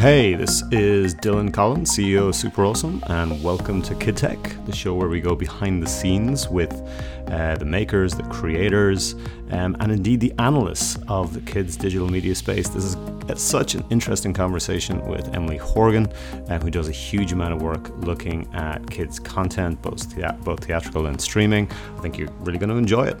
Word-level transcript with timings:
Hey, 0.00 0.32
this 0.32 0.62
is 0.72 1.14
Dylan 1.14 1.52
Collins, 1.52 1.94
CEO 1.94 2.28
of 2.28 2.34
SuperAwesome, 2.34 3.02
and 3.10 3.44
welcome 3.44 3.82
to 3.82 3.94
Kid 3.96 4.16
Tech, 4.16 4.38
the 4.64 4.74
show 4.74 4.94
where 4.94 5.10
we 5.10 5.20
go 5.20 5.34
behind 5.34 5.82
the 5.82 5.86
scenes 5.86 6.48
with 6.48 6.72
uh, 7.26 7.56
the 7.56 7.66
makers, 7.66 8.14
the 8.14 8.22
creators, 8.22 9.14
um, 9.50 9.76
and 9.78 9.92
indeed 9.92 10.20
the 10.20 10.32
analysts 10.38 10.96
of 11.08 11.34
the 11.34 11.42
kids' 11.42 11.76
digital 11.76 12.08
media 12.08 12.34
space. 12.34 12.70
This 12.70 12.96
is 12.96 12.96
such 13.36 13.74
an 13.74 13.84
interesting 13.90 14.32
conversation 14.32 15.06
with 15.06 15.34
Emily 15.34 15.58
Horgan, 15.58 16.06
uh, 16.48 16.58
who 16.60 16.70
does 16.70 16.88
a 16.88 16.92
huge 16.92 17.32
amount 17.32 17.52
of 17.52 17.60
work 17.60 17.90
looking 17.98 18.48
at 18.54 18.88
kids' 18.90 19.18
content, 19.18 19.82
both, 19.82 20.14
thea- 20.14 20.38
both 20.44 20.64
theatrical 20.64 21.08
and 21.08 21.20
streaming. 21.20 21.70
I 21.98 22.00
think 22.00 22.16
you're 22.16 22.32
really 22.38 22.56
going 22.56 22.70
to 22.70 22.76
enjoy 22.76 23.08
it. 23.08 23.20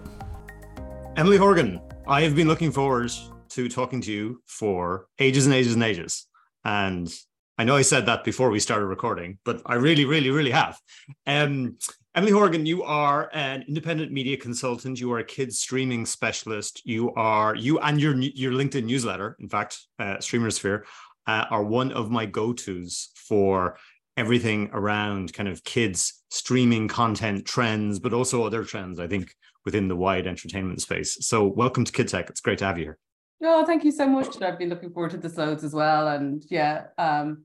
Emily 1.18 1.36
Horgan, 1.36 1.78
I 2.06 2.22
have 2.22 2.34
been 2.34 2.48
looking 2.48 2.72
forward 2.72 3.12
to 3.50 3.68
talking 3.68 4.00
to 4.00 4.10
you 4.10 4.40
for 4.46 5.08
ages 5.18 5.44
and 5.44 5.54
ages 5.54 5.74
and 5.74 5.82
ages. 5.82 6.26
And 6.64 7.12
I 7.58 7.64
know 7.64 7.76
I 7.76 7.82
said 7.82 8.06
that 8.06 8.24
before 8.24 8.50
we 8.50 8.58
started 8.58 8.86
recording, 8.86 9.38
but 9.44 9.60
I 9.66 9.74
really, 9.74 10.04
really, 10.04 10.30
really 10.30 10.50
have. 10.50 10.78
Um, 11.26 11.76
Emily 12.14 12.32
Horgan, 12.32 12.66
you 12.66 12.82
are 12.82 13.30
an 13.32 13.64
independent 13.68 14.10
media 14.10 14.36
consultant. 14.36 14.98
You 14.98 15.12
are 15.12 15.18
a 15.18 15.24
kids 15.24 15.58
streaming 15.60 16.06
specialist. 16.06 16.82
You 16.84 17.12
are 17.14 17.54
you 17.54 17.78
and 17.78 18.00
your 18.00 18.18
your 18.18 18.52
LinkedIn 18.52 18.84
newsletter, 18.84 19.36
in 19.38 19.48
fact, 19.48 19.78
uh, 19.98 20.16
Streamersphere, 20.16 20.82
uh, 21.26 21.44
are 21.50 21.62
one 21.62 21.92
of 21.92 22.10
my 22.10 22.26
go 22.26 22.52
tos 22.52 23.10
for 23.14 23.76
everything 24.16 24.70
around 24.72 25.32
kind 25.32 25.48
of 25.48 25.62
kids 25.62 26.22
streaming 26.30 26.88
content 26.88 27.44
trends, 27.44 27.98
but 27.98 28.12
also 28.12 28.42
other 28.42 28.64
trends. 28.64 28.98
I 28.98 29.06
think 29.06 29.32
within 29.64 29.86
the 29.86 29.96
wide 29.96 30.26
entertainment 30.26 30.80
space. 30.80 31.18
So, 31.20 31.46
welcome 31.46 31.84
to 31.84 31.92
Kid 31.92 32.08
Tech. 32.08 32.28
It's 32.28 32.40
great 32.40 32.58
to 32.58 32.64
have 32.64 32.78
you 32.78 32.84
here. 32.84 32.98
Oh, 33.42 33.64
thank 33.64 33.84
you 33.84 33.92
so 33.92 34.06
much. 34.06 34.40
I've 34.42 34.58
been 34.58 34.68
looking 34.68 34.92
forward 34.92 35.12
to 35.12 35.16
this 35.16 35.38
loads 35.38 35.64
as 35.64 35.72
well. 35.72 36.08
And 36.08 36.44
yeah, 36.50 36.88
um, 36.98 37.44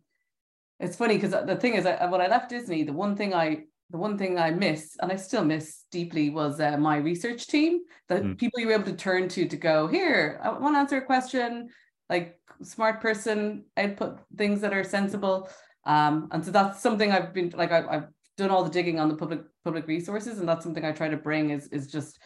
it's 0.79 0.97
funny 0.97 1.17
because 1.17 1.31
the 1.31 1.55
thing 1.55 1.75
is, 1.75 1.85
I, 1.85 2.05
when 2.07 2.21
I 2.21 2.27
left 2.27 2.49
Disney, 2.49 2.83
the 2.83 2.93
one 2.93 3.15
thing 3.15 3.33
I 3.33 3.63
the 3.91 3.97
one 3.97 4.17
thing 4.17 4.39
I 4.39 4.49
miss, 4.49 4.97
and 4.99 5.11
I 5.11 5.15
still 5.15 5.45
miss 5.45 5.83
deeply, 5.91 6.31
was 6.31 6.59
uh, 6.59 6.75
my 6.77 6.97
research 6.97 7.47
team. 7.47 7.81
The 8.09 8.15
mm. 8.15 8.37
people 8.37 8.59
you 8.59 8.67
were 8.67 8.73
able 8.73 8.85
to 8.85 8.95
turn 8.95 9.29
to 9.29 9.47
to 9.47 9.57
go 9.57 9.87
here. 9.87 10.39
I 10.43 10.49
want 10.49 10.75
to 10.75 10.79
answer 10.79 10.97
a 10.97 11.05
question, 11.05 11.69
like 12.09 12.39
smart 12.63 12.99
person, 12.99 13.65
output 13.77 14.19
things 14.35 14.61
that 14.61 14.73
are 14.73 14.83
sensible. 14.83 15.49
Um, 15.85 16.29
and 16.31 16.43
so 16.43 16.51
that's 16.51 16.81
something 16.81 17.11
I've 17.11 17.33
been 17.33 17.53
like 17.55 17.71
I, 17.71 17.85
I've 17.87 18.07
done 18.37 18.49
all 18.49 18.63
the 18.63 18.71
digging 18.71 18.99
on 18.99 19.07
the 19.07 19.15
public 19.15 19.41
public 19.63 19.87
resources, 19.87 20.39
and 20.39 20.49
that's 20.49 20.63
something 20.63 20.83
I 20.83 20.91
try 20.91 21.07
to 21.07 21.17
bring 21.17 21.51
is 21.51 21.67
is 21.67 21.87
just 21.87 22.19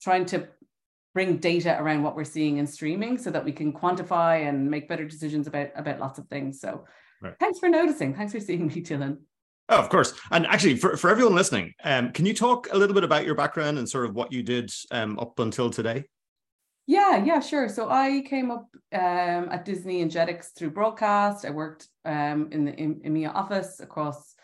trying 0.00 0.26
to 0.26 0.48
bring 1.14 1.38
data 1.38 1.76
around 1.80 2.02
what 2.02 2.16
we're 2.16 2.24
seeing 2.24 2.58
in 2.58 2.66
streaming 2.66 3.18
so 3.18 3.30
that 3.30 3.44
we 3.44 3.52
can 3.52 3.72
quantify 3.72 4.48
and 4.48 4.70
make 4.70 4.88
better 4.88 5.04
decisions 5.04 5.46
about 5.46 5.70
about 5.74 5.98
lots 5.98 6.18
of 6.18 6.26
things. 6.28 6.60
So 6.60 6.84
right. 7.20 7.34
thanks 7.40 7.58
for 7.58 7.68
noticing. 7.68 8.14
Thanks 8.14 8.32
for 8.32 8.40
seeing 8.40 8.66
me, 8.66 8.74
Dylan. 8.82 9.18
Oh, 9.68 9.78
of 9.78 9.88
course. 9.88 10.14
And 10.32 10.46
actually, 10.46 10.76
for, 10.76 10.96
for 10.96 11.10
everyone 11.10 11.36
listening, 11.36 11.74
um, 11.84 12.10
can 12.10 12.26
you 12.26 12.34
talk 12.34 12.68
a 12.72 12.76
little 12.76 12.94
bit 12.94 13.04
about 13.04 13.24
your 13.24 13.36
background 13.36 13.78
and 13.78 13.88
sort 13.88 14.04
of 14.04 14.14
what 14.14 14.32
you 14.32 14.42
did 14.42 14.72
um, 14.90 15.16
up 15.18 15.38
until 15.38 15.70
today? 15.70 16.04
Yeah, 16.88 17.24
yeah, 17.24 17.38
sure. 17.38 17.68
So 17.68 17.88
I 17.88 18.24
came 18.26 18.50
up 18.50 18.66
um, 18.92 19.48
at 19.52 19.64
Disney 19.64 20.02
and 20.02 20.10
Jetix 20.10 20.46
through 20.56 20.70
broadcast. 20.70 21.44
I 21.44 21.50
worked 21.50 21.86
um, 22.04 22.48
in 22.50 22.64
the 22.64 22.72
EMEA 22.72 23.32
office 23.32 23.78
across 23.78 24.34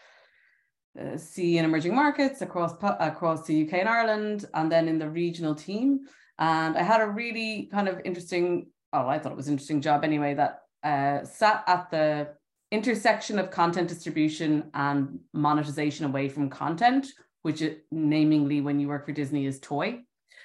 uh, 0.97 1.17
C 1.17 1.59
and 1.59 1.67
emerging 1.67 1.97
markets, 1.97 2.42
across 2.42 2.75
across 2.81 3.47
the 3.47 3.67
UK 3.67 3.75
and 3.81 3.89
Ireland, 3.89 4.44
and 4.55 4.70
then 4.70 4.87
in 4.87 5.00
the 5.00 5.11
regional 5.11 5.56
team. 5.56 6.06
And 6.39 6.77
I 6.77 6.83
had 6.83 7.01
a 7.01 7.06
really 7.06 7.69
kind 7.73 7.89
of 7.89 8.01
interesting, 8.05 8.69
oh, 8.92 9.06
I 9.06 9.19
thought 9.19 9.33
it 9.33 9.37
was 9.37 9.48
interesting 9.48 9.81
job 9.81 10.05
anyway, 10.05 10.34
that 10.34 10.62
uh, 10.83 11.25
sat 11.25 11.65
at 11.67 11.91
the 11.91 12.28
intersection 12.70 13.39
of 13.39 13.51
content 13.51 13.89
distribution 13.89 14.71
and 14.75 15.21
monetization 15.33 16.06
away 16.06 16.28
from 16.28 16.50
content, 16.50 17.06
which 17.43 17.62
it, 17.62 17.84
namingly 17.93 18.62
when 18.62 18.81
you 18.81 18.88
work 18.88 19.06
for 19.06 19.12
Disney 19.12 19.47
is 19.47 19.61
toy. 19.61 20.00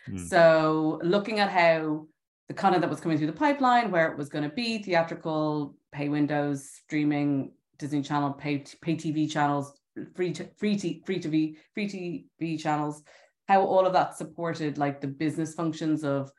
Mm. 0.10 0.20
So 0.20 1.00
looking 1.04 1.40
at 1.40 1.50
how 1.50 2.08
the 2.48 2.54
content 2.54 2.82
that 2.82 2.90
was 2.90 3.00
coming 3.00 3.18
through 3.18 3.28
the 3.28 3.34
pipeline, 3.34 3.92
where 3.92 4.12
it 4.12 4.18
was 4.18 4.30
going 4.30 4.44
to 4.44 4.56
be 4.56 4.84
theatrical, 4.84 5.76
pay 5.92 6.10
windows, 6.10 6.70
streaming, 6.84 7.52
Disney 7.78 8.02
Channel, 8.02 8.34
pay 8.34 8.64
pay 8.82 8.96
TV 8.96 9.30
channels, 9.30 9.74
free 10.16 10.32
to, 10.34 10.48
free 10.58 10.78
t- 10.78 11.02
free 11.06 11.20
TV 11.20 11.56
free 11.74 11.88
TV 11.88 12.60
channels, 12.60 13.04
how 13.52 13.66
all 13.66 13.86
of 13.86 13.94
that 13.94 14.16
supported 14.16 14.78
like 14.78 15.02
the 15.02 15.08
business 15.08 15.54
functions 15.54 16.04
of 16.04 16.32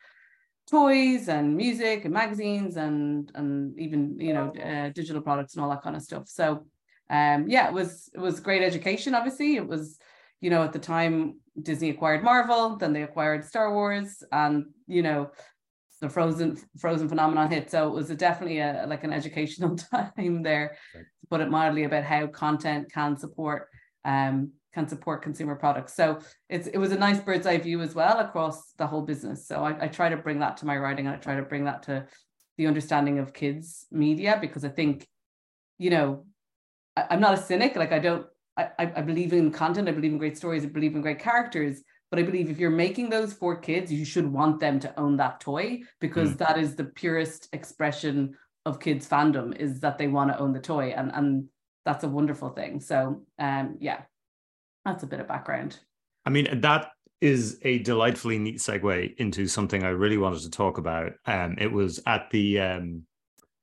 toys 0.71 1.29
and 1.29 1.57
music 1.57 2.05
and 2.05 2.15
magazines 2.15 2.77
and 2.77 3.31
and 3.35 3.79
even 3.79 4.19
you 4.19 4.33
know 4.33 4.47
uh, 4.69 4.89
digital 5.01 5.21
products 5.21 5.55
and 5.55 5.63
all 5.63 5.71
that 5.71 5.83
kind 5.83 5.97
of 5.97 6.03
stuff. 6.03 6.29
So 6.29 6.47
um 7.11 7.41
yeah 7.49 7.67
it 7.69 7.75
was 7.81 7.91
it 8.15 8.21
was 8.21 8.41
great 8.41 8.63
education 8.63 9.15
obviously. 9.15 9.57
It 9.57 9.67
was 9.67 9.99
you 10.41 10.51
know 10.51 10.63
at 10.63 10.73
the 10.73 10.79
time 10.95 11.15
disney 11.69 11.91
acquired 11.91 12.25
marvel 12.25 12.77
then 12.77 12.95
they 12.95 13.03
acquired 13.03 13.45
star 13.45 13.75
wars 13.75 14.25
and 14.33 14.65
you 14.87 15.03
know 15.03 15.31
the 16.01 16.09
frozen 16.09 16.57
frozen 16.79 17.09
phenomenon 17.09 17.51
hit. 17.51 17.71
So 17.71 17.89
it 17.89 17.95
was 17.95 18.09
a, 18.11 18.17
definitely 18.17 18.61
a 18.61 18.87
like 18.89 19.05
an 19.05 19.13
educational 19.13 19.77
time 19.95 20.43
there 20.43 20.77
right. 20.95 21.05
to 21.21 21.27
put 21.29 21.43
it 21.43 21.51
mildly 21.51 21.85
about 21.85 22.05
how 22.05 22.27
content 22.27 22.91
can 22.91 23.19
support 23.19 23.69
um 24.05 24.53
can 24.75 24.89
support 24.89 25.23
consumer 25.23 25.55
products. 25.55 25.95
So 25.95 26.19
it's 26.49 26.67
it 26.67 26.79
was 26.79 26.93
a 26.93 26.99
nice 26.99 27.21
bird's 27.21 27.47
eye 27.47 27.59
view 27.59 27.81
as 27.83 27.95
well 27.95 28.19
across 28.21 28.73
the 28.73 28.87
whole 28.87 29.03
business. 29.03 29.47
So 29.47 29.65
I, 29.65 29.85
I 29.85 29.89
try 29.89 30.09
to 30.09 30.17
bring 30.17 30.41
that 30.41 30.57
to 30.59 30.67
my 30.67 30.77
writing 30.77 31.07
and 31.07 31.15
I 31.15 31.19
try 31.19 31.37
to 31.37 31.43
bring 31.43 31.65
that 31.65 31.83
to 31.85 32.07
the 32.59 32.67
understanding 32.67 33.19
of 33.19 33.33
kids 33.33 33.87
media 33.91 34.39
because 34.41 34.65
I 34.65 34.69
think, 34.69 35.07
you 35.79 35.91
know, 35.91 36.27
I, 36.97 37.15
am 37.15 37.21
not 37.21 37.35
a 37.35 37.43
cynic. 37.43 37.77
Like 37.77 37.93
I 37.93 37.99
don't 37.99 38.27
I, 38.57 38.69
I 38.79 39.01
believe 39.01 39.33
in 39.33 39.51
content, 39.51 39.89
I 39.89 39.93
believe 39.93 40.13
in 40.13 40.19
great 40.19 40.37
stories, 40.37 40.65
I 40.65 40.69
believe 40.69 40.95
in 40.95 41.03
great 41.03 41.19
characters. 41.19 41.83
But 42.11 42.19
I 42.19 42.23
believe 42.25 42.51
if 42.51 42.59
you're 42.59 42.71
making 42.71 43.09
those 43.09 43.33
for 43.33 43.57
kids, 43.57 43.91
you 43.91 44.05
should 44.05 44.31
want 44.31 44.61
them 44.61 44.79
to 44.81 45.01
own 45.01 45.17
that 45.17 45.41
toy 45.41 45.81
because 45.99 46.33
mm. 46.33 46.39
that 46.39 46.59
is 46.59 46.77
the 46.77 46.85
purest 46.85 47.49
expression 47.55 48.35
of 48.67 48.81
kids' 48.81 49.09
fandom 49.09 49.57
is 49.57 49.81
that 49.81 49.97
they 49.97 50.09
want 50.09 50.31
to 50.31 50.39
own 50.39 50.53
the 50.53 50.61
toy. 50.61 50.93
And 50.95 51.11
and 51.15 51.49
that's 51.87 52.05
a 52.05 52.09
wonderful 52.09 52.51
thing. 52.51 52.81
So 52.81 53.23
um 53.39 53.77
yeah, 53.81 54.03
that's 54.85 55.03
a 55.03 55.07
bit 55.07 55.21
of 55.21 55.29
background. 55.29 55.79
I 56.25 56.31
mean, 56.31 56.61
that 56.61 56.91
is 57.21 57.59
a 57.63 57.79
delightfully 57.79 58.39
neat 58.39 58.59
segue 58.59 59.17
into 59.17 59.47
something 59.47 59.85
I 59.85 59.91
really 59.91 60.19
wanted 60.19 60.41
to 60.43 60.51
talk 60.51 60.79
about. 60.79 61.13
Um, 61.25 61.57
it 61.59 61.71
was 61.71 62.01
at 62.07 62.29
the 62.31 62.61
um, 62.61 63.07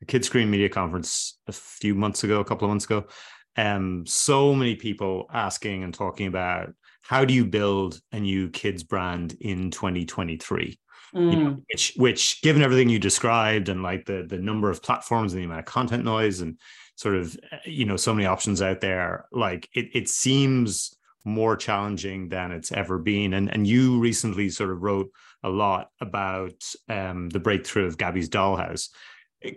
Kidscreen 0.06 0.48
Media 0.48 0.70
Conference 0.70 1.38
a 1.48 1.52
few 1.52 1.94
months 1.94 2.24
ago, 2.24 2.40
a 2.40 2.46
couple 2.46 2.66
of 2.66 2.70
months 2.70 2.86
ago. 2.86 3.06
Um, 3.58 4.06
so 4.06 4.56
many 4.56 4.76
people 4.76 5.26
asking 5.34 5.84
and 5.84 5.94
talking 5.94 6.28
about 6.28 6.74
how 7.02 7.26
do 7.26 7.34
you 7.34 7.46
build 7.46 8.00
a 8.12 8.20
new 8.20 8.50
kids 8.50 8.84
brand 8.84 9.36
in 9.42 9.72
2023? 9.72 10.80
Mm. 11.16 11.32
You 11.32 11.38
know, 11.38 11.52
mm. 11.52 11.64
which, 11.72 11.94
which, 11.98 12.42
given 12.42 12.62
everything 12.62 12.88
you 12.88 13.00
described 13.00 13.68
and 13.68 13.82
like 13.82 14.06
the 14.06 14.26
the 14.30 14.38
number 14.38 14.70
of 14.70 14.84
platforms 14.84 15.34
and 15.34 15.42
the 15.42 15.46
amount 15.46 15.62
of 15.62 15.66
content 15.66 16.06
noise 16.06 16.42
and 16.42 16.60
sort 16.96 17.16
of 17.16 17.36
you 17.66 17.86
know 17.86 17.98
so 17.98 18.14
many 18.14 18.28
options 18.28 18.62
out 18.62 18.80
there, 18.80 19.26
like 19.32 19.68
it 19.74 19.90
it 19.94 20.08
seems 20.08 20.96
more 21.26 21.56
challenging 21.56 22.30
than 22.30 22.52
it's 22.52 22.72
ever 22.72 22.98
been. 22.98 23.34
And 23.34 23.52
and 23.52 23.68
you 23.68 24.00
recently 24.00 24.50
sort 24.50 24.72
of 24.72 24.82
wrote 24.82 25.12
a 25.44 25.50
lot 25.50 25.90
about 26.02 26.64
um, 26.90 27.30
the 27.30 27.40
breakthrough 27.40 27.86
of 27.86 27.98
Gabby's 27.98 28.30
Dollhouse. 28.30 28.90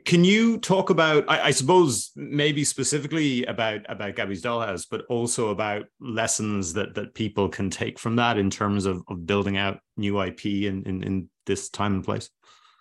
Can 0.04 0.22
you 0.22 0.58
talk 0.58 0.90
about, 0.90 1.24
I, 1.28 1.46
I, 1.46 1.50
suppose, 1.50 2.12
maybe 2.14 2.62
specifically 2.62 3.44
about 3.46 3.80
about 3.88 4.14
Gabby's 4.14 4.42
Dollhouse, 4.42 4.86
but 4.88 5.04
also 5.08 5.48
about 5.48 5.86
lessons 6.00 6.72
that 6.74 6.94
that 6.94 7.14
people 7.14 7.48
can 7.48 7.68
take 7.68 7.98
from 7.98 8.14
that 8.16 8.38
in 8.38 8.48
terms 8.48 8.86
of, 8.86 9.02
of 9.08 9.26
building 9.26 9.56
out 9.56 9.80
new 9.96 10.22
IP 10.22 10.46
in, 10.46 10.84
in 10.84 11.02
in 11.02 11.28
this 11.46 11.68
time 11.68 11.94
and 11.94 12.04
place? 12.04 12.30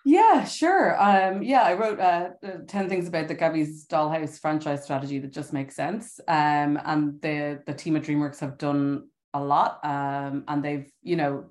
Yeah, 0.04 0.44
sure. 0.44 1.00
Um, 1.00 1.42
yeah, 1.42 1.62
I 1.62 1.74
wrote 1.74 2.00
uh, 2.00 2.30
uh, 2.44 2.48
10 2.66 2.88
things 2.88 3.06
about 3.06 3.28
the 3.28 3.34
Gabby's 3.34 3.86
Dollhouse 3.86 4.40
franchise 4.40 4.82
strategy 4.82 5.18
that 5.20 5.32
just 5.32 5.52
makes 5.52 5.76
sense. 5.76 6.18
Um, 6.26 6.78
and 6.84 7.20
the, 7.22 7.62
the 7.66 7.74
team 7.74 7.96
at 7.96 8.02
DreamWorks 8.02 8.40
have 8.40 8.58
done 8.58 9.08
a 9.32 9.42
lot. 9.42 9.78
Um, 9.84 10.44
and 10.48 10.64
they've, 10.64 10.90
you 11.02 11.16
know, 11.16 11.46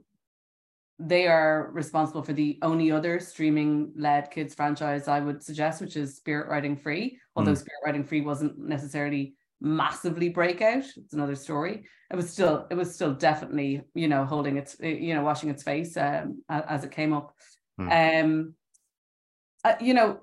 they 1.00 1.28
are 1.28 1.72
responsible 1.74 2.24
for 2.24 2.34
the 2.34 2.60
only 2.62 2.92
other 2.92 3.20
streaming 3.20 3.92
led 3.96 4.30
kids 4.30 4.54
franchise 4.54 5.08
I 5.08 5.20
would 5.20 5.42
suggest, 5.42 5.82
which 5.82 5.96
is 5.96 6.18
Spirit 6.18 6.50
Riding 6.50 6.76
Free. 6.76 7.18
Although 7.36 7.54
mm. 7.54 7.58
Spirit 7.58 7.82
Riding 7.86 8.04
Free 8.04 8.22
wasn't 8.22 8.60
necessarily 8.60 9.34
massively 9.62 10.30
breakout, 10.30 10.84
it's 10.98 11.14
another 11.14 11.36
story. 11.36 11.86
It 12.12 12.16
was 12.16 12.30
still, 12.30 12.68
it 12.70 12.76
was 12.76 12.94
still 12.94 13.14
definitely, 13.14 13.82
you 13.96 14.10
know, 14.10 14.26
holding 14.26 14.58
its, 14.58 14.76
you 14.80 15.16
know, 15.16 15.24
washing 15.24 15.50
its 15.50 15.64
face 15.64 15.96
um, 15.96 16.44
as 16.50 16.84
it 16.84 16.92
came 16.92 17.14
up. 17.14 17.34
Mm. 17.90 18.24
Um, 18.24 18.56
uh, 19.64 19.76
you 19.80 19.94
know, 19.94 20.20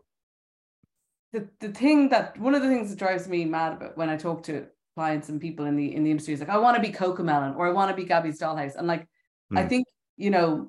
the 1.32 1.48
the 1.60 1.68
thing 1.68 2.08
that 2.10 2.38
one 2.38 2.54
of 2.54 2.62
the 2.62 2.68
things 2.68 2.90
that 2.90 2.98
drives 2.98 3.28
me 3.28 3.44
mad 3.44 3.74
about 3.74 3.96
when 3.96 4.08
I 4.10 4.16
talk 4.16 4.42
to 4.44 4.66
clients 4.96 5.28
and 5.28 5.40
people 5.40 5.66
in 5.66 5.76
the 5.76 5.94
in 5.94 6.04
the 6.04 6.10
industry 6.10 6.34
is 6.34 6.40
like, 6.40 6.48
I 6.48 6.58
want 6.58 6.76
to 6.76 6.82
be 6.82 6.92
CoComelon 6.92 7.56
or 7.56 7.68
I 7.68 7.72
want 7.72 7.90
to 7.90 7.96
be 7.96 8.08
Gabby's 8.08 8.40
Dollhouse, 8.40 8.76
and 8.76 8.86
like, 8.86 9.06
mm. 9.52 9.58
I 9.58 9.66
think 9.66 9.86
you 10.16 10.30
know, 10.30 10.68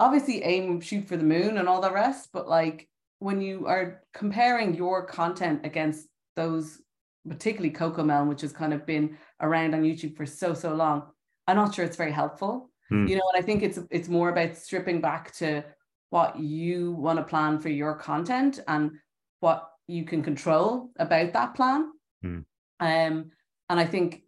obviously 0.00 0.42
aim 0.42 0.80
shoot 0.80 1.06
for 1.06 1.16
the 1.16 1.24
moon 1.24 1.58
and 1.58 1.68
all 1.68 1.80
the 1.80 1.92
rest, 1.92 2.30
but 2.32 2.48
like 2.48 2.88
when 3.18 3.40
you 3.40 3.66
are 3.66 4.02
comparing 4.14 4.74
your 4.74 5.04
content 5.04 5.60
against 5.64 6.06
those, 6.36 6.80
particularly 7.28 7.74
Cocomelon, 7.74 8.28
which 8.28 8.42
has 8.42 8.52
kind 8.52 8.72
of 8.72 8.86
been 8.86 9.18
around 9.40 9.74
on 9.74 9.82
YouTube 9.82 10.16
for 10.16 10.24
so 10.24 10.54
so 10.54 10.74
long, 10.74 11.02
I'm 11.46 11.56
not 11.56 11.74
sure 11.74 11.84
it's 11.84 11.96
very 11.96 12.12
helpful. 12.12 12.70
Mm. 12.92 13.08
You 13.08 13.16
know, 13.16 13.24
and 13.32 13.42
I 13.42 13.46
think 13.46 13.62
it's 13.62 13.78
it's 13.90 14.08
more 14.08 14.30
about 14.30 14.56
stripping 14.56 15.00
back 15.00 15.32
to 15.36 15.64
what 16.10 16.38
you 16.38 16.92
want 16.92 17.18
to 17.18 17.24
plan 17.24 17.58
for 17.58 17.68
your 17.68 17.94
content 17.94 18.60
and 18.66 18.92
what 19.40 19.68
you 19.86 20.04
can 20.04 20.22
control 20.22 20.90
about 20.96 21.32
that 21.32 21.54
plan. 21.54 21.92
Mm. 22.24 22.44
Um, 22.80 23.30
and 23.68 23.80
I 23.80 23.84
think 23.84 24.22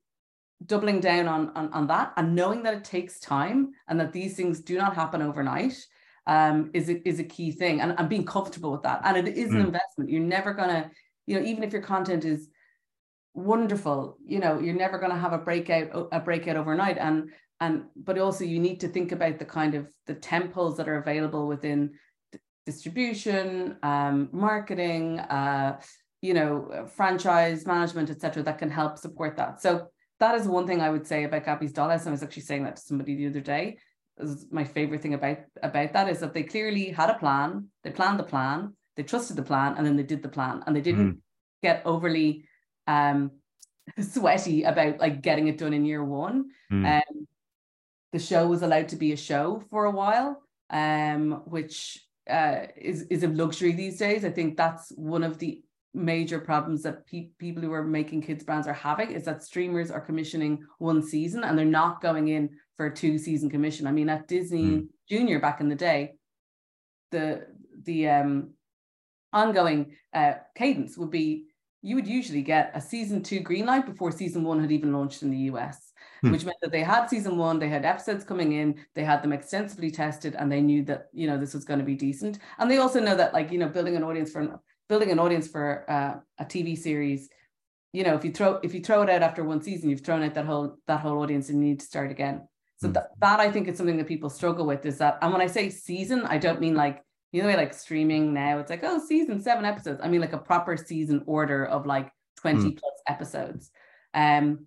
doubling 0.67 1.01
down 1.01 1.27
on, 1.27 1.51
on, 1.55 1.73
on 1.73 1.87
that 1.87 2.12
and 2.19 2.35
knowing 2.35 2.62
that 2.62 2.75
it 2.75 2.85
takes 2.85 3.19
time 3.19 3.71
and 3.89 3.99
that 3.99 4.12
these 4.12 4.37
things 4.37 4.61
do 4.61 4.77
not 4.77 4.95
happen 4.95 5.23
overnight 5.23 5.75
um, 6.27 6.71
is, 6.75 6.91
a, 6.91 7.09
is 7.09 7.19
a 7.19 7.25
key 7.25 7.51
thing 7.51 7.81
and, 7.81 7.95
and 7.99 8.11
being 8.11 8.27
comfortable 8.27 8.71
with 8.71 8.83
that. 8.83 9.01
And 9.05 9.17
it 9.17 9.39
is 9.39 9.51
mm. 9.51 9.55
an 9.55 9.67
investment. 9.67 10.11
You're 10.11 10.21
never 10.21 10.53
going 10.53 10.69
to, 10.69 10.91
you 11.27 11.41
know, 11.41 11.47
even 11.47 11.62
if 11.65 11.73
your 11.73 11.83
content 11.83 12.27
is 12.27 12.51
wonderful, 13.33 14.19
you 14.27 14.39
know, 14.39 14.61
you're 14.61 14.75
never 14.75 14.99
going 14.99 15.12
to 15.12 15.19
have 15.19 15.33
a 15.33 15.39
breakout, 15.39 16.09
a 16.12 16.21
breakout 16.21 16.57
overnight. 16.57 16.99
And, 16.99 17.31
and, 17.61 17.85
but 17.95 18.19
also 18.19 18.45
you 18.45 18.59
need 18.59 18.81
to 18.81 18.89
think 18.89 19.12
about 19.12 19.39
the 19.39 19.45
kind 19.45 19.75
of 19.75 19.87
the 20.07 20.15
temples 20.15 20.77
that 20.79 20.89
are 20.89 20.99
available 20.99 21.47
within 21.47 21.93
distribution, 22.67 23.77
um, 23.83 24.29
marketing, 24.33 25.21
uh, 25.21 25.81
you 26.23 26.35
know, 26.35 26.87
franchise 26.95 27.67
management, 27.67 28.11
etc., 28.11 28.43
that 28.43 28.59
can 28.59 28.71
help 28.71 28.99
support 28.99 29.37
that. 29.37 29.61
So 29.61 29.89
that 30.21 30.35
is 30.35 30.47
one 30.47 30.67
thing 30.67 30.81
I 30.81 30.91
would 30.91 31.07
say 31.07 31.25
about 31.25 31.45
Gabby's 31.45 31.73
Dollhouse. 31.73 32.07
I 32.07 32.11
was 32.11 32.23
actually 32.23 32.43
saying 32.43 32.65
that 32.65 32.77
to 32.77 32.83
somebody 32.83 33.17
the 33.17 33.29
other 33.29 33.41
day. 33.41 33.79
my 34.51 34.65
favorite 34.65 35.01
thing 35.01 35.15
about 35.15 35.39
about 35.62 35.93
that 35.95 36.09
is 36.09 36.21
that 36.21 36.35
they 36.35 36.43
clearly 36.43 36.91
had 36.91 37.11
a 37.11 37.19
plan. 37.19 37.69
They 37.83 37.91
planned 37.91 38.19
the 38.19 38.25
plan. 38.25 38.77
They 38.97 39.03
trusted 39.03 39.37
the 39.37 39.43
plan, 39.43 39.75
and 39.77 39.87
then 39.87 39.97
they 39.97 40.03
did 40.03 40.23
the 40.23 40.29
plan, 40.29 40.62
and 40.67 40.77
they 40.77 40.83
didn't 40.83 41.12
mm. 41.15 41.19
get 41.62 41.83
overly 41.87 42.45
um, 42.87 43.31
sweaty 43.99 44.65
about 44.65 44.99
like 44.99 45.23
getting 45.23 45.49
it 45.49 45.59
done 45.59 45.73
in 45.73 45.87
year 45.87 46.05
one. 46.05 46.51
Mm. 46.71 46.99
Um, 46.99 47.27
the 48.12 48.19
show 48.19 48.47
was 48.47 48.62
allowed 48.62 48.89
to 48.89 48.97
be 48.97 49.12
a 49.12 49.17
show 49.17 49.62
for 49.71 49.85
a 49.85 49.91
while, 49.91 50.43
um, 50.71 51.43
which 51.45 52.05
uh, 52.29 52.67
is 52.77 53.03
is 53.03 53.23
a 53.23 53.29
luxury 53.29 53.73
these 53.73 53.99
days. 53.99 54.25
I 54.25 54.31
think 54.31 54.57
that's 54.57 54.91
one 54.97 55.23
of 55.23 55.39
the 55.39 55.62
major 55.93 56.39
problems 56.39 56.83
that 56.83 57.07
pe- 57.07 57.31
people 57.39 57.62
who 57.62 57.73
are 57.73 57.83
making 57.83 58.23
kids 58.23 58.45
brands 58.45 58.69
are 58.69 58.73
having 58.73 59.11
is 59.11 59.25
that 59.25 59.43
streamers 59.43 59.91
are 59.91 60.01
commissioning 60.01 60.65
one 60.79 61.03
season 61.03 61.43
and 61.43 61.59
they're 61.59 61.65
not 61.65 62.01
going 62.01 62.29
in 62.29 62.49
for 62.77 62.87
a 62.87 62.95
two 62.95 63.19
season 63.19 63.51
commission. 63.51 63.87
I 63.87 63.93
mean, 63.93 64.09
at 64.09 64.29
Disney 64.29 64.65
mm. 64.65 64.89
Junior 65.09 65.41
back 65.41 65.61
in 65.61 65.69
the 65.69 65.75
day, 65.75 66.15
the 67.11 67.47
the 67.85 68.09
um, 68.09 68.51
ongoing 69.33 69.97
uh, 70.15 70.35
cadence 70.55 70.97
would 70.97 71.11
be 71.11 71.47
you 71.83 71.95
would 71.97 72.07
usually 72.07 72.43
get 72.43 72.73
a 72.75 72.81
season 72.81 73.23
two 73.23 73.41
green 73.41 73.67
light 73.67 73.87
before 73.87 74.12
season 74.12 74.45
one 74.45 74.61
had 74.61 74.73
even 74.73 74.93
launched 74.93 75.23
in 75.23 75.31
the 75.31 75.51
US, 75.53 75.90
mm. 76.25 76.33
which 76.33 76.45
meant 76.45 76.59
that 76.63 76.73
they 76.73 76.83
had 76.83 77.07
season 77.07 77.37
one, 77.37 77.59
they 77.59 77.69
had 77.69 77.85
episodes 77.85 78.25
coming 78.25 78.53
in, 78.53 78.75
they 78.95 79.05
had 79.05 79.23
them 79.23 79.33
extensively 79.33 79.91
tested, 79.91 80.35
and 80.39 80.51
they 80.51 80.61
knew 80.61 80.83
that 80.85 81.09
you 81.13 81.27
know 81.27 81.39
this 81.39 81.55
was 81.55 81.65
going 81.65 81.81
to 81.81 81.85
be 81.85 81.95
decent. 81.95 82.39
And 82.59 82.71
they 82.71 82.79
also 82.79 83.01
know 83.01 83.17
that 83.17 83.35
like 83.35 83.51
you 83.51 83.59
know 83.59 83.69
building 83.69 83.97
an 83.97 84.05
audience 84.05 84.31
for 84.31 84.61
building 84.89 85.11
an 85.11 85.21
audience 85.21 85.47
for 85.47 85.89
uh, 85.89 86.15
a 86.39 86.45
TV 86.45 86.77
series, 86.77 87.31
you 87.93 88.05
know, 88.05 88.15
if 88.15 88.25
you 88.25 88.33
throw 88.33 88.61
if 88.63 88.75
you 88.75 88.81
throw 88.81 89.03
it 89.03 89.11
out 89.11 89.23
after 89.23 89.43
one 89.43 89.63
season, 89.63 89.91
you've 89.91 90.03
thrown 90.03 90.23
out 90.23 90.35
that 90.35 90.45
whole 90.45 90.77
that 90.87 91.01
whole 91.01 91.23
audience 91.23 91.49
and 91.49 91.63
you 91.63 91.71
need 91.71 91.81
to 91.81 91.87
start 91.87 92.11
again. 92.11 92.47
So 92.77 92.89
mm. 92.89 92.95
that, 92.95 93.11
that 93.21 93.41
I 93.41 93.51
think 93.51 93.69
is 93.69 93.77
something 93.77 93.97
that 93.97 94.07
people 94.07 94.31
struggle 94.31 94.67
with 94.67 94.87
is 94.87 94.99
that, 94.99 95.19
and 95.23 95.33
when 95.33 95.41
I 95.41 95.47
say 95.47 95.71
season, 95.71 96.23
I 96.23 96.39
don't 96.39 96.61
mean 96.61 96.75
like 96.75 97.03
you 97.33 97.43
know 97.43 97.49
like 97.49 97.75
streaming 97.75 98.33
now. 98.33 98.59
It's 98.59 98.71
like 98.71 98.85
oh 98.85 99.01
season 99.05 99.41
seven 99.41 99.65
episodes. 99.65 100.01
I 100.03 100.09
mean 100.09 100.21
like 100.21 100.33
a 100.33 100.39
proper 100.39 100.77
season 100.77 101.23
order 101.27 101.65
of 101.65 101.87
like 101.87 102.11
twenty 102.37 102.73
mm. 102.73 102.79
plus 102.79 102.95
episodes. 103.09 103.71
Um, 104.15 104.67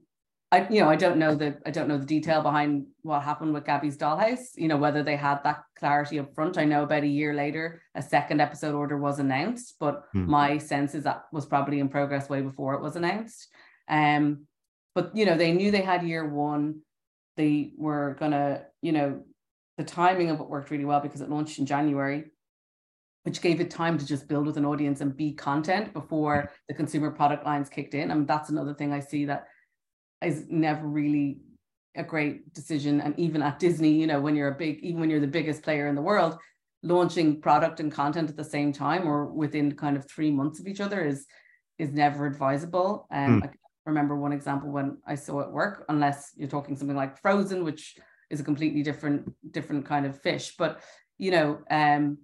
I, 0.54 0.68
you 0.70 0.82
know, 0.82 0.90
I 0.90 0.96
don't 0.96 1.18
know 1.18 1.34
the 1.34 1.58
I 1.66 1.72
don't 1.72 1.88
know 1.88 1.98
the 1.98 2.06
detail 2.06 2.44
behind 2.44 2.86
what 3.02 3.24
happened 3.24 3.56
with 3.56 3.66
Gabby's 3.66 3.98
Dollhouse. 3.98 4.56
You 4.56 4.68
know, 4.68 4.78
whether 4.78 5.02
they 5.02 5.16
had 5.16 5.44
that 5.44 5.64
clarity 5.76 6.20
up 6.20 6.36
front. 6.36 6.60
I 6.60 6.64
know 6.64 6.84
about 6.84 7.02
a 7.02 7.08
year 7.08 7.34
later, 7.34 7.82
a 7.96 8.04
second 8.04 8.40
episode 8.40 8.76
order 8.76 8.96
was 8.96 9.18
announced, 9.18 9.78
but 9.80 10.04
hmm. 10.12 10.30
my 10.30 10.60
sense 10.60 10.94
is 10.94 11.06
that 11.06 11.24
was 11.32 11.48
probably 11.48 11.80
in 11.80 11.90
progress 11.90 12.30
way 12.30 12.42
before 12.42 12.76
it 12.76 12.84
was 12.84 12.96
announced. 12.96 13.48
Um, 13.88 14.46
but 14.94 15.18
you 15.18 15.26
know, 15.26 15.36
they 15.36 15.54
knew 15.54 15.72
they 15.72 15.82
had 15.82 16.04
year 16.04 16.30
one. 16.30 16.82
They 17.36 17.72
were 17.76 18.16
gonna, 18.20 18.66
you 18.84 18.92
know, 18.92 19.24
the 19.80 19.84
timing 19.84 20.30
of 20.30 20.40
it 20.40 20.48
worked 20.48 20.70
really 20.70 20.86
well 20.86 21.00
because 21.00 21.22
it 21.22 21.32
launched 21.32 21.58
in 21.58 21.66
January, 21.66 22.26
which 23.24 23.42
gave 23.42 23.60
it 23.60 23.72
time 23.72 23.98
to 23.98 24.06
just 24.06 24.28
build 24.28 24.46
with 24.46 24.58
an 24.58 24.66
audience 24.66 25.02
and 25.02 25.18
be 25.18 25.34
content 25.34 25.94
before 25.94 26.52
the 26.68 26.76
consumer 26.76 27.10
product 27.10 27.44
lines 27.44 27.70
kicked 27.70 27.96
in. 27.96 28.12
I 28.12 28.14
mean, 28.14 28.28
that's 28.28 28.52
another 28.52 28.76
thing 28.76 28.94
I 28.94 29.00
see 29.00 29.26
that 29.26 29.48
is 30.26 30.46
never 30.50 30.88
really 30.88 31.40
a 31.96 32.04
great 32.04 32.54
decision. 32.54 33.02
And 33.02 33.18
even 33.20 33.42
at 33.42 33.60
Disney, 33.60 33.92
you 33.92 34.08
know, 34.08 34.20
when 34.20 34.36
you're 34.36 34.50
a 34.50 34.56
big, 34.56 34.80
even 34.80 35.00
when 35.00 35.10
you're 35.10 35.20
the 35.20 35.28
biggest 35.28 35.64
player 35.64 35.88
in 35.88 35.96
the 35.96 36.02
world, 36.02 36.38
launching 36.82 37.40
product 37.40 37.80
and 37.80 37.92
content 37.92 38.30
at 38.30 38.36
the 38.36 38.44
same 38.44 38.74
time 38.74 39.08
or 39.08 39.26
within 39.26 39.76
kind 39.76 39.96
of 39.96 40.10
three 40.10 40.32
months 40.32 40.60
of 40.60 40.68
each 40.68 40.82
other 40.82 41.04
is 41.04 41.26
is 41.80 41.92
never 41.92 42.26
advisable. 42.26 43.08
Um, 43.12 43.42
mm. 43.42 43.48
I 43.48 43.50
remember 43.86 44.16
one 44.16 44.34
example 44.34 44.70
when 44.70 44.98
I 45.08 45.16
saw 45.16 45.40
it 45.40 45.52
work, 45.52 45.86
unless 45.90 46.32
you're 46.36 46.50
talking 46.50 46.76
something 46.76 46.96
like 46.96 47.20
Frozen, 47.20 47.64
which 47.64 47.98
is 48.30 48.40
a 48.40 48.44
completely 48.44 48.84
different 48.84 49.34
different 49.52 49.86
kind 49.86 50.06
of 50.06 50.22
fish. 50.22 50.56
But 50.58 50.82
you 51.18 51.32
know, 51.32 51.60
um, 51.70 52.18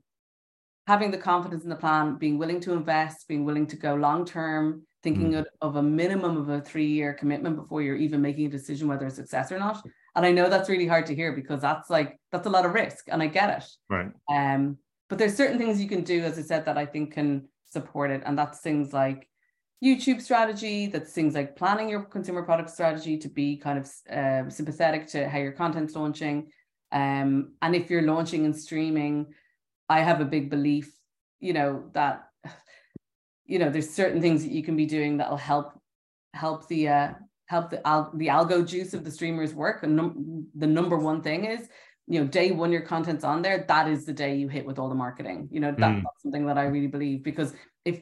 having 0.87 1.11
the 1.11 1.17
confidence 1.17 1.63
in 1.63 1.69
the 1.69 1.75
plan, 1.75 2.17
being 2.17 2.37
willing 2.37 2.59
to 2.61 2.73
invest, 2.73 3.27
being 3.27 3.45
willing 3.45 3.67
to 3.67 3.75
go 3.75 3.95
long 3.95 4.25
term, 4.25 4.83
thinking 5.01 5.31
mm. 5.31 5.45
of 5.61 5.75
a 5.77 5.83
minimum 5.83 6.37
of 6.37 6.49
a 6.49 6.61
three 6.61 6.87
year 6.87 7.13
commitment 7.13 7.55
before 7.55 7.81
you're 7.81 7.95
even 7.95 8.21
making 8.21 8.45
a 8.47 8.49
decision 8.49 8.87
whether 8.87 9.07
it's 9.07 9.15
success 9.15 9.51
or 9.51 9.59
not. 9.59 9.81
And 10.15 10.25
I 10.25 10.31
know 10.31 10.49
that's 10.49 10.69
really 10.69 10.87
hard 10.87 11.05
to 11.07 11.15
hear 11.15 11.33
because 11.33 11.61
that's 11.61 11.89
like 11.89 12.19
that's 12.31 12.47
a 12.47 12.49
lot 12.49 12.65
of 12.65 12.73
risk, 12.73 13.05
and 13.07 13.21
I 13.21 13.27
get 13.27 13.57
it. 13.57 13.65
Right. 13.89 14.11
Um, 14.29 14.77
but 15.07 15.17
there's 15.17 15.35
certain 15.35 15.57
things 15.57 15.81
you 15.81 15.89
can 15.89 16.03
do, 16.03 16.21
as 16.21 16.37
I 16.37 16.41
said, 16.41 16.65
that 16.65 16.77
I 16.77 16.85
think 16.85 17.13
can 17.13 17.47
support 17.65 18.11
it, 18.11 18.23
and 18.25 18.37
that's 18.37 18.59
things 18.59 18.93
like 18.93 19.27
YouTube 19.83 20.21
strategy. 20.21 20.87
That's 20.87 21.13
things 21.13 21.35
like 21.35 21.55
planning 21.55 21.89
your 21.89 22.03
consumer 22.03 22.43
product 22.43 22.69
strategy 22.69 23.17
to 23.17 23.29
be 23.29 23.57
kind 23.57 23.79
of 23.79 23.89
uh, 24.11 24.49
sympathetic 24.49 25.07
to 25.09 25.29
how 25.29 25.39
your 25.39 25.53
content's 25.53 25.95
launching. 25.95 26.51
Um, 26.91 27.53
and 27.61 27.75
if 27.75 27.89
you're 27.89 28.01
launching 28.01 28.45
and 28.45 28.55
streaming, 28.55 29.27
I 29.87 30.01
have 30.01 30.21
a 30.21 30.25
big 30.25 30.49
belief, 30.49 30.91
you 31.39 31.53
know, 31.53 31.89
that 31.93 32.28
you 33.49 33.57
know 33.57 33.69
there's 33.69 33.89
certain 33.89 34.21
things 34.21 34.43
that 34.43 34.51
you 34.51 34.63
can 34.63 34.77
be 34.77 34.85
doing 34.85 35.17
that'll 35.17 35.35
help 35.35 35.73
help 36.33 36.67
the 36.67 36.87
uh 36.87 37.11
help 37.47 37.71
the 37.71 37.85
al- 37.85 38.11
the 38.13 38.27
algo 38.27 38.65
juice 38.65 38.93
of 38.93 39.03
the 39.03 39.11
streamers 39.11 39.53
work 39.53 39.83
and 39.83 39.95
num- 39.95 40.47
the 40.55 40.67
number 40.67 40.97
one 40.97 41.21
thing 41.21 41.45
is 41.45 41.67
you 42.07 42.21
know 42.21 42.27
day 42.27 42.51
one 42.51 42.71
your 42.71 42.81
content's 42.81 43.23
on 43.23 43.41
there 43.41 43.65
that 43.67 43.89
is 43.89 44.05
the 44.05 44.13
day 44.13 44.35
you 44.35 44.47
hit 44.47 44.65
with 44.65 44.77
all 44.77 44.87
the 44.87 44.95
marketing 44.95 45.49
you 45.51 45.59
know 45.59 45.71
that, 45.71 45.95
mm. 45.95 46.01
that's 46.03 46.21
something 46.21 46.45
that 46.45 46.59
i 46.59 46.63
really 46.63 46.87
believe 46.87 47.23
because 47.23 47.53
if 47.85 48.01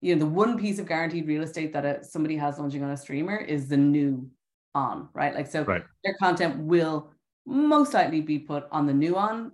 you 0.00 0.14
know 0.14 0.18
the 0.18 0.26
one 0.26 0.58
piece 0.58 0.80
of 0.80 0.86
guaranteed 0.86 1.28
real 1.28 1.42
estate 1.44 1.72
that 1.72 1.86
a, 1.86 2.04
somebody 2.04 2.36
has 2.36 2.58
launching 2.58 2.82
on 2.82 2.90
a 2.90 2.96
streamer 2.96 3.36
is 3.36 3.68
the 3.68 3.76
new 3.76 4.28
on 4.74 5.08
right 5.14 5.34
like 5.34 5.46
so 5.46 5.62
right. 5.62 5.84
their 6.02 6.14
content 6.14 6.58
will 6.58 7.12
most 7.46 7.94
likely 7.94 8.20
be 8.20 8.38
put 8.38 8.64
on 8.72 8.84
the 8.86 8.92
new 8.92 9.16
on 9.16 9.52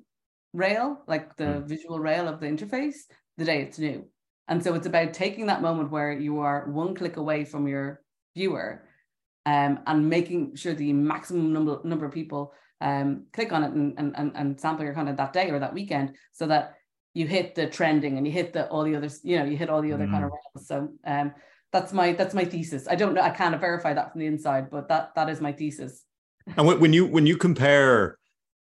rail 0.55 1.03
like 1.07 1.37
the 1.37 1.45
mm. 1.45 1.69
visual 1.69 2.01
rail 2.01 2.27
of 2.27 2.41
the 2.41 2.47
interface 2.47 2.97
the 3.37 3.45
day 3.45 3.61
it's 3.61 3.79
new 3.79 4.07
and 4.49 4.63
so 4.63 4.75
it's 4.75 4.87
about 4.87 5.15
taking 5.15 5.47
that 5.47 5.63
moment 5.63 5.91
where 5.91 6.13
you 6.13 6.41
are 6.41 6.69
one 6.69 6.95
click 6.95 7.17
away 7.17 7.45
from 7.45 7.67
your 7.67 8.03
viewer 8.35 8.83
um, 9.47 9.81
and 9.87 10.09
making 10.09 10.57
sure 10.57 10.75
the 10.75 10.93
maximum 10.93 11.53
number, 11.53 11.81
number 11.85 12.07
of 12.07 12.13
people 12.13 12.53
um, 12.81 13.25
click 13.33 13.53
on 13.53 13.65
it 13.65 13.73
and, 13.73 14.15
and, 14.17 14.33
and 14.35 14.61
sample 14.61 14.85
your 14.85 14.95
content 14.95 15.17
that 15.17 15.33
day 15.33 15.51
or 15.51 15.59
that 15.59 15.73
weekend 15.73 16.17
so 16.33 16.47
that 16.47 16.75
you 17.15 17.27
hit 17.27 17.55
the 17.55 17.67
trending 17.67 18.19
and 18.19 18.27
you 18.27 18.33
hit 18.33 18.53
the 18.53 18.69
all 18.69 18.85
the 18.85 18.97
others, 18.97 19.21
you 19.23 19.39
know, 19.39 19.45
you 19.45 19.57
hit 19.57 19.71
all 19.71 19.81
the 19.81 19.93
other 19.93 20.07
mm. 20.07 20.11
kind 20.11 20.25
of 20.25 20.31
rails. 20.31 20.67
So 20.67 20.89
um, 21.07 21.33
that's 21.73 21.93
my 21.93 22.13
that's 22.13 22.35
my 22.35 22.45
thesis. 22.45 22.87
I 22.89 22.97
don't 22.97 23.15
know, 23.15 23.23
I 23.23 23.31
can't 23.31 23.59
verify 23.61 23.95
that 23.95 24.13
from 24.13 24.21
the 24.21 24.27
inside, 24.27 24.69
but 24.71 24.89
that 24.89 25.15
that 25.15 25.29
is 25.29 25.41
my 25.41 25.53
thesis. 25.53 26.05
And 26.57 26.67
when 26.81 26.93
you 26.93 27.07
when 27.07 27.27
you 27.27 27.37
compare 27.37 28.19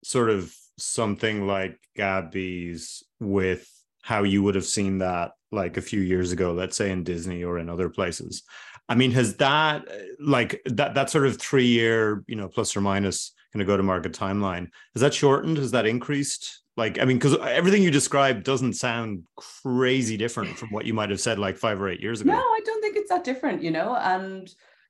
sort 0.03 0.29
of 0.29 0.53
something 0.77 1.45
like 1.45 1.77
Gabby's 1.95 3.03
with 3.19 3.69
how 4.09 4.23
you 4.23 4.41
would 4.41 4.55
have 4.55 4.65
seen 4.65 4.97
that 4.97 5.33
like 5.51 5.77
a 5.77 5.81
few 5.83 6.01
years 6.01 6.31
ago, 6.31 6.51
let's 6.51 6.75
say 6.75 6.89
in 6.89 7.03
Disney 7.03 7.43
or 7.43 7.59
in 7.59 7.69
other 7.69 7.89
places. 7.89 8.41
I 8.89 8.95
mean, 8.95 9.11
has 9.11 9.35
that 9.35 9.87
like 10.19 10.59
that 10.65 10.95
that 10.95 11.11
sort 11.11 11.27
of 11.27 11.37
three 11.37 11.67
year, 11.67 12.23
you 12.25 12.35
know, 12.35 12.47
plus 12.47 12.75
or 12.75 12.81
minus 12.81 13.33
kind 13.53 13.61
of 13.61 13.67
go 13.67 13.77
to 13.77 13.83
market 13.83 14.13
timeline, 14.13 14.69
has 14.95 15.01
that 15.01 15.13
shortened? 15.13 15.57
Has 15.57 15.69
that 15.71 15.85
increased? 15.85 16.63
Like, 16.75 16.99
I 16.99 17.05
mean, 17.05 17.17
because 17.17 17.37
everything 17.37 17.83
you 17.83 17.91
described 17.91 18.45
doesn't 18.45 18.73
sound 18.73 19.25
crazy 19.35 20.17
different 20.17 20.57
from 20.57 20.69
what 20.69 20.87
you 20.87 20.95
might 20.95 21.11
have 21.11 21.21
said 21.21 21.37
like 21.37 21.55
five 21.55 21.79
or 21.79 21.87
eight 21.87 22.01
years 22.01 22.21
ago. 22.21 22.31
No, 22.31 22.39
I 22.39 22.61
don't 22.65 22.81
think 22.81 22.97
it's 22.97 23.11
that 23.11 23.23
different, 23.23 23.61
you 23.61 23.69
know, 23.69 23.95
and 23.95 24.49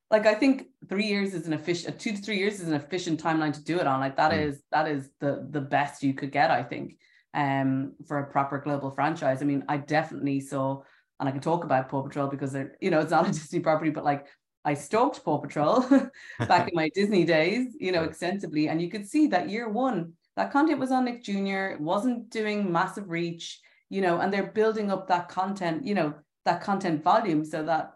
like 0.10 0.28
I 0.28 0.34
think 0.34 0.68
three 0.88 1.08
years 1.08 1.34
is 1.34 1.46
an 1.46 1.52
efficient 1.52 2.00
two 2.00 2.14
to 2.14 2.22
three 2.22 2.38
years 2.38 2.62
is 2.62 2.70
an 2.70 2.74
efficient 2.74 3.22
timeline 3.22 3.52
to 3.52 3.64
do 3.64 3.80
it 3.80 3.88
on. 3.88 4.00
Like 4.00 4.16
that 4.16 4.32
mm. 4.32 4.48
is 4.48 4.64
that 4.72 4.88
is 4.88 5.10
the 5.20 5.46
the 5.50 5.60
best 5.60 6.04
you 6.04 6.14
could 6.14 6.32
get, 6.32 6.52
I 6.52 6.64
think. 6.64 6.98
Um, 7.34 7.94
for 8.08 8.20
a 8.20 8.32
proper 8.32 8.60
global 8.60 8.92
franchise. 8.92 9.42
I 9.42 9.46
mean, 9.46 9.64
I 9.68 9.78
definitely 9.78 10.40
saw, 10.40 10.82
and 11.20 11.30
I 11.30 11.32
can 11.32 11.42
talk 11.42 11.64
about 11.64 11.90
Paw 11.90 12.04
Patrol 12.04 12.28
because 12.28 12.52
they're, 12.52 12.76
you 12.82 12.90
know, 12.90 13.00
it's 13.00 13.12
not 13.12 13.28
a 13.28 13.32
Disney 13.34 13.60
property, 13.60 13.92
but 13.92 14.04
like 14.04 14.28
I 14.66 14.74
stalked 14.74 15.24
Paw 15.24 15.40
Patrol 15.40 15.82
back 16.48 16.70
in 16.70 16.76
my 16.76 16.90
Disney 16.96 17.26
days, 17.26 17.76
you 17.80 17.92
know, 17.92 18.04
extensively. 18.04 18.68
And 18.68 18.82
you 18.82 18.90
could 18.90 19.08
see 19.08 19.28
that 19.28 19.50
year 19.50 19.70
one, 19.70 20.14
that 20.36 20.52
content 20.52 20.80
was 20.80 20.92
on 20.92 21.06
Nick 21.06 21.24
Jr., 21.24 21.74
it 21.74 21.82
wasn't 21.82 22.30
doing 22.30 22.72
massive 22.72 23.10
reach, 23.10 23.60
you 23.90 24.02
know, 24.02 24.20
and 24.20 24.34
they're 24.34 24.52
building 24.52 24.92
up 24.92 25.08
that 25.08 25.30
content, 25.30 25.86
you 25.86 25.96
know, 25.96 26.14
that 26.46 26.62
content 26.62 27.04
volume 27.04 27.44
so 27.44 27.64
that 27.64 27.94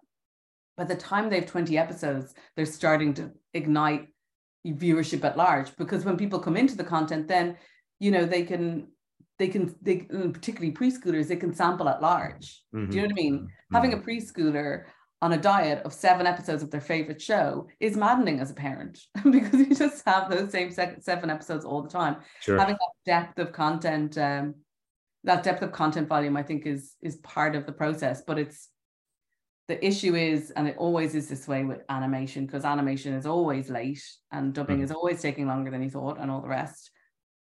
by 0.76 0.84
the 0.84 0.96
time 0.96 1.30
they 1.30 1.40
have 1.40 1.46
20 1.46 1.78
episodes, 1.78 2.34
they're 2.56 2.66
starting 2.66 3.14
to 3.14 3.32
ignite 3.54 4.08
viewership 4.66 5.24
at 5.24 5.38
large. 5.38 5.76
Because 5.78 6.04
when 6.04 6.18
people 6.18 6.40
come 6.40 6.58
into 6.58 6.76
the 6.76 6.84
content, 6.84 7.28
then, 7.28 7.58
you 8.00 8.12
know, 8.12 8.26
they 8.26 8.44
can 8.44 8.88
they 9.40 9.48
can 9.48 9.76
they 9.82 9.98
particularly 9.98 10.72
preschoolers 10.72 11.28
they 11.28 11.36
can 11.36 11.54
sample 11.54 11.90
at 11.90 12.02
large 12.02 12.64
mm-hmm. 12.74 12.90
do 12.90 12.98
you 12.98 13.02
know 13.02 13.08
what 13.08 13.20
i 13.20 13.24
mean 13.24 13.40
mm-hmm. 13.40 13.76
having 13.76 13.94
a 13.94 13.98
preschooler 13.98 14.86
on 15.24 15.32
a 15.32 15.38
diet 15.38 15.82
of 15.86 15.94
seven 15.94 16.28
episodes 16.28 16.62
of 16.62 16.70
their 16.70 16.82
favorite 16.82 17.22
show 17.22 17.66
is 17.80 17.96
maddening 17.96 18.42
as 18.42 18.52
a 18.52 18.54
parent 18.54 19.00
because 19.32 19.54
you 19.54 19.74
just 19.74 20.06
have 20.06 20.30
those 20.30 20.52
same 20.52 20.70
seven 20.70 21.30
episodes 21.30 21.64
all 21.64 21.82
the 21.82 21.90
time. 21.90 22.18
Sure. 22.42 22.60
Having 22.60 22.76
that 22.76 23.06
depth 23.06 23.40
of 23.40 23.54
content, 23.54 24.18
um, 24.18 24.54
that 25.24 25.42
depth 25.42 25.62
of 25.62 25.72
content 25.72 26.10
volume, 26.10 26.36
I 26.36 26.44
think 26.44 26.66
is 26.66 26.96
is 27.02 27.16
part 27.18 27.56
of 27.56 27.66
the 27.66 27.72
process. 27.72 28.22
But 28.28 28.38
it's 28.38 28.68
the 29.70 29.84
issue 29.84 30.14
is, 30.14 30.52
and 30.52 30.68
it 30.68 30.76
always 30.78 31.16
is 31.16 31.30
this 31.30 31.48
way 31.48 31.64
with 31.64 31.84
animation, 31.88 32.46
because 32.46 32.66
animation 32.66 33.14
is 33.14 33.26
always 33.26 33.70
late 33.70 34.04
and 34.34 34.54
dubbing 34.54 34.80
mm. 34.80 34.84
is 34.84 34.92
always 34.92 35.22
taking 35.22 35.48
longer 35.48 35.72
than 35.72 35.82
you 35.82 35.90
thought, 35.90 36.20
and 36.20 36.30
all 36.30 36.42
the 36.42 36.50
rest. 36.50 36.92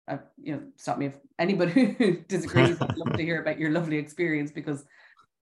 Uh, 0.07 0.17
you 0.41 0.53
know, 0.53 0.61
stop 0.75 0.97
me 0.97 1.07
if 1.07 1.17
anybody 1.39 1.95
who 1.97 2.19
disagrees. 2.27 2.81
I'd 2.81 2.97
love 2.97 3.13
to 3.13 3.23
hear 3.23 3.41
about 3.41 3.59
your 3.59 3.71
lovely 3.71 3.97
experience 3.97 4.51
because 4.51 4.85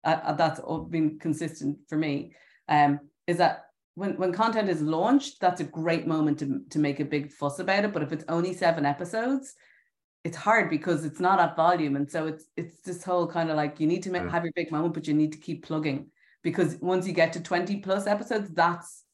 uh, 0.05 0.33
that's 0.33 0.61
been 0.91 1.19
consistent 1.19 1.79
for 1.89 1.97
me, 1.97 2.35
um, 2.69 3.01
is 3.27 3.39
that 3.39 3.67
when, 3.95 4.17
when 4.17 4.33
content 4.33 4.69
is 4.69 4.81
launched, 4.81 5.41
that's 5.41 5.61
a 5.61 5.65
great 5.65 6.07
moment 6.07 6.39
to, 6.39 6.61
to 6.71 6.79
make 6.79 7.01
a 7.01 7.05
big 7.05 7.33
fuss 7.33 7.59
about 7.59 7.85
it. 7.85 7.93
But 7.93 8.03
if 8.03 8.13
it's 8.13 8.25
only 8.29 8.53
seven 8.53 8.87
episodes, 8.87 9.55
it's 10.25 10.37
hard 10.37 10.71
because 10.71 11.05
it's 11.05 11.21
not 11.21 11.41
at 11.41 11.57
volume. 11.57 11.97
And 11.97 12.11
so 12.11 12.27
it's 12.27 12.45
it's 12.57 12.81
this 12.83 13.05
whole 13.05 13.27
kind 13.27 13.51
of 13.51 13.57
like 13.57 13.81
you 13.81 13.87
need 13.87 14.03
to 14.05 14.11
make, 14.11 14.29
have 14.29 14.45
your 14.45 14.53
big 14.55 14.71
moment, 14.71 14.95
but 14.95 15.07
you 15.07 15.15
need 15.15 15.33
to 15.33 15.39
keep 15.39 15.65
plugging 15.65 16.11
because 16.43 16.77
once 16.81 17.07
you 17.07 17.13
get 17.13 17.33
to 17.33 17.41
20 17.41 17.79
plus 17.79 18.07
episodes, 18.07 18.51
that's 18.51 19.05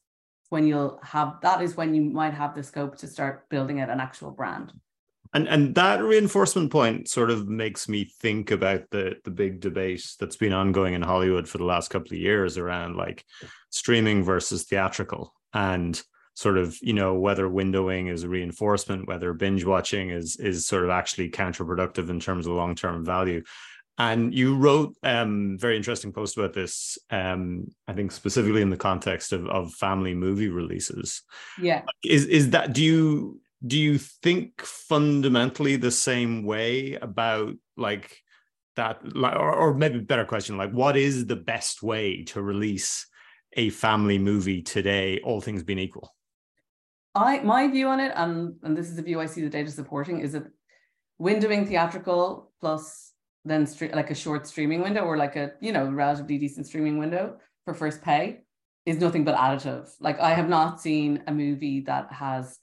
when 0.49 0.67
you'll 0.67 0.99
have 1.03 1.35
that 1.41 1.61
is 1.61 1.75
when 1.75 1.93
you 1.93 2.03
might 2.03 2.33
have 2.33 2.53
the 2.53 2.63
scope 2.63 2.97
to 2.97 3.07
start 3.07 3.49
building 3.49 3.81
out 3.81 3.89
an 3.89 3.99
actual 3.99 4.31
brand 4.31 4.71
and 5.35 5.49
and 5.49 5.75
that 5.75 6.01
reinforcement 6.01 6.71
point 6.71 7.09
sort 7.09 7.29
of 7.29 7.49
makes 7.49 7.89
me 7.89 8.05
think 8.21 8.51
about 8.51 8.89
the 8.89 9.17
the 9.25 9.31
big 9.31 9.59
debate 9.59 10.07
that's 10.17 10.37
been 10.37 10.53
ongoing 10.53 10.93
in 10.93 11.01
Hollywood 11.01 11.47
for 11.47 11.57
the 11.57 11.65
last 11.65 11.89
couple 11.89 12.13
of 12.13 12.19
years 12.19 12.57
around 12.57 12.95
like 12.95 13.25
streaming 13.69 14.23
versus 14.23 14.63
theatrical 14.63 15.33
and 15.53 16.01
sort 16.35 16.57
of 16.57 16.77
you 16.81 16.93
know 16.93 17.15
whether 17.15 17.49
windowing 17.49 18.09
is 18.09 18.23
a 18.23 18.29
reinforcement 18.29 19.07
whether 19.07 19.33
binge 19.33 19.65
watching 19.65 20.09
is 20.09 20.37
is 20.37 20.65
sort 20.65 20.85
of 20.85 20.89
actually 20.89 21.29
counterproductive 21.29 22.09
in 22.09 22.19
terms 22.19 22.47
of 22.47 22.53
long 22.53 22.73
term 22.73 23.05
value. 23.05 23.43
And 23.97 24.33
you 24.33 24.55
wrote 24.55 24.95
um 25.03 25.57
very 25.59 25.75
interesting 25.75 26.13
post 26.13 26.37
about 26.37 26.53
this 26.53 26.97
um 27.09 27.67
i 27.89 27.93
think 27.93 28.11
specifically 28.11 28.61
in 28.61 28.69
the 28.69 28.77
context 28.77 29.33
of 29.33 29.47
of 29.47 29.73
family 29.73 30.13
movie 30.13 30.49
releases. 30.49 31.23
Yeah. 31.61 31.81
Is 32.05 32.25
is 32.25 32.51
that 32.51 32.71
do 32.71 32.81
you 32.81 33.41
do 33.65 33.79
you 33.79 33.97
think 33.97 34.61
fundamentally 34.61 35.75
the 35.75 35.91
same 35.91 36.43
way 36.43 36.95
about 37.01 37.53
like 37.77 38.17
that 38.75 38.99
or, 39.15 39.53
or 39.53 39.73
maybe 39.73 39.99
better 39.99 40.25
question 40.25 40.57
like 40.57 40.71
what 40.71 40.97
is 40.97 41.25
the 41.25 41.35
best 41.35 41.81
way 41.81 42.23
to 42.23 42.41
release 42.41 43.07
a 43.53 43.69
family 43.69 44.17
movie 44.17 44.61
today 44.61 45.19
all 45.23 45.39
things 45.39 45.63
being 45.63 45.79
equal? 45.79 46.13
I 47.15 47.39
my 47.39 47.67
view 47.67 47.87
on 47.87 47.99
it 47.99 48.11
and 48.15 48.55
and 48.63 48.77
this 48.77 48.89
is 48.89 48.97
the 48.97 49.01
view 49.01 49.21
i 49.21 49.25
see 49.25 49.41
the 49.41 49.49
data 49.49 49.71
supporting 49.71 50.19
is 50.19 50.33
that 50.33 50.43
windowing 51.21 51.65
theatrical 51.65 52.51
plus 52.59 53.13
then 53.45 53.65
stre- 53.65 53.95
like 53.95 54.11
a 54.11 54.15
short 54.15 54.45
streaming 54.45 54.81
window 54.81 55.01
or 55.01 55.15
like 55.15 55.37
a 55.37 55.53
you 55.61 55.71
know 55.71 55.89
relatively 55.89 56.37
decent 56.37 56.67
streaming 56.67 56.97
window 56.97 57.37
for 57.63 57.73
first 57.73 58.01
pay 58.01 58.41
is 58.85 58.99
nothing 58.99 59.23
but 59.23 59.35
additive. 59.35 59.89
Like 60.01 60.19
i 60.19 60.33
have 60.33 60.49
not 60.49 60.81
seen 60.81 61.23
a 61.27 61.33
movie 61.33 61.79
that 61.81 62.11
has 62.11 62.59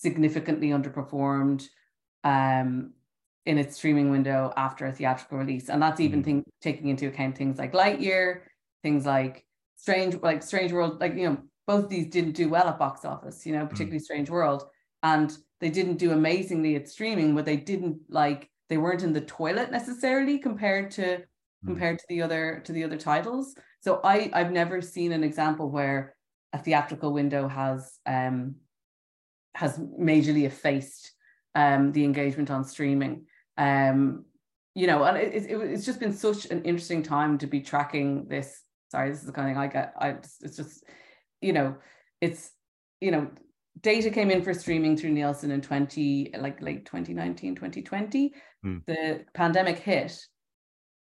significantly 0.00 0.68
underperformed 0.68 1.66
um, 2.24 2.92
in 3.44 3.58
its 3.58 3.76
streaming 3.76 4.10
window 4.10 4.52
after 4.56 4.86
a 4.86 4.92
theatrical 4.92 5.38
release. 5.38 5.68
And 5.68 5.82
that's 5.82 6.00
even 6.00 6.22
mm. 6.22 6.24
thing, 6.24 6.44
taking 6.62 6.88
into 6.88 7.06
account 7.06 7.36
things 7.36 7.58
like 7.58 7.72
Lightyear, 7.72 8.40
things 8.82 9.04
like 9.04 9.44
Strange, 9.76 10.16
like 10.22 10.42
Strange 10.42 10.72
World, 10.72 11.00
like, 11.00 11.14
you 11.14 11.28
know, 11.28 11.38
both 11.66 11.88
these 11.88 12.06
didn't 12.06 12.32
do 12.32 12.48
well 12.48 12.68
at 12.68 12.78
box 12.78 13.04
office, 13.04 13.44
you 13.46 13.52
know, 13.52 13.64
mm. 13.64 13.70
particularly 13.70 14.00
mm. 14.00 14.04
Strange 14.04 14.30
World. 14.30 14.64
And 15.02 15.36
they 15.60 15.70
didn't 15.70 15.98
do 15.98 16.12
amazingly 16.12 16.76
at 16.76 16.88
streaming, 16.88 17.34
but 17.34 17.44
they 17.44 17.56
didn't 17.56 17.98
like, 18.08 18.50
they 18.68 18.78
weren't 18.78 19.02
in 19.02 19.12
the 19.12 19.20
toilet 19.22 19.70
necessarily 19.70 20.38
compared 20.38 20.90
to 20.92 21.02
mm. 21.02 21.22
compared 21.66 21.98
to 21.98 22.04
the 22.08 22.22
other 22.22 22.62
to 22.64 22.72
the 22.72 22.84
other 22.84 22.96
titles. 22.96 23.54
So 23.80 24.00
I 24.04 24.30
I've 24.32 24.52
never 24.52 24.80
seen 24.80 25.12
an 25.12 25.24
example 25.24 25.70
where 25.70 26.14
a 26.52 26.58
theatrical 26.58 27.12
window 27.12 27.48
has 27.48 27.98
um 28.06 28.54
has 29.54 29.78
majorly 29.78 30.44
effaced 30.44 31.12
um, 31.54 31.92
the 31.92 32.04
engagement 32.04 32.50
on 32.50 32.64
streaming. 32.64 33.26
Um, 33.56 34.24
you 34.74 34.86
know, 34.86 35.02
and 35.04 35.16
it, 35.16 35.34
it, 35.34 35.56
it's 35.56 35.84
just 35.84 36.00
been 36.00 36.12
such 36.12 36.46
an 36.46 36.62
interesting 36.62 37.02
time 37.02 37.38
to 37.38 37.46
be 37.46 37.60
tracking 37.60 38.28
this. 38.28 38.62
Sorry, 38.90 39.10
this 39.10 39.20
is 39.20 39.26
the 39.26 39.32
kind 39.32 39.48
of 39.48 39.54
thing 39.54 39.62
I 39.62 39.66
get. 39.66 39.94
I 39.98 40.08
it's 40.10 40.56
just, 40.56 40.84
you 41.40 41.52
know, 41.52 41.76
it's 42.20 42.50
you 43.00 43.10
know, 43.10 43.28
data 43.80 44.10
came 44.10 44.30
in 44.30 44.42
for 44.42 44.54
streaming 44.54 44.96
through 44.96 45.10
Nielsen 45.10 45.50
in 45.50 45.60
20 45.60 46.32
like 46.38 46.60
late 46.60 46.84
2019 46.86 47.54
2020 47.54 48.34
mm. 48.64 48.84
the 48.86 49.24
pandemic 49.34 49.78
hit 49.78 50.18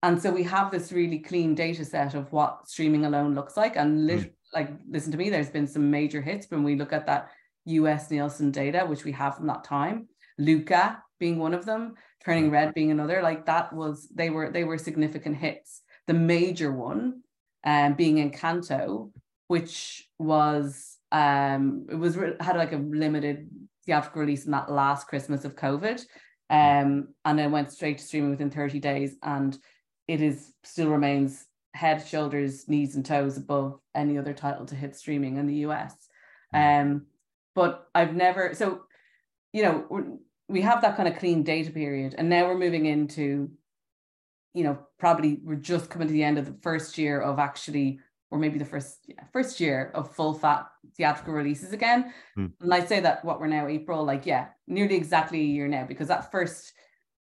and 0.02 0.20
so 0.20 0.30
we 0.30 0.42
have 0.44 0.70
this 0.70 0.92
really 0.92 1.18
clean 1.18 1.54
data 1.54 1.84
set 1.84 2.14
of 2.14 2.30
what 2.32 2.68
streaming 2.68 3.04
alone 3.04 3.34
looks 3.34 3.56
like 3.56 3.76
and 3.76 4.06
lit- 4.06 4.20
mm. 4.20 4.32
like 4.54 4.70
listen 4.88 5.10
to 5.10 5.18
me 5.18 5.30
there's 5.30 5.50
been 5.50 5.66
some 5.66 5.90
major 5.90 6.20
hits 6.20 6.50
when 6.50 6.62
we 6.62 6.76
look 6.76 6.92
at 6.92 7.06
that 7.06 7.30
US 7.68 8.10
Nielsen 8.10 8.50
data, 8.50 8.84
which 8.86 9.04
we 9.04 9.12
have 9.12 9.36
from 9.36 9.46
that 9.46 9.64
time. 9.64 10.08
Luca 10.38 11.02
being 11.18 11.38
one 11.38 11.54
of 11.54 11.64
them, 11.64 11.94
Turning 12.24 12.50
Red 12.50 12.74
being 12.74 12.90
another. 12.90 13.22
Like 13.22 13.46
that 13.46 13.72
was 13.72 14.08
they 14.14 14.30
were 14.30 14.50
they 14.50 14.64
were 14.64 14.78
significant 14.78 15.36
hits. 15.36 15.82
The 16.06 16.14
major 16.14 16.72
one 16.72 17.22
um, 17.64 17.94
being 17.94 18.16
Encanto, 18.16 19.12
which 19.48 20.08
was 20.18 20.96
um 21.10 21.86
it 21.90 21.94
was 21.94 22.16
had 22.40 22.56
like 22.56 22.72
a 22.72 22.76
limited 22.76 23.48
theatrical 23.86 24.20
release 24.20 24.44
in 24.44 24.52
that 24.52 24.70
last 24.70 25.06
Christmas 25.08 25.44
of 25.44 25.56
COVID. 25.56 26.04
Um, 26.50 27.08
and 27.26 27.38
then 27.38 27.50
went 27.52 27.72
straight 27.72 27.98
to 27.98 28.04
streaming 28.04 28.30
within 28.30 28.50
30 28.50 28.80
days. 28.80 29.16
And 29.22 29.56
it 30.06 30.22
is 30.22 30.54
still 30.64 30.88
remains 30.88 31.44
head, 31.74 32.06
shoulders, 32.06 32.68
knees, 32.68 32.96
and 32.96 33.04
toes 33.04 33.36
above 33.36 33.78
any 33.94 34.18
other 34.18 34.32
title 34.32 34.64
to 34.66 34.74
hit 34.74 34.96
streaming 34.96 35.36
in 35.36 35.46
the 35.46 35.56
US. 35.66 35.94
Um, 36.54 37.06
but 37.58 37.88
I've 37.92 38.14
never 38.14 38.54
so 38.54 38.82
you 39.52 39.62
know 39.64 40.20
we 40.48 40.60
have 40.62 40.80
that 40.82 40.96
kind 40.96 41.08
of 41.08 41.18
clean 41.18 41.42
data 41.42 41.72
period 41.72 42.14
and 42.16 42.28
now 42.28 42.46
we're 42.46 42.56
moving 42.56 42.86
into 42.86 43.50
you 44.54 44.62
know 44.62 44.78
probably 45.00 45.40
we're 45.42 45.56
just 45.56 45.90
coming 45.90 46.06
to 46.06 46.14
the 46.14 46.22
end 46.22 46.38
of 46.38 46.46
the 46.46 46.56
first 46.62 46.96
year 46.98 47.20
of 47.20 47.40
actually 47.40 47.98
or 48.30 48.38
maybe 48.38 48.60
the 48.60 48.64
first 48.64 48.98
yeah, 49.08 49.24
first 49.32 49.58
year 49.58 49.90
of 49.96 50.14
full 50.14 50.34
fat 50.34 50.66
theatrical 50.96 51.34
releases 51.34 51.72
again 51.72 52.12
mm. 52.38 52.48
and 52.60 52.72
i 52.72 52.84
say 52.84 53.00
that 53.00 53.24
what 53.24 53.40
we're 53.40 53.48
now 53.48 53.66
april 53.66 54.04
like 54.04 54.24
yeah 54.24 54.46
nearly 54.68 54.94
exactly 54.94 55.40
a 55.40 55.54
year 55.56 55.66
now 55.66 55.84
because 55.84 56.06
that 56.06 56.30
first 56.30 56.72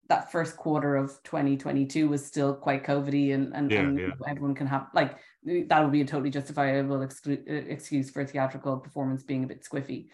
that 0.09 0.31
first 0.31 0.55
quarter 0.55 0.95
of 0.95 1.11
2022 1.23 2.07
was 2.07 2.25
still 2.25 2.53
quite 2.53 2.85
COVIDy 2.85 3.33
and, 3.33 3.53
and, 3.53 3.71
yeah, 3.71 3.79
and 3.79 3.99
yeah. 3.99 4.09
everyone 4.27 4.55
can 4.55 4.67
have 4.67 4.87
like 4.93 5.17
that 5.45 5.81
would 5.81 5.91
be 5.91 6.01
a 6.01 6.05
totally 6.05 6.29
justifiable 6.29 6.99
exclu- 6.99 7.49
uh, 7.49 7.65
excuse 7.69 8.09
for 8.09 8.21
a 8.21 8.27
theatrical 8.27 8.77
performance 8.77 9.23
being 9.23 9.43
a 9.43 9.47
bit 9.47 9.63
squiffy. 9.63 10.07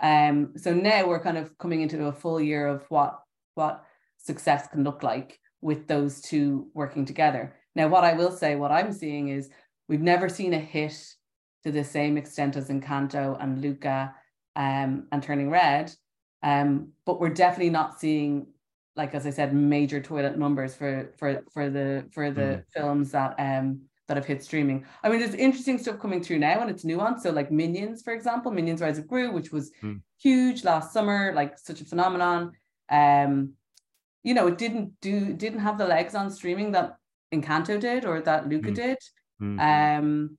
Um, 0.00 0.52
so 0.56 0.72
now 0.72 1.06
we're 1.06 1.22
kind 1.22 1.38
of 1.38 1.56
coming 1.58 1.82
into 1.82 2.06
a 2.06 2.12
full 2.12 2.40
year 2.40 2.66
of 2.66 2.84
what 2.88 3.20
what 3.54 3.84
success 4.18 4.68
can 4.68 4.84
look 4.84 5.02
like 5.02 5.38
with 5.60 5.86
those 5.86 6.20
two 6.20 6.68
working 6.74 7.04
together. 7.04 7.56
Now, 7.74 7.88
what 7.88 8.04
I 8.04 8.14
will 8.14 8.32
say, 8.32 8.56
what 8.56 8.72
I'm 8.72 8.92
seeing 8.92 9.28
is 9.28 9.50
we've 9.88 10.00
never 10.00 10.28
seen 10.28 10.54
a 10.54 10.58
hit 10.58 10.96
to 11.64 11.70
the 11.70 11.84
same 11.84 12.16
extent 12.16 12.56
as 12.56 12.68
Encanto 12.68 13.36
and 13.40 13.60
Luca 13.60 14.14
um, 14.56 15.06
and 15.12 15.22
Turning 15.22 15.50
Red, 15.50 15.92
um, 16.42 16.92
but 17.04 17.20
we're 17.20 17.28
definitely 17.28 17.70
not 17.70 18.00
seeing 18.00 18.46
like 18.96 19.14
as 19.14 19.26
I 19.26 19.30
said, 19.30 19.54
major 19.54 20.00
toilet 20.00 20.38
numbers 20.38 20.74
for 20.74 21.12
for 21.18 21.42
for 21.52 21.70
the 21.70 22.06
for 22.12 22.30
the 22.30 22.40
mm. 22.40 22.64
films 22.74 23.12
that 23.12 23.34
um 23.38 23.82
that 24.08 24.16
have 24.16 24.26
hit 24.26 24.42
streaming. 24.42 24.84
I 25.04 25.08
mean, 25.08 25.20
there's 25.20 25.34
interesting 25.34 25.78
stuff 25.78 26.00
coming 26.00 26.20
through 26.20 26.40
now 26.40 26.60
and 26.60 26.68
it's 26.68 26.84
nuanced. 26.84 27.20
So 27.20 27.30
like 27.30 27.52
Minions, 27.52 28.02
for 28.02 28.12
example, 28.12 28.50
Minions 28.50 28.80
Rise 28.80 28.98
of 28.98 29.06
Gru, 29.06 29.30
which 29.30 29.52
was 29.52 29.70
mm. 29.82 30.00
huge 30.20 30.64
last 30.64 30.92
summer, 30.92 31.32
like 31.32 31.56
such 31.58 31.80
a 31.80 31.84
phenomenon. 31.84 32.52
Um, 32.90 33.52
you 34.24 34.34
know, 34.34 34.48
it 34.48 34.58
didn't 34.58 35.00
do 35.00 35.32
didn't 35.32 35.60
have 35.60 35.78
the 35.78 35.86
legs 35.86 36.14
on 36.14 36.30
streaming 36.30 36.72
that 36.72 36.96
Encanto 37.32 37.78
did 37.78 38.04
or 38.04 38.20
that 38.22 38.48
Luca 38.48 38.70
mm. 38.70 38.74
did. 38.74 38.98
Mm. 39.40 39.98
Um, 39.98 40.38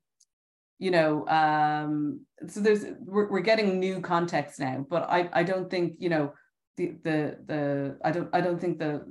you 0.77 0.91
know, 0.91 1.25
um, 1.27 2.25
so 2.47 2.59
there's 2.59 2.83
we're, 2.99 3.29
we're 3.29 3.39
getting 3.39 3.79
new 3.79 4.01
context 4.01 4.59
now, 4.59 4.85
but 4.89 5.09
I 5.09 5.29
I 5.31 5.43
don't 5.43 5.69
think 5.69 5.95
you 5.99 6.09
know 6.09 6.33
the 6.77 6.95
the 7.03 7.37
the 7.45 7.97
I 8.03 8.11
don't 8.11 8.29
I 8.33 8.41
don't 8.41 8.59
think 8.59 8.79
the 8.79 9.05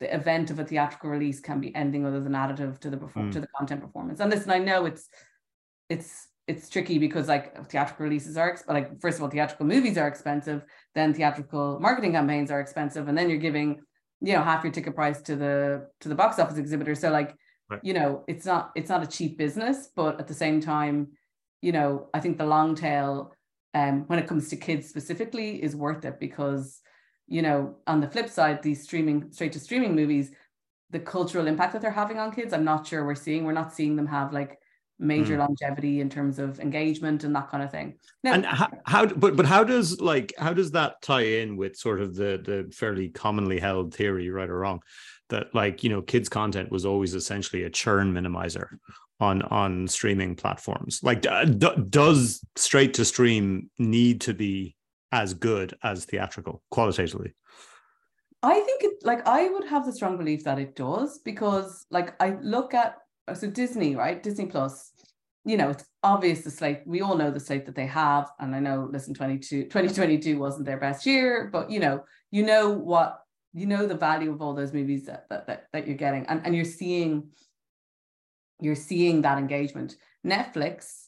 the 0.00 0.14
event 0.14 0.50
of 0.50 0.58
a 0.58 0.64
theatrical 0.64 1.10
release 1.10 1.40
can 1.40 1.60
be 1.60 1.74
anything 1.74 2.06
other 2.06 2.20
than 2.20 2.32
additive 2.32 2.78
to 2.80 2.90
the 2.90 2.96
perform 2.96 3.28
mm. 3.28 3.32
to 3.32 3.40
the 3.40 3.48
content 3.48 3.82
performance. 3.82 4.20
And 4.20 4.30
listen, 4.30 4.50
I 4.50 4.58
know 4.58 4.86
it's 4.86 5.08
it's 5.88 6.28
it's 6.50 6.68
tricky 6.68 6.98
because 6.98 7.28
like 7.28 7.68
theatrical 7.68 8.04
releases 8.04 8.36
are 8.36 8.58
like 8.66 9.00
first 9.00 9.18
of 9.18 9.22
all 9.22 9.30
theatrical 9.30 9.66
movies 9.66 9.96
are 9.96 10.08
expensive 10.08 10.64
then 10.94 11.14
theatrical 11.14 11.78
marketing 11.80 12.12
campaigns 12.12 12.50
are 12.50 12.60
expensive 12.60 13.06
and 13.08 13.16
then 13.16 13.28
you're 13.28 13.38
giving 13.38 13.80
you 14.20 14.32
know 14.32 14.42
half 14.42 14.64
your 14.64 14.72
ticket 14.72 14.94
price 14.94 15.20
to 15.22 15.36
the 15.36 15.86
to 16.00 16.08
the 16.08 16.14
box 16.14 16.38
office 16.38 16.58
exhibitor 16.58 16.94
so 16.94 17.10
like 17.10 17.34
right. 17.68 17.80
you 17.84 17.92
know 17.92 18.24
it's 18.26 18.44
not 18.44 18.70
it's 18.74 18.88
not 18.88 19.02
a 19.02 19.06
cheap 19.06 19.38
business 19.38 19.90
but 19.94 20.18
at 20.18 20.26
the 20.26 20.34
same 20.34 20.60
time 20.60 21.08
you 21.62 21.72
know 21.72 22.08
i 22.14 22.20
think 22.20 22.36
the 22.36 22.46
long 22.46 22.74
tail 22.74 23.32
um 23.74 24.04
when 24.06 24.18
it 24.18 24.26
comes 24.26 24.48
to 24.48 24.56
kids 24.56 24.88
specifically 24.88 25.62
is 25.62 25.76
worth 25.76 26.04
it 26.04 26.18
because 26.20 26.80
you 27.26 27.42
know 27.42 27.76
on 27.86 28.00
the 28.00 28.08
flip 28.08 28.28
side 28.28 28.62
these 28.62 28.82
streaming 28.82 29.30
straight 29.30 29.52
to 29.52 29.60
streaming 29.60 29.94
movies 29.94 30.30
the 30.90 30.98
cultural 30.98 31.46
impact 31.46 31.72
that 31.72 31.82
they're 31.82 31.90
having 31.90 32.18
on 32.18 32.32
kids 32.32 32.52
i'm 32.52 32.64
not 32.64 32.86
sure 32.86 33.04
we're 33.04 33.14
seeing 33.14 33.44
we're 33.44 33.52
not 33.52 33.72
seeing 33.72 33.96
them 33.96 34.06
have 34.06 34.32
like 34.32 34.58
major 35.00 35.36
mm. 35.36 35.38
longevity 35.38 36.00
in 36.00 36.10
terms 36.10 36.38
of 36.38 36.60
engagement 36.60 37.24
and 37.24 37.34
that 37.34 37.48
kind 37.48 37.62
of 37.62 37.70
thing. 37.70 37.94
And 38.22 38.44
how, 38.44 38.68
how, 38.84 39.06
but 39.06 39.34
but 39.34 39.46
how 39.46 39.64
does 39.64 40.00
like 40.00 40.34
how 40.38 40.52
does 40.52 40.72
that 40.72 41.00
tie 41.02 41.22
in 41.22 41.56
with 41.56 41.76
sort 41.76 42.00
of 42.00 42.14
the 42.14 42.40
the 42.44 42.72
fairly 42.72 43.08
commonly 43.08 43.58
held 43.58 43.94
theory, 43.94 44.30
right 44.30 44.48
or 44.48 44.58
wrong, 44.58 44.82
that 45.30 45.54
like 45.54 45.82
you 45.82 45.90
know 45.90 46.02
kids 46.02 46.28
content 46.28 46.70
was 46.70 46.84
always 46.84 47.14
essentially 47.14 47.64
a 47.64 47.70
churn 47.70 48.12
minimizer 48.12 48.68
on 49.20 49.42
on 49.42 49.88
streaming 49.88 50.34
platforms. 50.34 51.00
Like, 51.02 51.26
uh, 51.26 51.44
d- 51.44 51.82
does 51.88 52.44
straight 52.56 52.94
to 52.94 53.04
stream 53.04 53.70
need 53.78 54.20
to 54.22 54.34
be 54.34 54.76
as 55.12 55.34
good 55.34 55.74
as 55.82 56.04
theatrical 56.04 56.62
qualitatively? 56.70 57.34
I 58.42 58.60
think 58.60 58.82
it 58.84 58.94
like 59.02 59.26
I 59.26 59.48
would 59.48 59.66
have 59.68 59.84
the 59.84 59.92
strong 59.92 60.16
belief 60.16 60.44
that 60.44 60.58
it 60.58 60.74
does 60.74 61.18
because 61.18 61.86
like 61.90 62.14
I 62.22 62.36
look 62.40 62.72
at 62.74 62.96
uh, 63.28 63.34
so 63.34 63.48
Disney, 63.48 63.96
right? 63.96 64.22
Disney 64.22 64.46
Plus, 64.46 64.92
you 65.44 65.56
know, 65.56 65.70
it's 65.70 65.84
obvious 66.02 66.42
the 66.42 66.50
slate, 66.50 66.82
we 66.86 67.00
all 67.00 67.16
know 67.16 67.30
the 67.30 67.40
slate 67.40 67.66
that 67.66 67.74
they 67.74 67.86
have. 67.86 68.30
And 68.38 68.54
I 68.54 68.60
know, 68.60 68.88
listen, 68.90 69.14
22, 69.14 69.64
2022 69.64 70.38
wasn't 70.38 70.66
their 70.66 70.78
best 70.78 71.06
year, 71.06 71.48
but 71.52 71.70
you 71.70 71.80
know, 71.80 72.04
you 72.30 72.44
know 72.44 72.70
what, 72.70 73.20
you 73.52 73.66
know 73.66 73.86
the 73.86 73.94
value 73.94 74.32
of 74.32 74.40
all 74.40 74.54
those 74.54 74.72
movies 74.72 75.06
that 75.06 75.28
that, 75.30 75.46
that, 75.46 75.66
that 75.72 75.86
you're 75.86 75.96
getting. 75.96 76.26
And, 76.26 76.42
and 76.44 76.54
you're 76.54 76.64
seeing, 76.64 77.28
you're 78.60 78.74
seeing 78.74 79.22
that 79.22 79.38
engagement. 79.38 79.96
Netflix, 80.26 81.06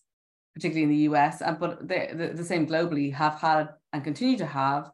particularly 0.54 0.85
in 0.85 0.88
the 0.88 1.12
US, 1.12 1.40
and 1.42 1.59
but 1.59 1.87
the, 1.87 2.32
the 2.35 2.44
same 2.44 2.66
globally, 2.66 3.12
have 3.12 3.35
had 3.35 3.68
and 3.92 4.04
continue 4.04 4.38
to 4.38 4.47
have 4.47 4.90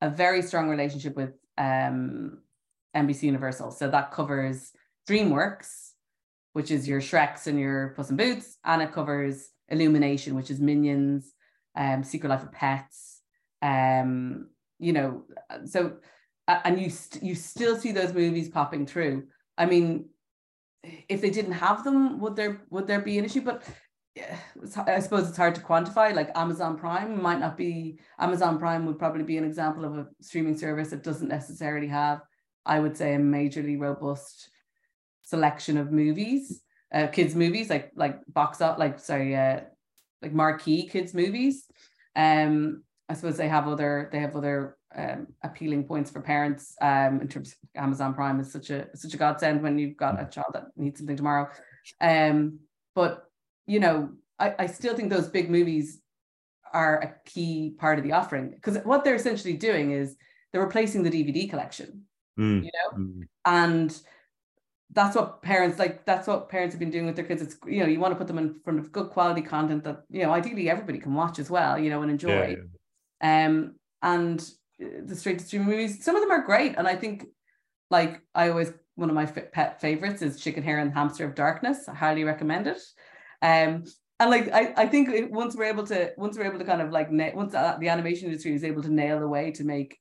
a 0.00 0.10
very 0.10 0.42
strong 0.42 0.68
relationship 0.68 1.16
with 1.16 1.34
um, 1.58 2.38
NBC 2.96 3.24
Universal. 3.24 3.72
So 3.72 3.90
that 3.90 4.12
covers 4.12 4.72
DreamWorks, 5.08 5.90
which 6.52 6.70
is 6.70 6.88
your 6.88 7.00
Shreks 7.00 7.46
and 7.46 7.58
your 7.58 7.94
Puss 7.96 8.10
in 8.10 8.16
Boots, 8.16 8.58
and 8.64 8.82
it 8.82 8.92
covers 8.92 9.50
Illumination, 9.68 10.34
which 10.34 10.50
is 10.50 10.60
Minions, 10.60 11.32
um, 11.76 12.02
Secret 12.02 12.28
Life 12.28 12.42
of 12.42 12.52
Pets, 12.52 13.20
um, 13.62 14.48
you 14.78 14.92
know, 14.92 15.24
so 15.66 15.98
and 16.48 16.80
you 16.80 16.90
st- 16.90 17.22
you 17.22 17.34
still 17.34 17.76
see 17.76 17.92
those 17.92 18.12
movies 18.12 18.48
popping 18.48 18.86
through. 18.86 19.24
I 19.56 19.66
mean, 19.66 20.08
if 20.82 21.20
they 21.20 21.30
didn't 21.30 21.52
have 21.52 21.84
them, 21.84 22.20
would 22.20 22.36
there 22.36 22.62
would 22.70 22.86
there 22.86 23.00
be 23.00 23.18
an 23.18 23.24
issue? 23.24 23.42
But 23.42 23.62
I 24.86 25.00
suppose 25.00 25.28
it's 25.28 25.36
hard 25.36 25.54
to 25.54 25.60
quantify. 25.60 26.14
Like 26.14 26.30
Amazon 26.34 26.76
Prime 26.78 27.22
might 27.22 27.40
not 27.40 27.56
be. 27.56 27.98
Amazon 28.18 28.58
Prime 28.58 28.86
would 28.86 28.98
probably 28.98 29.24
be 29.24 29.36
an 29.36 29.44
example 29.44 29.84
of 29.84 29.98
a 29.98 30.06
streaming 30.20 30.56
service 30.56 30.90
that 30.90 31.02
doesn't 31.02 31.28
necessarily 31.28 31.88
have, 31.88 32.20
I 32.66 32.80
would 32.80 32.96
say, 32.96 33.14
a 33.14 33.18
majorly 33.18 33.78
robust 33.78 34.50
selection 35.22 35.76
of 35.76 35.92
movies, 35.92 36.62
uh, 36.92 37.06
kids 37.06 37.34
movies 37.34 37.70
like 37.70 37.92
like 37.94 38.20
box 38.28 38.60
up 38.60 38.78
like 38.78 38.98
sorry, 38.98 39.36
uh, 39.36 39.60
like 40.22 40.32
marquee 40.32 40.88
kids 40.88 41.14
movies. 41.14 41.66
Um, 42.16 42.82
I 43.08 43.14
suppose 43.14 43.36
they 43.36 43.48
have 43.48 43.68
other 43.68 44.08
they 44.12 44.20
have 44.20 44.36
other 44.36 44.76
um, 44.96 45.28
appealing 45.42 45.84
points 45.84 46.10
for 46.10 46.20
parents 46.20 46.74
um, 46.80 47.20
in 47.20 47.28
terms 47.28 47.52
of 47.52 47.82
Amazon 47.82 48.14
Prime 48.14 48.40
is 48.40 48.50
such 48.50 48.70
a 48.70 48.88
such 48.96 49.14
a 49.14 49.16
godsend 49.16 49.62
when 49.62 49.78
you've 49.78 49.96
got 49.96 50.20
a 50.20 50.26
child 50.26 50.48
that 50.52 50.66
needs 50.76 50.98
something 50.98 51.16
tomorrow. 51.16 51.48
Um, 52.00 52.60
but 52.94 53.24
you 53.66 53.80
know, 53.80 54.10
I, 54.38 54.54
I 54.58 54.66
still 54.66 54.94
think 54.94 55.10
those 55.10 55.28
big 55.28 55.50
movies 55.50 56.00
are 56.72 57.00
a 57.00 57.28
key 57.28 57.74
part 57.78 57.98
of 57.98 58.04
the 58.04 58.12
offering 58.12 58.50
because 58.50 58.78
what 58.84 59.04
they're 59.04 59.14
essentially 59.14 59.54
doing 59.54 59.92
is 59.92 60.16
they're 60.52 60.62
replacing 60.62 61.02
the 61.02 61.10
DVD 61.10 61.48
collection, 61.48 62.02
mm. 62.38 62.64
you 62.64 62.70
know, 62.72 62.98
mm. 62.98 63.22
and 63.46 64.00
that's 64.92 65.14
what 65.14 65.40
parents 65.42 65.78
like 65.78 66.04
that's 66.04 66.26
what 66.26 66.48
parents 66.48 66.74
have 66.74 66.80
been 66.80 66.90
doing 66.90 67.06
with 67.06 67.14
their 67.14 67.24
kids 67.24 67.40
it's 67.40 67.56
you 67.64 67.78
know 67.78 67.86
you 67.86 68.00
want 68.00 68.12
to 68.12 68.18
put 68.18 68.26
them 68.26 68.38
in 68.38 68.58
front 68.64 68.78
of 68.78 68.90
good 68.90 69.08
quality 69.10 69.40
content 69.40 69.84
that 69.84 70.02
you 70.10 70.22
know 70.22 70.32
ideally 70.32 70.68
everybody 70.68 70.98
can 70.98 71.14
watch 71.14 71.38
as 71.38 71.48
well 71.48 71.78
you 71.78 71.90
know 71.90 72.02
and 72.02 72.10
enjoy 72.10 72.28
yeah, 72.28 72.56
yeah. 73.22 73.46
um 73.46 73.74
and 74.02 74.50
the 74.80 75.14
straight 75.14 75.38
to 75.38 75.44
stream 75.44 75.64
movies. 75.64 76.04
Some 76.04 76.16
of 76.16 76.22
them 76.22 76.30
are 76.30 76.42
great 76.42 76.76
and 76.76 76.88
i 76.88 76.96
think 76.96 77.26
like 77.90 78.22
i 78.34 78.48
always 78.48 78.72
one 78.94 79.08
of 79.08 79.14
my 79.14 79.26
pet 79.26 79.80
favorites 79.80 80.22
is 80.22 80.40
chicken 80.40 80.62
hare 80.62 80.78
and 80.78 80.92
hamster 80.92 81.24
of 81.24 81.34
darkness. 81.34 81.88
I 81.88 81.94
highly 81.94 82.24
recommend 82.24 82.66
it. 82.66 82.80
Um 83.42 83.84
and 84.18 84.30
like 84.30 84.52
I, 84.52 84.74
I 84.76 84.86
think 84.86 85.32
once 85.32 85.56
we're 85.56 85.64
able 85.64 85.86
to 85.86 86.12
once 86.18 86.36
we're 86.36 86.46
able 86.46 86.58
to 86.58 86.64
kind 86.64 86.82
of 86.82 86.90
like 86.90 87.08
once 87.34 87.52
the 87.52 87.88
animation 87.88 88.26
industry 88.26 88.54
is 88.54 88.64
able 88.64 88.82
to 88.82 88.92
nail 88.92 89.18
the 89.18 89.28
way 89.28 89.50
to 89.52 89.64
make 89.64 89.98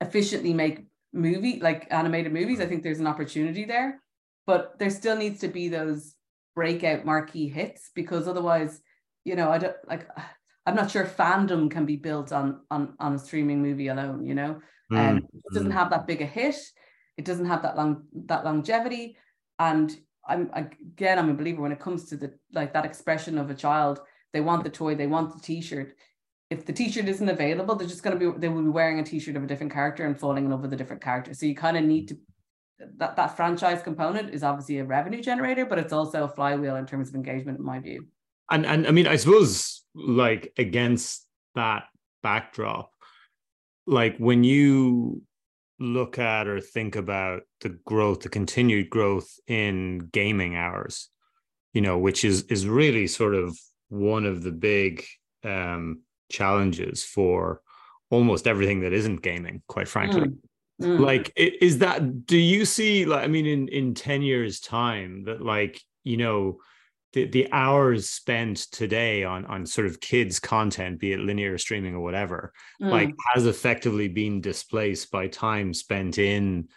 efficiently 0.00 0.54
make 0.54 0.86
movie 1.12 1.60
like 1.60 1.86
animated 1.90 2.32
movies 2.32 2.60
i 2.60 2.66
think 2.66 2.82
there's 2.82 3.00
an 3.00 3.06
opportunity 3.06 3.64
there. 3.64 4.00
But 4.44 4.78
there 4.78 4.90
still 4.90 5.16
needs 5.16 5.40
to 5.40 5.48
be 5.48 5.68
those 5.68 6.14
breakout 6.56 7.04
marquee 7.04 7.48
hits 7.48 7.90
because 7.94 8.26
otherwise 8.26 8.80
you 9.24 9.36
know 9.36 9.50
i 9.50 9.58
don't 9.58 9.76
like 9.86 10.06
i'm 10.66 10.74
not 10.74 10.90
sure 10.90 11.04
fandom 11.04 11.70
can 11.70 11.84
be 11.84 11.96
built 11.96 12.32
on 12.32 12.60
on 12.70 12.94
on 12.98 13.14
a 13.14 13.18
streaming 13.18 13.62
movie 13.62 13.88
alone 13.88 14.24
you 14.26 14.34
know 14.34 14.60
mm. 14.92 14.98
and 14.98 15.18
um, 15.18 15.28
it 15.32 15.54
doesn't 15.54 15.70
have 15.70 15.90
that 15.90 16.06
big 16.06 16.22
a 16.22 16.26
hit 16.26 16.56
it 17.16 17.24
doesn't 17.24 17.46
have 17.46 17.62
that 17.62 17.76
long 17.76 18.04
that 18.12 18.44
longevity 18.44 19.16
and 19.58 19.96
i'm 20.26 20.50
again 20.54 21.18
i'm 21.18 21.30
a 21.30 21.34
believer 21.34 21.62
when 21.62 21.72
it 21.72 21.80
comes 21.80 22.04
to 22.04 22.16
the 22.16 22.32
like 22.52 22.72
that 22.72 22.84
expression 22.84 23.38
of 23.38 23.50
a 23.50 23.54
child 23.54 24.00
they 24.32 24.40
want 24.40 24.64
the 24.64 24.70
toy 24.70 24.94
they 24.94 25.06
want 25.06 25.34
the 25.34 25.40
t-shirt 25.40 25.94
if 26.52 26.66
the 26.66 26.72
t-shirt 26.72 27.08
isn't 27.08 27.28
available, 27.28 27.74
they're 27.74 27.88
just 27.88 28.02
going 28.02 28.18
to 28.18 28.32
be 28.32 28.38
they 28.38 28.48
will 28.48 28.62
be 28.62 28.68
wearing 28.68 28.98
a 28.98 29.02
t-shirt 29.02 29.36
of 29.36 29.42
a 29.42 29.46
different 29.46 29.72
character 29.72 30.04
and 30.04 30.18
falling 30.18 30.44
in 30.44 30.50
love 30.50 30.60
with 30.60 30.72
a 30.72 30.76
different 30.76 31.02
character. 31.02 31.32
So 31.32 31.46
you 31.46 31.54
kind 31.54 31.76
of 31.76 31.84
need 31.84 32.08
to 32.08 32.18
that 32.98 33.16
that 33.16 33.36
franchise 33.36 33.82
component 33.82 34.34
is 34.34 34.42
obviously 34.42 34.78
a 34.78 34.84
revenue 34.84 35.22
generator, 35.22 35.64
but 35.64 35.78
it's 35.78 35.92
also 35.92 36.24
a 36.24 36.28
flywheel 36.28 36.76
in 36.76 36.86
terms 36.86 37.08
of 37.08 37.14
engagement, 37.14 37.58
in 37.58 37.64
my 37.64 37.78
view. 37.78 38.06
And 38.52 38.66
and 38.66 38.86
I 38.86 38.90
mean, 38.90 39.06
I 39.06 39.16
suppose 39.16 39.82
like 39.94 40.52
against 40.58 41.26
that 41.54 41.84
backdrop, 42.22 42.92
like 43.86 44.18
when 44.18 44.44
you 44.44 45.22
look 45.80 46.18
at 46.18 46.46
or 46.46 46.60
think 46.60 46.94
about 46.94 47.42
the 47.62 47.70
growth, 47.70 48.20
the 48.20 48.28
continued 48.28 48.90
growth 48.90 49.28
in 49.48 50.10
gaming 50.12 50.54
hours, 50.54 51.08
you 51.72 51.80
know, 51.80 51.98
which 51.98 52.24
is 52.24 52.42
is 52.44 52.66
really 52.66 53.06
sort 53.06 53.34
of 53.34 53.58
one 53.88 54.26
of 54.26 54.42
the 54.42 54.52
big 54.52 55.04
um 55.44 56.02
challenges 56.30 57.04
for 57.04 57.60
almost 58.10 58.46
everything 58.46 58.80
that 58.80 58.92
isn't 58.92 59.22
gaming 59.22 59.62
quite 59.66 59.88
frankly 59.88 60.20
mm. 60.20 60.36
Mm. 60.80 61.00
like 61.00 61.32
is 61.36 61.78
that 61.78 62.26
do 62.26 62.38
you 62.38 62.64
see 62.64 63.04
like 63.04 63.22
i 63.22 63.26
mean 63.26 63.46
in 63.46 63.68
in 63.68 63.94
10 63.94 64.22
years 64.22 64.60
time 64.60 65.24
that 65.24 65.42
like 65.42 65.80
you 66.04 66.16
know 66.16 66.58
the, 67.12 67.26
the 67.26 67.52
hours 67.52 68.08
spent 68.08 68.56
today 68.72 69.24
on 69.24 69.44
on 69.46 69.66
sort 69.66 69.86
of 69.86 70.00
kids 70.00 70.40
content 70.40 70.98
be 70.98 71.12
it 71.12 71.20
linear 71.20 71.58
streaming 71.58 71.94
or 71.94 72.00
whatever 72.00 72.52
mm. 72.80 72.90
like 72.90 73.12
has 73.32 73.46
effectively 73.46 74.08
been 74.08 74.40
displaced 74.40 75.10
by 75.10 75.26
time 75.28 75.74
spent 75.74 76.18
in 76.18 76.68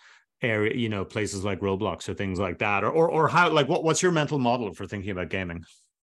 area 0.42 0.76
you 0.76 0.90
know 0.90 1.06
places 1.06 1.44
like 1.44 1.60
roblox 1.62 2.10
or 2.10 2.14
things 2.14 2.40
like 2.40 2.60
that 2.60 2.84
or 2.84 2.92
or, 2.92 3.10
or 3.10 3.28
how 3.28 3.50
like 3.50 3.68
what, 3.68 3.84
what's 3.84 4.02
your 4.02 4.12
mental 4.12 4.38
model 4.38 4.74
for 4.74 4.86
thinking 4.86 5.12
about 5.12 5.30
gaming 5.30 5.64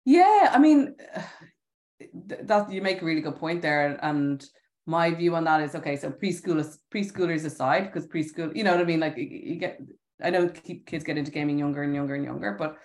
yeah 0.05 0.51
i 0.53 0.59
mean 0.59 0.95
that 2.43 2.71
you 2.71 2.83
make 2.83 3.03
a 3.03 3.05
really 3.05 3.21
good 3.21 3.37
point 3.37 3.63
there 3.63 3.99
and 4.03 4.45
my 4.87 5.11
view 5.11 5.35
on 5.35 5.45
that 5.45 5.61
is 5.61 5.75
okay 5.75 5.97
so 5.97 6.11
preschoolers 6.11 6.79
preschoolers 6.93 7.45
aside 7.45 7.85
because 7.85 8.07
preschool 8.07 8.55
you 8.57 8.65
know 8.65 8.73
what 8.73 8.81
i 8.81 8.85
mean 8.85 9.01
like 9.01 9.17
you 9.17 9.57
get 9.57 9.79
i 10.23 10.31
know 10.31 10.49
kids 10.87 11.05
get 11.05 11.19
into 11.19 11.31
gaming 11.31 11.59
younger 11.59 11.83
and 11.83 11.95
younger 11.95 12.15
and 12.15 12.25
younger 12.25 12.57
but 12.59 12.79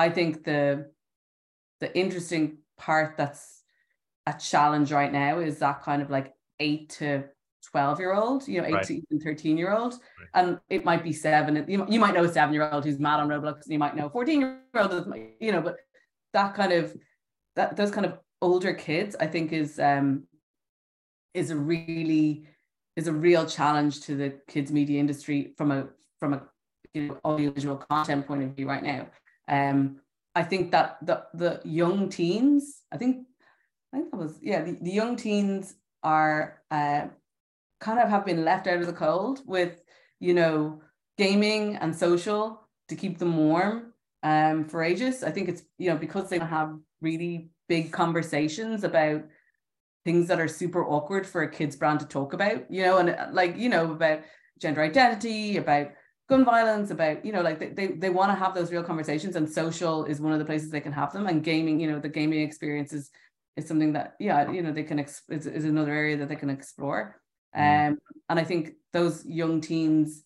i 0.00 0.08
think 0.16 0.44
the 0.44 0.86
the 1.80 1.90
interesting 1.96 2.58
part 2.76 3.16
that's 3.16 3.62
a 4.26 4.34
challenge 4.38 4.92
right 4.92 5.12
now 5.12 5.38
is 5.38 5.58
that 5.58 5.82
kind 5.82 6.02
of 6.02 6.10
like 6.10 6.34
8 6.60 6.88
to 7.00 7.24
12 7.70 8.00
year 8.00 8.14
old, 8.14 8.46
you 8.48 8.60
know, 8.60 8.66
18 8.66 8.74
Right. 8.76 9.02
and 9.10 9.22
13 9.22 9.58
year 9.58 9.72
old. 9.72 9.92
Right. 9.94 10.28
And 10.34 10.58
it 10.68 10.84
might 10.84 11.02
be 11.02 11.12
seven. 11.12 11.64
You, 11.68 11.86
you 11.88 12.00
might 12.00 12.14
know 12.14 12.24
a 12.24 12.32
seven 12.32 12.52
year 12.54 12.68
old 12.70 12.84
who's 12.84 12.98
mad 12.98 13.20
on 13.20 13.28
Roblox, 13.28 13.64
and 13.64 13.72
you 13.72 13.78
might 13.78 13.96
know 13.96 14.06
a 14.06 14.10
14 14.10 14.40
year 14.40 14.58
old, 14.74 15.14
you 15.40 15.52
know, 15.52 15.60
but 15.60 15.76
that 16.32 16.54
kind 16.54 16.72
of 16.72 16.96
that 17.56 17.76
those 17.76 17.90
kind 17.90 18.06
of 18.06 18.18
older 18.42 18.72
kids, 18.74 19.16
I 19.20 19.26
think 19.26 19.52
is 19.52 19.78
um 19.78 20.24
is 21.34 21.50
a 21.50 21.56
really 21.56 22.46
is 22.96 23.06
a 23.08 23.12
real 23.12 23.46
challenge 23.46 24.00
to 24.02 24.16
the 24.16 24.34
kids 24.48 24.70
media 24.72 24.98
industry 25.00 25.52
from 25.56 25.70
a 25.70 25.88
from 26.18 26.34
a 26.34 26.42
you 26.94 27.02
know 27.08 27.18
audiovisual 27.24 27.76
content 27.76 28.26
point 28.26 28.42
of 28.42 28.50
view 28.56 28.68
right 28.68 28.82
now. 28.82 29.06
Um 29.50 30.00
I 30.34 30.44
think 30.44 30.70
that 30.70 30.98
the 31.02 31.24
the 31.34 31.60
young 31.64 32.08
teens, 32.08 32.82
I 32.92 32.96
think 32.96 33.26
I 33.92 33.98
think 33.98 34.10
that 34.10 34.16
was 34.16 34.38
yeah, 34.40 34.62
the, 34.62 34.78
the 34.80 34.92
young 34.92 35.16
teens 35.16 35.74
are 36.02 36.62
uh, 36.70 37.08
kind 37.80 37.98
of 37.98 38.08
have 38.08 38.24
been 38.24 38.44
left 38.44 38.66
out 38.66 38.80
of 38.80 38.86
the 38.86 38.92
cold 38.92 39.40
with 39.46 39.82
you 40.20 40.34
know 40.34 40.80
gaming 41.18 41.76
and 41.76 41.94
social 41.94 42.66
to 42.88 42.96
keep 42.96 43.18
them 43.18 43.36
warm 43.36 43.92
um 44.22 44.64
for 44.64 44.82
ages. 44.82 45.24
I 45.24 45.30
think 45.30 45.48
it's 45.48 45.62
you 45.78 45.90
know 45.90 45.96
because 45.96 46.30
they 46.30 46.38
have 46.38 46.78
really 47.00 47.50
big 47.68 47.92
conversations 47.92 48.84
about 48.84 49.22
things 50.04 50.28
that 50.28 50.40
are 50.40 50.48
super 50.48 50.84
awkward 50.84 51.26
for 51.26 51.42
a 51.42 51.50
kid's 51.50 51.76
brand 51.76 52.00
to 52.00 52.06
talk 52.06 52.32
about, 52.32 52.70
you 52.70 52.82
know, 52.82 52.98
and 52.98 53.10
uh, 53.10 53.26
like, 53.32 53.56
you 53.56 53.68
know, 53.68 53.92
about 53.92 54.20
gender 54.58 54.82
identity, 54.82 55.56
about 55.56 55.88
gun 56.30 56.44
violence, 56.44 56.90
about, 56.90 57.24
you 57.26 57.32
know, 57.32 57.42
like 57.42 57.58
they, 57.58 57.68
they, 57.68 57.86
they 57.88 58.10
want 58.10 58.30
to 58.32 58.36
have 58.42 58.54
those 58.54 58.72
real 58.72 58.82
conversations 58.82 59.36
and 59.36 59.46
social 59.48 60.04
is 60.04 60.20
one 60.20 60.32
of 60.32 60.38
the 60.38 60.44
places 60.44 60.70
they 60.70 60.80
can 60.80 60.92
have 60.92 61.12
them. 61.12 61.26
And 61.26 61.44
gaming, 61.44 61.78
you 61.80 61.90
know, 61.90 61.98
the 61.98 62.08
gaming 62.08 62.40
experience 62.40 62.92
is, 62.92 63.10
is 63.56 63.68
something 63.68 63.92
that, 63.92 64.14
yeah, 64.18 64.50
you 64.50 64.62
know, 64.62 64.72
they 64.72 64.84
can, 64.84 64.98
ex- 64.98 65.22
is, 65.28 65.46
is 65.46 65.64
another 65.64 65.92
area 65.92 66.16
that 66.16 66.28
they 66.28 66.36
can 66.36 66.48
explore. 66.48 67.20
Mm. 67.54 67.90
Um, 67.90 67.98
and 68.28 68.38
I 68.38 68.44
think 68.44 68.72
those 68.92 69.26
young 69.26 69.60
teens, 69.60 70.24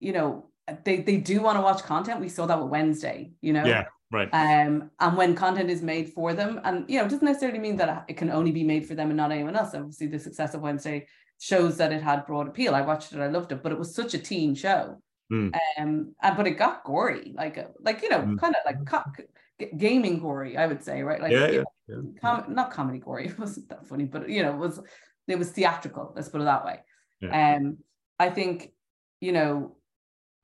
you 0.00 0.12
know, 0.12 0.46
they, 0.84 0.98
they 1.02 1.18
do 1.18 1.42
want 1.42 1.58
to 1.58 1.62
watch 1.62 1.82
content. 1.82 2.20
We 2.20 2.28
saw 2.28 2.46
that 2.46 2.60
with 2.60 2.70
Wednesday, 2.70 3.32
you 3.40 3.52
know, 3.52 3.64
Yeah, 3.64 3.84
right. 4.10 4.28
um, 4.32 4.90
and 4.98 5.16
when 5.16 5.34
content 5.34 5.70
is 5.70 5.82
made 5.82 6.12
for 6.12 6.32
them, 6.34 6.60
and 6.64 6.88
you 6.88 6.98
know, 6.98 7.04
it 7.06 7.10
doesn't 7.10 7.24
necessarily 7.24 7.58
mean 7.58 7.76
that 7.76 8.04
it 8.08 8.16
can 8.16 8.30
only 8.30 8.52
be 8.52 8.64
made 8.64 8.86
for 8.86 8.94
them 8.94 9.08
and 9.10 9.16
not 9.16 9.30
anyone 9.32 9.56
else. 9.56 9.74
Obviously, 9.74 10.08
the 10.08 10.18
success 10.18 10.54
of 10.54 10.62
Wednesday 10.62 11.06
shows 11.38 11.76
that 11.78 11.92
it 11.92 12.02
had 12.02 12.26
broad 12.26 12.48
appeal. 12.48 12.74
I 12.74 12.80
watched 12.82 13.12
it, 13.12 13.20
I 13.20 13.26
loved 13.28 13.52
it, 13.52 13.62
but 13.62 13.72
it 13.72 13.78
was 13.78 13.94
such 13.94 14.14
a 14.14 14.18
teen 14.18 14.54
show. 14.54 15.00
Mm. 15.32 15.54
Um, 15.78 16.14
and, 16.22 16.36
but 16.36 16.46
it 16.46 16.52
got 16.52 16.84
gory, 16.84 17.32
like 17.36 17.58
uh, 17.58 17.64
like 17.80 18.02
you 18.02 18.08
know, 18.08 18.20
Mm. 18.20 18.38
kind 18.38 18.54
of 18.54 18.60
like 18.64 18.86
co- 18.86 19.10
g- 19.60 19.66
gaming 19.76 20.20
gory, 20.20 20.56
I 20.56 20.66
would 20.66 20.82
say, 20.84 21.02
right? 21.02 21.20
Like 21.20 21.32
yeah, 21.32 21.48
yeah, 21.48 21.62
know, 21.88 22.02
yeah. 22.14 22.20
com- 22.20 22.54
not 22.54 22.70
comedy 22.70 22.98
gory. 23.00 23.26
It 23.28 23.38
wasn't 23.38 23.68
that 23.70 23.86
funny, 23.86 24.04
but 24.04 24.28
you 24.28 24.42
know, 24.42 24.52
it 24.54 24.58
was 24.58 24.80
it 25.26 25.38
was 25.38 25.50
theatrical. 25.50 26.12
Let's 26.14 26.28
put 26.28 26.40
it 26.40 26.44
that 26.44 26.64
way. 26.64 26.78
Yeah. 27.20 27.56
Um, 27.56 27.78
I 28.18 28.30
think 28.30 28.70
you 29.20 29.32
know 29.32 29.76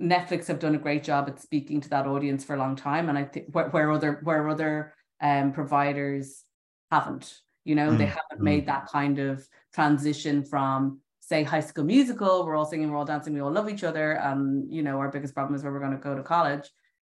Netflix 0.00 0.48
have 0.48 0.58
done 0.58 0.74
a 0.74 0.78
great 0.78 1.04
job 1.04 1.28
at 1.28 1.40
speaking 1.40 1.80
to 1.82 1.88
that 1.90 2.06
audience 2.08 2.44
for 2.44 2.54
a 2.54 2.58
long 2.58 2.74
time, 2.74 3.08
and 3.08 3.16
I 3.16 3.24
think 3.24 3.46
where, 3.52 3.68
where 3.68 3.92
other 3.92 4.20
where 4.24 4.48
other 4.48 4.94
um, 5.20 5.52
providers 5.52 6.42
haven't, 6.90 7.38
you 7.64 7.76
know, 7.76 7.94
they 7.94 8.06
Mm, 8.06 8.08
haven't 8.08 8.40
mm. 8.40 8.50
made 8.50 8.66
that 8.66 8.86
kind 8.88 9.20
of 9.20 9.46
transition 9.72 10.44
from 10.44 11.00
say 11.20 11.42
High 11.42 11.60
School 11.60 11.84
Musical, 11.84 12.44
we're 12.44 12.56
all 12.56 12.66
singing, 12.66 12.90
we're 12.90 12.98
all 12.98 13.04
dancing, 13.04 13.32
we 13.32 13.40
all 13.40 13.50
love 13.50 13.68
each 13.68 13.84
other, 13.84 14.12
and 14.12 14.70
you 14.72 14.82
know 14.82 14.98
our 14.98 15.10
biggest 15.10 15.34
problem 15.34 15.54
is 15.54 15.62
where 15.62 15.72
we're 15.72 15.80
going 15.80 15.92
to 15.92 15.98
go 15.98 16.14
to 16.14 16.22
college, 16.22 16.68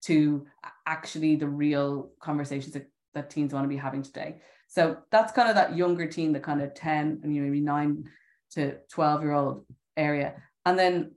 to 0.02 0.46
actually 0.86 1.36
the 1.36 1.48
real 1.48 2.10
conversations 2.20 2.72
that, 2.74 2.88
that 3.14 3.30
teens 3.30 3.52
want 3.52 3.64
to 3.64 3.68
be 3.68 3.76
having 3.76 4.02
today. 4.02 4.36
So 4.68 4.98
that's 5.10 5.32
kind 5.32 5.48
of 5.48 5.54
that 5.56 5.76
younger 5.76 6.06
teen, 6.06 6.32
the 6.32 6.40
kind 6.40 6.62
of 6.62 6.74
ten 6.74 7.20
and 7.22 7.34
you 7.34 7.42
maybe 7.42 7.60
nine 7.60 8.04
to 8.52 8.76
twelve 8.90 9.22
year 9.22 9.32
old 9.32 9.66
area, 9.96 10.34
and 10.64 10.78
then 10.78 11.12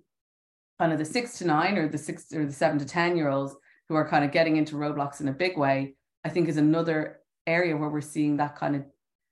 kind 0.80 0.94
of 0.94 0.98
the 0.98 1.06
six 1.06 1.38
to 1.38 1.46
nine 1.46 1.78
or 1.78 1.88
the 1.88 1.98
six 1.98 2.34
or 2.34 2.46
the 2.46 2.54
seven 2.54 2.80
to 2.80 2.86
10 2.86 3.18
year 3.18 3.28
olds 3.28 3.56
who 3.90 3.96
are 3.96 4.08
kind 4.08 4.24
of 4.24 4.32
getting 4.32 4.56
into 4.56 4.76
Roblox 4.76 5.20
in 5.20 5.28
a 5.28 5.34
big 5.34 5.58
way, 5.58 5.96
I 6.24 6.30
think 6.30 6.48
is 6.48 6.58
another 6.58 7.20
area 7.46 7.76
where 7.76 7.90
we're 7.90 8.02
seeing 8.02 8.38
that 8.38 8.56
kind 8.56 8.76
of 8.76 8.84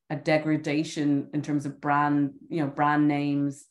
a 0.10 0.16
degradation 0.16 1.30
in 1.34 1.42
terms 1.42 1.66
of 1.66 1.82
brand, 1.82 2.34
you 2.50 2.62
know, 2.62 2.68
brand 2.68 3.08
names 3.08 3.66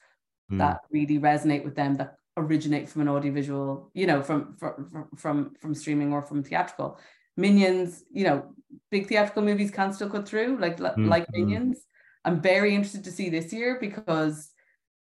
Mm. 0.53 0.59
that 0.59 0.79
really 0.92 1.18
resonate 1.18 1.64
with 1.64 1.75
them 1.75 1.94
that 1.96 2.14
originate 2.37 2.88
from 2.88 3.03
an 3.03 3.09
audiovisual, 3.09 3.90
you 3.94 4.07
know, 4.07 4.22
from 4.22 4.57
from 4.57 5.09
from 5.16 5.55
from 5.61 5.75
streaming 5.75 6.12
or 6.12 6.22
from 6.22 6.42
theatrical. 6.44 7.01
Minions, 7.37 8.05
you 8.12 8.25
know, 8.25 8.55
big 8.90 9.09
theatrical 9.09 9.42
movies 9.42 9.70
can 9.72 9.92
still 9.92 10.09
cut 10.09 10.29
through, 10.29 10.59
like 10.59 10.79
Mm, 10.79 11.09
like 11.09 11.27
mm. 11.27 11.33
Minions. 11.33 11.85
I'm 12.25 12.40
very 12.40 12.75
interested 12.75 13.05
to 13.05 13.11
see 13.12 13.29
this 13.29 13.53
year 13.53 13.79
because 13.81 14.51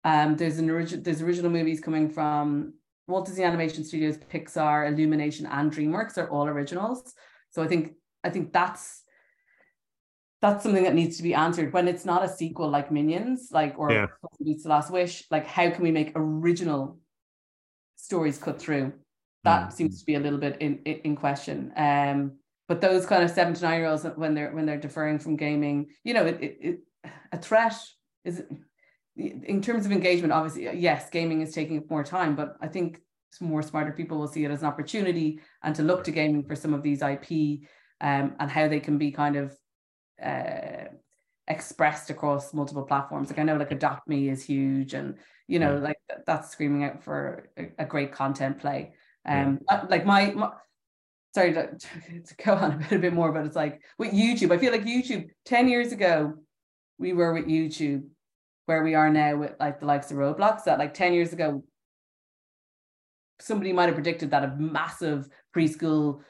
um, 0.04 0.36
there's 0.38 0.60
an 0.60 0.70
original 0.70 1.04
there's 1.04 1.22
original 1.22 1.52
movies 1.52 1.80
coming 1.80 2.10
from 2.10 2.74
Walt 3.08 3.26
Disney 3.26 3.44
Animation 3.44 3.84
Studios, 3.84 4.18
Pixar, 4.18 4.88
Illumination, 4.88 5.46
and 5.48 5.72
DreamWorks 5.72 6.18
are 6.18 6.30
all 6.30 6.48
originals. 6.48 7.14
So 7.50 7.64
I 7.64 7.68
think 7.68 7.94
I 8.24 8.30
think 8.30 8.54
that's 8.54 9.01
that's 10.42 10.64
something 10.64 10.84
that 10.84 10.96
needs 10.96 11.18
to 11.18 11.24
be 11.24 11.34
answered 11.34 11.72
when 11.72 11.88
it's 11.88 12.04
not 12.04 12.24
a 12.24 12.30
sequel 12.30 12.70
like 12.70 12.92
Minions, 12.92 13.50
like 13.52 13.78
or 13.78 13.92
Yeah. 13.92 14.08
Puss 14.22 14.64
The 14.64 14.70
Last 14.70 14.92
Wish. 14.92 15.26
Like, 15.30 15.46
how 15.46 15.70
can 15.70 15.84
we 15.84 15.92
make 15.92 16.12
original 16.16 17.00
stories 17.96 18.38
cut 18.40 18.60
through? 18.60 18.94
That 19.44 19.70
Mm. 19.70 19.74
seems 19.74 20.00
to 20.00 20.06
be 20.06 20.16
a 20.16 20.20
little 20.20 20.40
bit 20.40 20.58
in 20.60 20.80
in, 20.86 20.96
in 21.04 21.16
question. 21.16 21.72
Um, 21.76 22.40
but 22.68 22.82
those 22.82 23.06
kind 23.06 23.24
of 23.24 23.30
seven 23.30 23.54
to 23.54 23.62
nine 23.62 23.80
year 23.80 23.90
olds 23.90 24.04
when 24.16 24.34
they're 24.34 24.52
when 24.52 24.66
they're 24.66 24.80
deferring 24.80 25.20
from 25.20 25.36
gaming, 25.36 25.88
you 26.04 26.14
know, 26.14 26.26
it, 26.26 26.42
it, 26.42 26.58
it 26.62 26.80
a 27.32 27.38
threat 27.38 27.76
is 28.24 28.44
in 29.16 29.62
terms 29.62 29.86
of 29.86 29.92
engagement. 29.92 30.34
Obviously, 30.34 30.80
yes, 30.80 31.10
gaming 31.10 31.42
is 31.42 31.54
taking 31.54 31.78
up 31.80 31.90
more 31.90 32.04
time, 32.04 32.36
but 32.36 32.56
I 32.62 32.68
think 32.68 33.02
some 33.32 33.48
more 33.48 33.62
smarter 33.62 33.92
people 33.92 34.18
will 34.18 34.28
see 34.28 34.44
it 34.46 34.52
as 34.52 34.62
an 34.62 34.68
opportunity 34.68 35.40
and 35.64 35.76
to 35.76 35.84
look 35.84 36.04
to 36.06 36.12
gaming 36.12 36.44
for 36.44 36.56
some 36.56 36.74
of 36.74 36.82
these 36.84 37.02
IP 37.02 37.62
um, 38.02 38.36
and 38.40 38.50
how 38.50 38.68
they 38.68 38.80
can 38.80 38.98
be 38.98 39.12
kind 39.12 39.36
of 39.36 39.56
uh, 40.24 40.86
expressed 41.48 42.10
across 42.10 42.54
multiple 42.54 42.84
platforms. 42.84 43.30
Like 43.30 43.40
I 43.40 43.44
know 43.44 43.58
like 43.58 43.72
Adopt 43.72 44.08
Me 44.08 44.30
is 44.30 44.44
huge 44.44 44.94
and 44.94 45.18
you 45.48 45.60
know 45.60 45.76
Yeah. 45.76 45.80
like 45.80 45.98
that's 46.26 46.50
screaming 46.52 46.84
out 46.84 47.04
for 47.04 47.50
a, 47.58 47.68
a 47.80 47.86
great 47.86 48.12
content 48.12 48.60
play. 48.60 48.94
Yeah. 49.26 49.48
Um 49.48 49.60
uh, 49.70 49.86
like 49.90 50.06
my, 50.06 50.32
my 50.32 50.52
sorry 51.34 51.54
to, 51.54 51.68
to 52.28 52.36
go 52.44 52.54
on 52.54 52.74
a 52.74 52.78
bit, 52.78 52.92
a 52.92 53.00
bit 53.00 53.14
more, 53.14 53.32
but 53.32 53.46
it's 53.46 53.56
like 53.56 53.82
with 53.98 54.12
YouTube, 54.12 54.52
I 54.54 54.58
feel 54.58 54.72
like 54.72 54.84
YouTube 54.86 55.30
10 55.46 55.68
years 55.70 55.92
ago, 55.92 56.36
we 56.98 57.14
were 57.14 57.34
with 57.34 57.46
YouTube 57.48 58.04
where 58.68 58.84
we 58.84 58.96
are 58.96 59.10
now 59.10 59.36
with 59.38 59.54
like 59.60 59.80
the 59.80 59.86
likes 59.86 60.12
of 60.12 60.18
Roblox 60.18 60.64
that 60.66 60.80
like 60.80 60.94
10 60.94 61.14
years 61.14 61.34
ago, 61.34 61.64
somebody 63.40 63.74
might 63.74 63.88
have 63.88 63.96
predicted 63.96 64.32
that 64.32 64.44
a 64.44 64.56
massive 64.58 65.28
preschool 65.56 66.22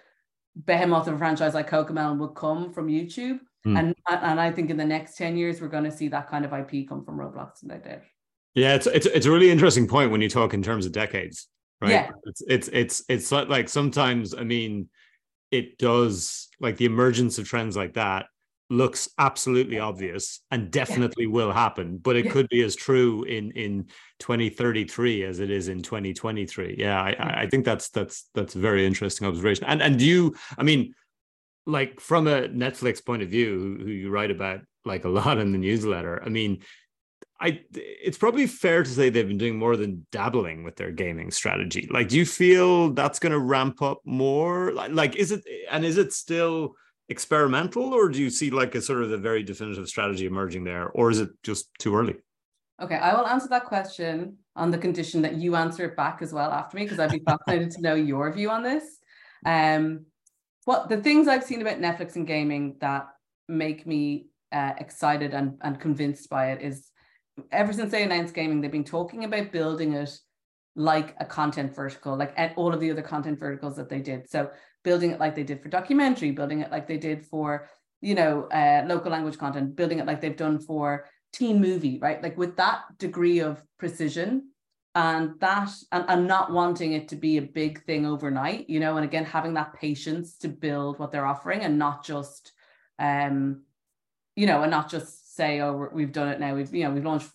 behemoth 0.56 1.08
of 1.08 1.16
a 1.16 1.18
franchise 1.18 1.54
like 1.54 1.70
Cocomelon 1.70 2.18
would 2.20 2.36
come 2.36 2.72
from 2.74 2.88
YouTube. 2.88 3.40
Hmm. 3.64 3.78
And 3.78 3.96
and 4.10 4.40
I 4.40 4.52
think 4.52 4.70
in 4.70 4.78
the 4.78 4.86
next 4.86 5.18
10 5.18 5.38
years, 5.38 5.62
we're 5.62 5.68
going 5.68 5.84
to 5.84 5.92
see 5.92 6.08
that 6.10 6.30
kind 6.30 6.46
of 6.46 6.54
IP 6.54 6.88
come 6.90 7.06
from 7.06 7.18
Roblox, 7.18 7.64
no 7.64 7.78
doubt. 7.78 8.02
Yeah, 8.56 8.76
it's 8.76 8.88
it's 8.88 9.06
it's 9.06 9.26
a 9.26 9.32
really 9.32 9.52
interesting 9.52 9.88
point 9.88 10.12
when 10.12 10.22
you 10.22 10.30
talk 10.30 10.54
in 10.54 10.62
terms 10.64 10.86
of 10.86 10.92
decades, 10.92 11.48
right? 11.80 11.92
Yeah. 11.92 12.10
It's 12.26 12.42
it's 12.48 12.68
it's 12.70 13.04
it's 13.08 13.32
like, 13.32 13.70
sometimes 13.70 14.34
I 14.36 14.44
mean, 14.44 14.90
it 15.52 15.78
does 15.78 16.50
like 16.60 16.78
the 16.78 16.86
emergence 16.86 17.38
of 17.38 17.48
trends 17.48 17.78
like 17.78 17.94
that 17.94 18.26
looks 18.70 19.10
absolutely 19.20 19.80
obvious 19.80 20.40
and 20.50 20.72
definitely 20.72 21.28
will 21.28 21.52
happen, 21.52 21.98
but 21.98 22.16
it 22.16 22.26
Yeah. 22.26 22.32
could 22.32 22.50
be 22.50 22.62
as 22.64 22.76
true 22.76 23.24
in 23.24 23.52
in 23.52 23.88
2033 24.20 25.24
as 25.24 25.40
it 25.40 25.52
is 25.52 25.68
in 25.68 25.82
2023. 25.82 26.76
Yeah, 26.80 27.00
I 27.02 27.16
I 27.20 27.42
I 27.44 27.48
think 27.48 27.64
that's 27.64 27.90
that's 27.90 28.30
that's 28.34 28.56
a 28.56 28.60
very 28.60 28.86
interesting 28.86 29.28
observation. 29.28 29.66
And 29.66 29.82
and 29.82 30.00
do 30.00 30.06
you, 30.06 30.36
I 30.58 30.64
mean, 30.64 30.94
like 31.66 32.00
from 32.00 32.28
a 32.28 32.48
Netflix 32.50 33.04
point 33.04 33.22
of 33.22 33.30
view, 33.30 33.60
who, 33.60 33.86
who 33.86 33.92
you 33.92 34.10
write 34.10 34.32
about 34.32 34.62
like 34.86 35.06
a 35.06 35.10
lot 35.20 35.38
in 35.38 35.52
the 35.52 35.58
newsletter, 35.58 36.22
I 36.24 36.30
mean, 36.30 36.60
I 37.40 37.62
it's 37.74 38.20
probably 38.20 38.46
fair 38.46 38.84
to 38.84 38.90
say 38.90 39.10
they've 39.10 39.28
been 39.28 39.40
doing 39.40 39.58
more 39.58 39.76
than 39.76 40.06
dabbling 40.12 40.64
with 40.64 40.76
their 40.76 40.92
gaming 40.92 41.32
strategy. 41.32 41.88
Like, 41.92 42.10
do 42.10 42.18
you 42.18 42.26
feel 42.26 42.92
that's 42.92 43.18
going 43.18 43.32
to 43.32 43.40
ramp 43.40 43.82
up 43.82 44.00
more? 44.06 44.72
Like, 44.74 44.92
like, 44.92 45.16
is 45.16 45.32
it 45.32 45.44
and 45.70 45.84
is 45.84 45.98
it 45.98 46.14
still 46.14 46.76
experimental, 47.10 47.94
or 47.94 48.10
do 48.10 48.22
you 48.22 48.30
see 48.30 48.52
like 48.52 48.76
a 48.76 48.82
sort 48.82 49.02
of 49.02 49.12
a 49.12 49.18
very 49.18 49.42
definitive 49.42 49.88
strategy 49.88 50.26
emerging 50.28 50.64
there, 50.64 50.90
or 50.90 51.10
is 51.10 51.20
it 51.20 51.30
just 51.42 51.70
too 51.80 51.96
early? 51.96 52.16
Okay, 52.80 52.96
I 52.96 53.14
will 53.16 53.28
answer 53.28 53.48
that 53.50 53.66
question 53.66 54.38
on 54.56 54.72
the 54.72 54.78
condition 54.78 55.22
that 55.24 55.36
you 55.36 55.56
answer 55.56 55.86
it 55.86 55.96
back 55.96 56.22
as 56.22 56.34
well 56.34 56.52
after 56.52 56.78
me, 56.78 56.84
because 56.84 57.00
I'd 57.00 57.12
be 57.12 57.24
fascinated 57.26 57.72
to 57.72 57.82
know 57.82 57.96
your 57.96 58.32
view 58.32 58.50
on 58.50 58.64
this. 58.64 58.84
Um, 59.46 60.06
what 60.66 60.90
the 60.90 61.02
things 61.02 61.28
I've 61.28 61.44
seen 61.44 61.62
about 61.62 61.80
Netflix 61.80 62.16
and 62.16 62.28
gaming 62.28 62.78
that 62.82 63.08
make 63.48 63.86
me 63.86 64.28
uh, 64.52 64.74
excited 64.78 65.34
and, 65.34 65.58
and 65.62 65.80
convinced 65.80 66.30
by 66.30 66.52
it 66.52 66.62
is 66.62 66.90
ever 67.52 67.74
since 67.74 67.92
they 67.92 68.04
announced 68.04 68.34
gaming, 68.34 68.62
they've 68.62 68.72
been 68.72 68.84
talking 68.84 69.24
about 69.24 69.52
building 69.52 69.94
it 69.94 70.18
like 70.76 71.16
a 71.20 71.26
content 71.26 71.76
vertical, 71.76 72.16
like 72.16 72.34
at 72.38 72.54
all 72.56 72.74
of 72.74 72.80
the 72.80 72.92
other 72.92 73.02
content 73.02 73.40
verticals 73.40 73.76
that 73.76 73.90
they 73.90 74.00
did. 74.00 74.30
So 74.30 74.50
building 74.84 75.12
it 75.12 75.20
like 75.20 75.36
they 75.36 75.44
did 75.44 75.62
for 75.62 75.70
documentary, 75.70 76.32
building 76.32 76.62
it 76.62 76.72
like 76.72 76.88
they 76.88 76.98
did 76.98 77.26
for, 77.26 77.68
you 78.02 78.16
know, 78.16 78.44
uh, 78.52 78.84
local 78.88 79.12
language 79.12 79.38
content, 79.38 79.76
building 79.76 80.00
it 80.00 80.06
like 80.06 80.22
they've 80.22 80.36
done 80.36 80.60
for 80.60 81.06
teen 81.34 81.60
movie, 81.60 82.00
right? 82.02 82.22
Like 82.22 82.38
with 82.38 82.56
that 82.58 82.82
degree 82.98 83.40
of 83.40 83.62
precision 83.80 84.51
and 84.94 85.40
that 85.40 85.70
and, 85.92 86.06
and 86.08 86.28
not 86.28 86.52
wanting 86.52 86.94
it 86.94 87.08
to 87.10 87.16
be 87.16 87.38
a 87.38 87.42
big 87.42 87.84
thing 87.84 88.06
overnight, 88.06 88.70
you 88.70 88.80
know, 88.80 88.98
and 88.98 89.06
again 89.06 89.26
having 89.26 89.54
that 89.54 89.74
patience 89.74 90.38
to 90.38 90.48
build 90.48 91.00
what 91.00 91.12
they're 91.12 91.26
offering 91.26 91.62
and 91.62 91.80
not 91.80 92.04
just 92.04 92.52
um, 93.00 93.64
you 94.36 94.48
know, 94.48 94.62
and 94.62 94.72
not 94.72 94.90
just 94.90 95.36
say, 95.36 95.62
oh, 95.62 95.90
we've 95.92 96.12
done 96.12 96.30
it 96.30 96.40
now. 96.40 96.56
We've, 96.56 96.74
you 96.74 96.84
know, 96.84 96.92
we've 96.92 97.06
launched, 97.06 97.32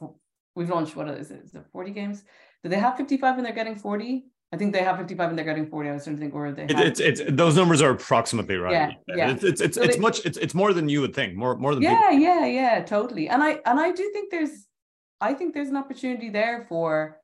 we've 0.55 0.71
launched, 0.71 0.97
what 0.97 1.09
is 1.09 1.31
it? 1.31 1.43
Is 1.45 1.55
it 1.55 1.65
40 1.73 1.91
games? 1.91 2.25
Do 2.63 2.69
they 2.69 2.79
have 2.79 2.97
55 2.97 3.37
and 3.37 3.47
they're 3.47 3.53
getting 3.53 3.77
40? 3.77 4.25
I 4.53 4.57
think 4.57 4.73
they 4.73 4.83
have 4.83 4.97
55 4.97 5.31
and 5.31 5.39
they're 5.39 5.45
getting 5.45 5.67
40. 5.67 5.89
I 5.89 5.93
was 5.93 6.05
trying 6.05 6.17
to 6.17 6.21
think 6.21 6.35
where 6.35 6.53
they 6.53 6.63
have. 6.63 6.71
It's, 6.71 7.01
it's, 7.01 7.21
it's 7.21 7.33
those 7.33 7.57
numbers 7.57 7.83
are 7.83 7.91
approximately 7.91 8.57
right. 8.57 8.73
Yeah. 8.73 9.17
yeah. 9.17 9.31
It's, 9.31 9.45
it's, 9.45 9.61
it's, 9.61 9.77
so 9.77 9.83
it's 9.83 9.97
they, 9.97 10.01
much, 10.01 10.25
it's, 10.25 10.39
it's 10.39 10.55
more 10.55 10.73
than 10.73 10.89
you 10.89 11.01
would 11.01 11.15
think, 11.15 11.35
more, 11.35 11.57
more 11.57 11.75
than 11.75 11.83
Yeah, 11.83 12.01
people. 12.11 12.19
yeah, 12.19 12.47
yeah, 12.47 12.83
totally. 12.83 13.29
And 13.29 13.43
I, 13.43 13.61
and 13.67 13.79
I 13.79 13.91
do 13.91 14.11
think 14.13 14.31
there's, 14.31 14.67
I 15.21 15.35
think 15.35 15.53
there's 15.53 15.69
an 15.69 15.77
opportunity 15.77 16.31
there 16.31 16.65
for 16.69 17.19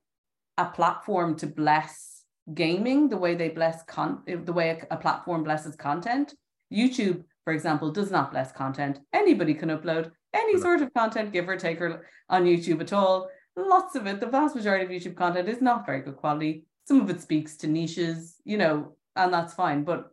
a 0.59 0.67
platform 0.67 1.37
to 1.37 1.47
bless 1.47 2.23
gaming 2.55 3.09
the 3.09 3.17
way 3.17 3.35
they 3.35 3.49
bless 3.49 3.83
con 3.85 4.23
the 4.27 4.53
way 4.53 4.71
a, 4.71 4.95
a 4.95 4.97
platform 4.97 5.45
blesses 5.45 5.77
content. 5.77 6.35
YouTube 6.73 7.25
for 7.45 7.53
example, 7.53 7.91
does 7.91 8.11
not 8.11 8.31
bless 8.31 8.53
content. 8.53 9.01
Anybody 9.13 9.55
can 9.55 9.71
upload 9.71 10.13
any 10.33 10.59
sort 10.61 10.81
of 10.81 10.95
content, 10.95 11.33
give 11.33 11.49
or 11.49 11.57
take, 11.57 11.81
or 11.81 12.07
on 12.29 12.45
YouTube 12.45 12.81
at 12.81 12.93
all. 12.93 13.29
Lots 13.57 13.97
of 13.97 14.07
it, 14.07 14.21
the 14.21 14.27
vast 14.27 14.55
majority 14.55 14.85
of 14.85 14.91
YouTube 14.91 15.17
content 15.17 15.49
is 15.49 15.61
not 15.61 15.85
very 15.85 16.01
good 16.01 16.17
quality. 16.17 16.65
Some 16.87 17.01
of 17.01 17.11
it 17.11 17.21
speaks 17.21 17.57
to 17.59 17.67
niches, 17.67 18.37
you 18.45 18.57
know, 18.57 18.97
and 19.17 19.33
that's 19.33 19.55
fine. 19.55 19.85
But 19.85 20.11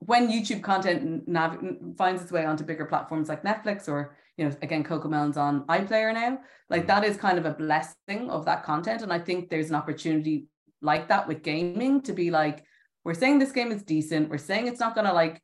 when 0.00 0.30
YouTube 0.30 0.62
content 0.62 1.26
nav- 1.26 1.58
finds 1.96 2.22
its 2.22 2.30
way 2.30 2.44
onto 2.44 2.64
bigger 2.64 2.84
platforms 2.84 3.28
like 3.28 3.42
Netflix 3.42 3.88
or, 3.88 4.16
you 4.38 4.44
know, 4.44 4.56
again, 4.62 4.84
CoComelon's 4.84 5.36
on 5.36 5.66
iPlayer 5.66 6.14
now, 6.14 6.38
like 6.70 6.84
mm. 6.84 6.86
that 6.86 7.04
is 7.04 7.16
kind 7.16 7.38
of 7.38 7.44
a 7.44 7.50
blessing 7.50 8.30
of 8.30 8.44
that 8.46 8.62
content. 8.62 9.02
And 9.02 9.12
I 9.12 9.18
think 9.18 9.50
there's 9.50 9.68
an 9.68 9.74
opportunity 9.74 10.46
like 10.80 11.08
that 11.08 11.26
with 11.26 11.42
gaming 11.42 12.00
to 12.02 12.12
be 12.12 12.30
like, 12.30 12.64
we're 13.04 13.14
saying 13.14 13.40
this 13.40 13.52
game 13.52 13.72
is 13.72 13.82
decent. 13.82 14.30
We're 14.30 14.38
saying 14.38 14.68
it's 14.68 14.80
not 14.80 14.94
going 14.94 15.06
to 15.06 15.12
like 15.12 15.42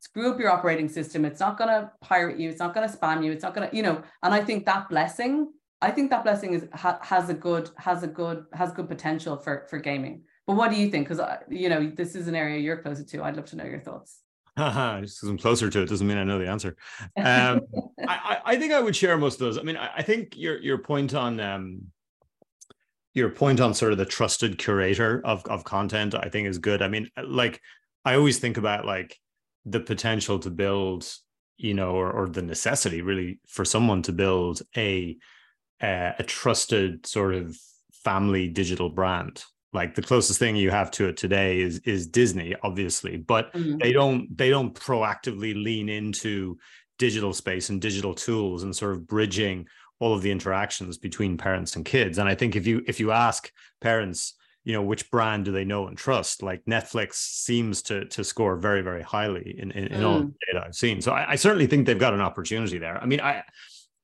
screw 0.00 0.30
up 0.30 0.40
your 0.40 0.50
operating 0.50 0.88
system. 0.88 1.24
It's 1.24 1.40
not 1.40 1.56
going 1.56 1.70
to 1.70 1.92
pirate 2.00 2.38
you. 2.38 2.50
It's 2.50 2.58
not 2.58 2.74
going 2.74 2.88
to 2.88 2.94
spam 2.94 3.24
you. 3.24 3.30
It's 3.30 3.44
not 3.44 3.54
going 3.54 3.70
to, 3.70 3.76
you 3.76 3.82
know, 3.82 4.02
and 4.22 4.34
I 4.34 4.42
think 4.42 4.66
that 4.66 4.88
blessing, 4.88 5.52
I 5.80 5.92
think 5.92 6.10
that 6.10 6.24
blessing 6.24 6.54
is 6.54 6.66
ha, 6.74 6.98
has 7.02 7.28
a 7.28 7.34
good, 7.34 7.70
has 7.76 8.02
a 8.02 8.08
good, 8.08 8.44
has 8.52 8.72
good 8.72 8.88
potential 8.88 9.36
for, 9.36 9.66
for 9.70 9.78
gaming. 9.78 10.22
But 10.46 10.56
what 10.56 10.70
do 10.72 10.76
you 10.76 10.90
think? 10.90 11.06
Because, 11.06 11.20
uh, 11.20 11.38
you 11.48 11.68
know, 11.68 11.92
this 11.94 12.16
is 12.16 12.26
an 12.26 12.34
area 12.34 12.58
you're 12.58 12.82
closer 12.82 13.04
to. 13.04 13.22
I'd 13.22 13.36
love 13.36 13.46
to 13.46 13.56
know 13.56 13.64
your 13.64 13.80
thoughts. 13.80 14.23
Just 14.58 15.20
because 15.20 15.28
I'm 15.28 15.38
closer 15.38 15.68
to 15.68 15.82
it 15.82 15.88
doesn't 15.88 16.06
mean 16.06 16.18
I 16.18 16.24
know 16.24 16.38
the 16.38 16.48
answer. 16.48 16.76
Um, 17.16 17.62
I, 18.08 18.38
I 18.44 18.56
think 18.56 18.72
I 18.72 18.80
would 18.80 18.94
share 18.94 19.18
most 19.18 19.34
of 19.34 19.40
those. 19.40 19.58
I 19.58 19.62
mean, 19.62 19.76
I, 19.76 19.90
I 19.96 20.02
think 20.02 20.36
your 20.36 20.60
your 20.60 20.78
point 20.78 21.14
on 21.14 21.40
um, 21.40 21.86
your 23.14 23.30
point 23.30 23.60
on 23.60 23.74
sort 23.74 23.92
of 23.92 23.98
the 23.98 24.04
trusted 24.04 24.58
curator 24.58 25.20
of 25.24 25.44
of 25.46 25.64
content, 25.64 26.14
I 26.14 26.28
think 26.28 26.46
is 26.46 26.58
good. 26.58 26.82
I 26.82 26.88
mean, 26.88 27.08
like 27.22 27.60
I 28.04 28.14
always 28.14 28.38
think 28.38 28.56
about 28.56 28.84
like 28.84 29.18
the 29.64 29.80
potential 29.80 30.38
to 30.40 30.50
build 30.50 31.12
you 31.56 31.74
know 31.74 31.90
or, 31.90 32.10
or 32.12 32.28
the 32.28 32.42
necessity 32.42 33.02
really 33.02 33.40
for 33.48 33.64
someone 33.64 34.02
to 34.02 34.12
build 34.12 34.62
a 34.76 35.16
uh, 35.80 36.12
a 36.18 36.22
trusted 36.22 37.06
sort 37.06 37.34
of 37.34 37.56
family 38.04 38.48
digital 38.48 38.88
brand 38.88 39.42
like 39.74 39.94
the 39.94 40.02
closest 40.02 40.38
thing 40.38 40.56
you 40.56 40.70
have 40.70 40.90
to 40.90 41.08
it 41.08 41.16
today 41.16 41.60
is 41.60 41.78
is 41.80 42.06
disney 42.06 42.54
obviously 42.62 43.16
but 43.16 43.52
mm-hmm. 43.52 43.76
they 43.78 43.92
don't 43.92 44.34
they 44.36 44.48
don't 44.48 44.74
proactively 44.74 45.54
lean 45.62 45.88
into 45.88 46.56
digital 46.98 47.34
space 47.34 47.68
and 47.68 47.80
digital 47.80 48.14
tools 48.14 48.62
and 48.62 48.74
sort 48.74 48.92
of 48.92 49.06
bridging 49.06 49.66
all 49.98 50.14
of 50.14 50.22
the 50.22 50.30
interactions 50.30 50.96
between 50.96 51.36
parents 51.36 51.76
and 51.76 51.84
kids 51.84 52.18
and 52.18 52.28
i 52.28 52.34
think 52.34 52.56
if 52.56 52.66
you 52.66 52.82
if 52.86 52.98
you 53.00 53.10
ask 53.10 53.50
parents 53.80 54.34
you 54.62 54.72
know 54.72 54.82
which 54.82 55.10
brand 55.10 55.44
do 55.44 55.52
they 55.52 55.64
know 55.64 55.88
and 55.88 55.98
trust 55.98 56.42
like 56.42 56.64
netflix 56.64 57.14
seems 57.14 57.82
to 57.82 58.04
to 58.06 58.24
score 58.24 58.56
very 58.56 58.80
very 58.80 59.02
highly 59.02 59.56
in 59.58 59.70
in, 59.72 59.88
in 59.88 60.00
mm. 60.00 60.06
all 60.06 60.20
the 60.20 60.34
data 60.46 60.64
i've 60.66 60.74
seen 60.74 61.00
so 61.00 61.12
I, 61.12 61.32
I, 61.32 61.36
certainly 61.36 61.66
think 61.66 61.86
they've 61.86 61.98
got 61.98 62.14
an 62.14 62.20
opportunity 62.20 62.78
there 62.78 63.00
i 63.02 63.06
mean 63.06 63.20
i 63.20 63.42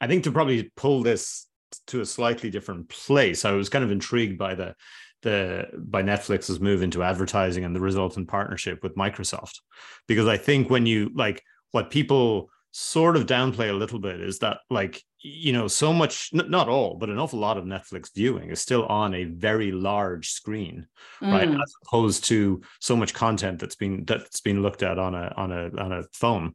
i 0.01 0.07
think 0.07 0.25
to 0.25 0.33
probably 0.33 0.71
pull 0.77 1.03
this 1.03 1.47
to 1.87 2.01
a 2.01 2.07
slightly 2.07 2.51
different 2.51 2.89
place 2.89 3.45
i 3.45 3.53
was 3.53 3.69
kind 3.69 3.85
of 3.85 3.91
intrigued 3.91 4.39
by 4.39 4.55
the 4.55 4.75
the 5.23 5.67
by 5.77 6.03
netflix's 6.03 6.61
move 6.61 6.83
into 6.83 7.03
advertising 7.03 7.65
and 7.65 7.75
the 7.75 7.81
resultant 7.81 8.29
partnership 8.29 8.83
with 8.83 8.97
microsoft. 8.97 9.61
Because 10.07 10.29
i 10.29 10.37
think 10.37 10.71
when 10.71 10.87
you 10.87 11.11
like 11.15 11.43
what 11.73 11.91
people 11.91 12.51
sort 12.73 13.17
of 13.17 13.27
downplay 13.27 13.69
a 13.71 13.75
little 13.75 13.99
bit 13.99 14.21
is 14.21 14.39
that 14.39 14.59
like 14.71 15.03
you 15.23 15.53
know 15.53 15.67
so 15.67 15.93
much 15.93 16.31
n- 16.33 16.51
not 16.51 16.69
all 16.69 16.95
but 16.95 17.11
an 17.11 17.19
awful 17.19 17.39
lot 17.39 17.59
of 17.59 17.65
netflix 17.65 18.15
viewing 18.15 18.49
is 18.51 18.61
still 18.61 18.87
on 18.87 19.13
a 19.15 19.25
very 19.25 19.73
large 19.73 20.31
screen 20.31 20.87
mm. 21.21 21.33
right 21.33 21.49
as 21.49 21.75
opposed 21.85 22.25
to 22.25 22.61
so 22.79 22.95
much 22.97 23.13
content 23.13 23.59
that's 23.59 23.75
been 23.75 24.05
that's 24.05 24.41
been 24.41 24.63
looked 24.63 24.83
at 24.83 24.99
on 24.99 25.15
a 25.15 25.33
on 25.37 25.53
a 25.53 25.71
on 25.81 25.93
a 25.93 26.05
phone. 26.13 26.55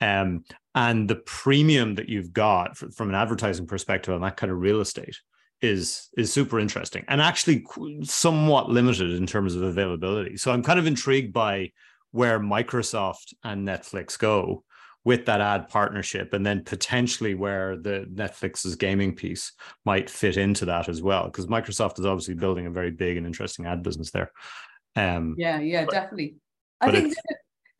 Um 0.00 0.44
and 0.74 1.08
the 1.08 1.16
premium 1.16 1.94
that 1.96 2.08
you've 2.08 2.32
got 2.32 2.76
for, 2.76 2.90
from 2.90 3.10
an 3.10 3.14
advertising 3.14 3.66
perspective 3.66 4.14
on 4.14 4.22
that 4.22 4.36
kind 4.36 4.50
of 4.50 4.58
real 4.58 4.80
estate 4.80 5.16
is 5.62 6.08
is 6.16 6.32
super 6.32 6.58
interesting 6.58 7.04
and 7.08 7.20
actually 7.20 7.64
somewhat 8.02 8.68
limited 8.68 9.12
in 9.12 9.26
terms 9.26 9.54
of 9.54 9.62
availability 9.62 10.36
so 10.36 10.52
i'm 10.52 10.62
kind 10.62 10.78
of 10.78 10.86
intrigued 10.86 11.32
by 11.32 11.70
where 12.10 12.38
microsoft 12.40 13.32
and 13.44 13.66
netflix 13.66 14.18
go 14.18 14.64
with 15.04 15.26
that 15.26 15.40
ad 15.40 15.68
partnership 15.68 16.32
and 16.32 16.46
then 16.46 16.62
potentially 16.62 17.34
where 17.34 17.76
the 17.76 18.06
Netflix's 18.14 18.76
gaming 18.76 19.14
piece 19.14 19.52
might 19.84 20.08
fit 20.08 20.36
into 20.36 20.64
that 20.66 20.88
as 20.88 21.02
well 21.02 21.24
because 21.24 21.46
Microsoft 21.46 21.98
is 21.98 22.06
obviously 22.06 22.34
building 22.34 22.66
a 22.66 22.70
very 22.70 22.90
big 22.90 23.16
and 23.16 23.26
interesting 23.26 23.66
ad 23.66 23.82
business 23.82 24.12
there. 24.12 24.30
Um, 24.94 25.34
yeah, 25.38 25.58
yeah, 25.58 25.86
but, 25.86 25.92
definitely. 25.92 26.36
I 26.80 26.90
think 26.92 27.14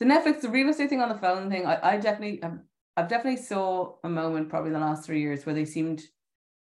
the 0.00 0.04
Netflix, 0.04 0.40
the 0.40 0.48
real 0.48 0.68
estate 0.68 0.88
thing 0.88 1.00
on 1.00 1.08
the 1.08 1.18
phone 1.18 1.48
thing, 1.48 1.64
I, 1.64 1.92
I 1.94 1.96
definitely, 1.98 2.40
have, 2.42 2.58
I've 2.96 3.08
definitely 3.08 3.42
saw 3.42 3.94
a 4.02 4.08
moment 4.08 4.48
probably 4.48 4.72
the 4.72 4.80
last 4.80 5.06
three 5.06 5.20
years 5.20 5.46
where 5.46 5.54
they 5.54 5.64
seemed 5.64 6.02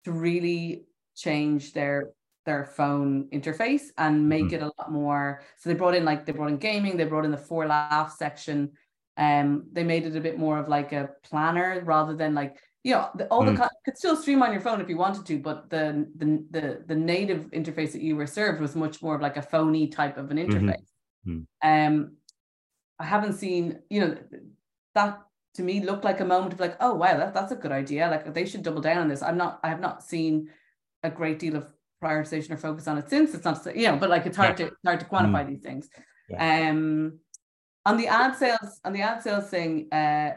to 0.04 0.12
really 0.12 0.86
change 1.18 1.72
their 1.72 2.10
their 2.46 2.64
phone 2.64 3.28
interface 3.30 3.88
and 3.98 4.26
make 4.28 4.46
mm-hmm. 4.46 4.54
it 4.54 4.62
a 4.62 4.72
lot 4.78 4.90
more. 4.90 5.42
So 5.58 5.68
they 5.68 5.74
brought 5.74 5.94
in 5.94 6.04
like 6.04 6.24
they 6.24 6.32
brought 6.32 6.50
in 6.50 6.56
gaming, 6.56 6.96
they 6.96 7.04
brought 7.04 7.24
in 7.24 7.30
the 7.30 7.36
for 7.36 7.66
laugh 7.66 8.14
section 8.16 8.70
um, 9.18 9.64
they 9.72 9.82
made 9.82 10.06
it 10.06 10.16
a 10.16 10.20
bit 10.20 10.38
more 10.38 10.58
of 10.58 10.68
like 10.68 10.92
a 10.92 11.10
planner 11.24 11.82
rather 11.84 12.14
than 12.14 12.34
like 12.34 12.56
you 12.84 12.94
know 12.94 13.10
the, 13.16 13.26
all 13.26 13.42
mm. 13.42 13.56
the 13.56 13.68
could 13.84 13.98
still 13.98 14.16
stream 14.16 14.42
on 14.42 14.52
your 14.52 14.60
phone 14.60 14.80
if 14.80 14.88
you 14.88 14.96
wanted 14.96 15.26
to, 15.26 15.38
but 15.40 15.68
the, 15.68 16.06
the 16.16 16.44
the 16.50 16.84
the 16.86 16.94
native 16.94 17.50
interface 17.50 17.92
that 17.92 18.00
you 18.00 18.14
were 18.14 18.28
served 18.28 18.60
was 18.60 18.76
much 18.76 19.02
more 19.02 19.16
of 19.16 19.20
like 19.20 19.36
a 19.36 19.42
phony 19.42 19.88
type 19.88 20.16
of 20.16 20.30
an 20.30 20.36
mm-hmm. 20.36 20.68
interface. 20.68 20.86
Mm-hmm. 21.26 21.68
Um, 21.68 22.16
I 23.00 23.04
haven't 23.04 23.32
seen 23.32 23.80
you 23.90 24.00
know 24.00 24.16
that 24.94 25.18
to 25.54 25.62
me 25.62 25.80
looked 25.80 26.04
like 26.04 26.20
a 26.20 26.24
moment 26.24 26.52
of 26.52 26.60
like 26.60 26.76
oh 26.78 26.94
wow 26.94 27.16
that, 27.16 27.34
that's 27.34 27.50
a 27.50 27.56
good 27.56 27.72
idea 27.72 28.08
like 28.08 28.32
they 28.32 28.46
should 28.46 28.62
double 28.62 28.80
down 28.80 28.98
on 28.98 29.08
this. 29.08 29.20
I'm 29.20 29.36
not 29.36 29.58
I 29.64 29.68
have 29.68 29.80
not 29.80 30.04
seen 30.04 30.48
a 31.02 31.10
great 31.10 31.38
deal 31.38 31.56
of 31.56 31.72
prioritization 32.02 32.52
or 32.52 32.56
focus 32.56 32.86
on 32.86 32.98
it 32.98 33.10
since 33.10 33.34
it's 33.34 33.44
not 33.44 33.76
you 33.76 33.86
know 33.88 33.96
but 33.96 34.08
like 34.08 34.24
it's 34.24 34.36
hard 34.36 34.58
yeah. 34.58 34.68
to 34.68 34.76
hard 34.84 35.00
to 35.00 35.06
quantify 35.06 35.44
mm. 35.44 35.48
these 35.48 35.62
things. 35.62 35.88
Yeah. 36.28 36.70
Um 36.70 37.20
on 37.88 37.96
the 37.96 38.06
ad 38.06 38.36
sales 38.36 38.80
on 38.84 38.92
the 38.92 39.00
ad 39.00 39.22
sales 39.22 39.48
thing 39.48 39.88
uh 39.92 40.30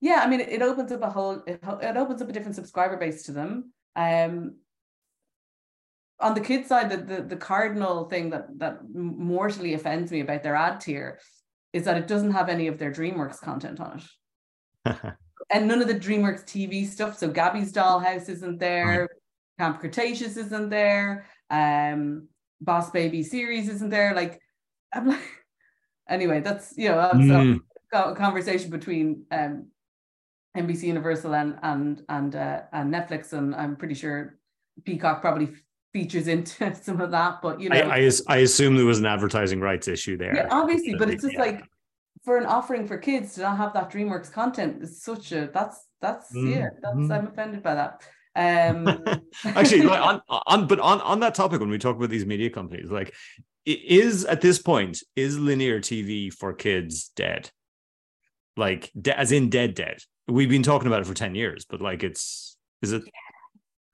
yeah 0.00 0.22
i 0.22 0.26
mean 0.26 0.40
it, 0.40 0.48
it 0.48 0.62
opens 0.62 0.90
up 0.90 1.02
a 1.02 1.10
whole 1.10 1.42
it, 1.46 1.60
it, 1.62 1.96
opens 1.96 2.22
up 2.22 2.28
a 2.28 2.32
different 2.32 2.54
subscriber 2.54 2.96
base 2.96 3.24
to 3.24 3.32
them 3.32 3.72
um 3.94 4.56
on 6.20 6.34
the 6.34 6.40
kid 6.40 6.66
side 6.66 6.90
the, 6.90 6.96
the 6.96 7.22
the 7.22 7.36
cardinal 7.36 8.04
thing 8.08 8.30
that 8.30 8.46
that 8.58 8.78
mortally 8.92 9.74
offends 9.74 10.10
me 10.10 10.20
about 10.20 10.42
their 10.42 10.56
ad 10.56 10.80
tier 10.80 11.18
is 11.74 11.84
that 11.84 11.98
it 11.98 12.08
doesn't 12.08 12.30
have 12.30 12.48
any 12.48 12.68
of 12.68 12.78
their 12.78 12.92
dreamworks 12.92 13.40
content 13.40 13.80
on 13.80 14.00
it 14.86 14.96
and 15.50 15.68
none 15.68 15.82
of 15.82 15.88
the 15.88 15.94
dreamworks 15.94 16.44
tv 16.44 16.86
stuff 16.86 17.18
so 17.18 17.28
gabby's 17.28 17.72
dollhouse 17.72 18.28
isn't 18.28 18.58
there 18.58 19.02
right. 19.02 19.10
Camp 19.58 19.80
cretaceous 19.80 20.36
isn't 20.36 20.70
there 20.70 21.26
um 21.50 22.28
boss 22.60 22.90
baby 22.90 23.22
series 23.22 23.68
isn't 23.68 23.90
there 23.90 24.14
like 24.14 24.40
i'm 24.92 25.08
like 25.08 25.20
anyway, 26.08 26.40
that's 26.40 26.74
you 26.76 26.88
know 26.88 27.10
mm. 27.14 27.60
a, 27.92 28.14
conversation 28.14 28.70
between 28.70 29.24
um, 29.30 29.68
NBC 30.56 30.84
Universal 30.84 31.34
and 31.34 31.58
and 31.62 32.02
and 32.08 32.36
uh, 32.36 32.62
and 32.72 32.92
Netflix, 32.92 33.32
and 33.32 33.54
I'm 33.54 33.76
pretty 33.76 33.94
sure 33.94 34.38
Peacock 34.84 35.20
probably 35.20 35.50
features 35.92 36.28
into 36.28 36.74
some 36.82 37.00
of 37.00 37.10
that. 37.12 37.40
But 37.42 37.60
you 37.60 37.68
know, 37.68 37.76
I, 37.76 38.06
I, 38.06 38.10
I 38.28 38.36
assume 38.38 38.76
there 38.76 38.86
was 38.86 38.98
an 38.98 39.06
advertising 39.06 39.60
rights 39.60 39.88
issue 39.88 40.16
there. 40.16 40.34
Yeah, 40.34 40.48
obviously, 40.50 40.94
but 40.94 41.10
it's 41.10 41.22
just 41.22 41.34
yeah. 41.34 41.40
like 41.40 41.64
for 42.24 42.38
an 42.38 42.46
offering 42.46 42.86
for 42.86 42.96
kids 42.96 43.34
to 43.34 43.42
not 43.42 43.58
have 43.58 43.74
that 43.74 43.90
DreamWorks 43.90 44.32
content 44.32 44.82
is 44.82 45.02
such 45.02 45.32
a 45.32 45.50
that's 45.52 45.86
that's 46.00 46.34
mm. 46.34 46.54
yeah 46.54 46.68
that's 46.82 46.96
mm. 46.96 47.12
I'm 47.12 47.26
offended 47.28 47.62
by 47.62 47.74
that. 47.74 48.02
Um 48.36 48.86
actually 49.44 49.82
like 49.82 50.00
on 50.00 50.20
on 50.28 50.66
but 50.66 50.80
on 50.80 51.00
on 51.02 51.20
that 51.20 51.34
topic 51.34 51.60
when 51.60 51.70
we 51.70 51.78
talk 51.78 51.96
about 51.96 52.10
these 52.10 52.26
media 52.26 52.50
companies 52.50 52.90
like 52.90 53.14
is 53.66 54.24
at 54.24 54.40
this 54.40 54.58
point 54.60 55.02
is 55.16 55.38
linear 55.38 55.80
TV 55.80 56.32
for 56.32 56.52
kids 56.52 57.10
dead? 57.16 57.50
Like 58.56 58.90
de- 59.00 59.18
as 59.18 59.32
in 59.32 59.50
dead 59.50 59.74
dead. 59.74 59.98
we've 60.28 60.48
been 60.50 60.62
talking 60.62 60.86
about 60.86 61.00
it 61.00 61.06
for 61.06 61.14
10 61.14 61.34
years, 61.34 61.64
but 61.64 61.80
like 61.80 62.02
it's 62.04 62.56
is 62.82 62.92
it 62.92 63.02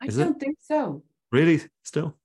I 0.02 0.06
is 0.06 0.16
don't 0.16 0.36
it? 0.36 0.40
think 0.40 0.56
so. 0.60 1.02
Really? 1.30 1.60
Still? 1.84 2.16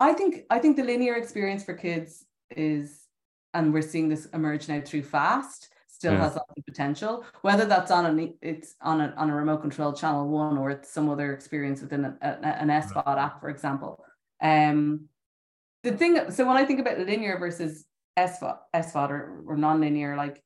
I 0.00 0.12
think 0.12 0.42
I 0.50 0.58
think 0.60 0.76
the 0.76 0.84
linear 0.84 1.14
experience 1.16 1.64
for 1.64 1.74
kids 1.74 2.24
is 2.50 3.00
and 3.54 3.72
we're 3.72 3.82
seeing 3.82 4.08
this 4.08 4.26
emerge 4.26 4.68
now 4.68 4.80
through 4.80 5.02
fast 5.02 5.68
still 5.98 6.12
yeah. 6.12 6.20
has 6.20 6.36
lots 6.36 6.52
of 6.56 6.64
potential 6.64 7.24
whether 7.42 7.64
that's 7.64 7.90
on 7.90 8.06
an 8.06 8.34
it's 8.40 8.76
on 8.80 9.00
a, 9.00 9.12
on 9.16 9.30
a 9.30 9.34
remote 9.34 9.58
control 9.58 9.92
channel 9.92 10.28
one 10.28 10.56
or 10.56 10.70
it's 10.70 10.90
some 10.90 11.08
other 11.08 11.32
experience 11.32 11.80
within 11.80 12.04
a, 12.04 12.16
a, 12.22 12.46
an 12.46 12.68
SVOD 12.68 13.06
right. 13.06 13.18
app 13.18 13.40
for 13.40 13.48
example 13.48 14.04
um 14.40 15.08
the 15.82 15.96
thing 15.96 16.30
so 16.30 16.46
when 16.46 16.56
I 16.56 16.64
think 16.64 16.80
about 16.80 16.98
linear 16.98 17.38
versus 17.38 17.84
SVOD, 18.16 18.58
SVOD 18.74 19.10
or, 19.10 19.44
or 19.46 19.56
non-linear 19.56 20.16
like 20.16 20.42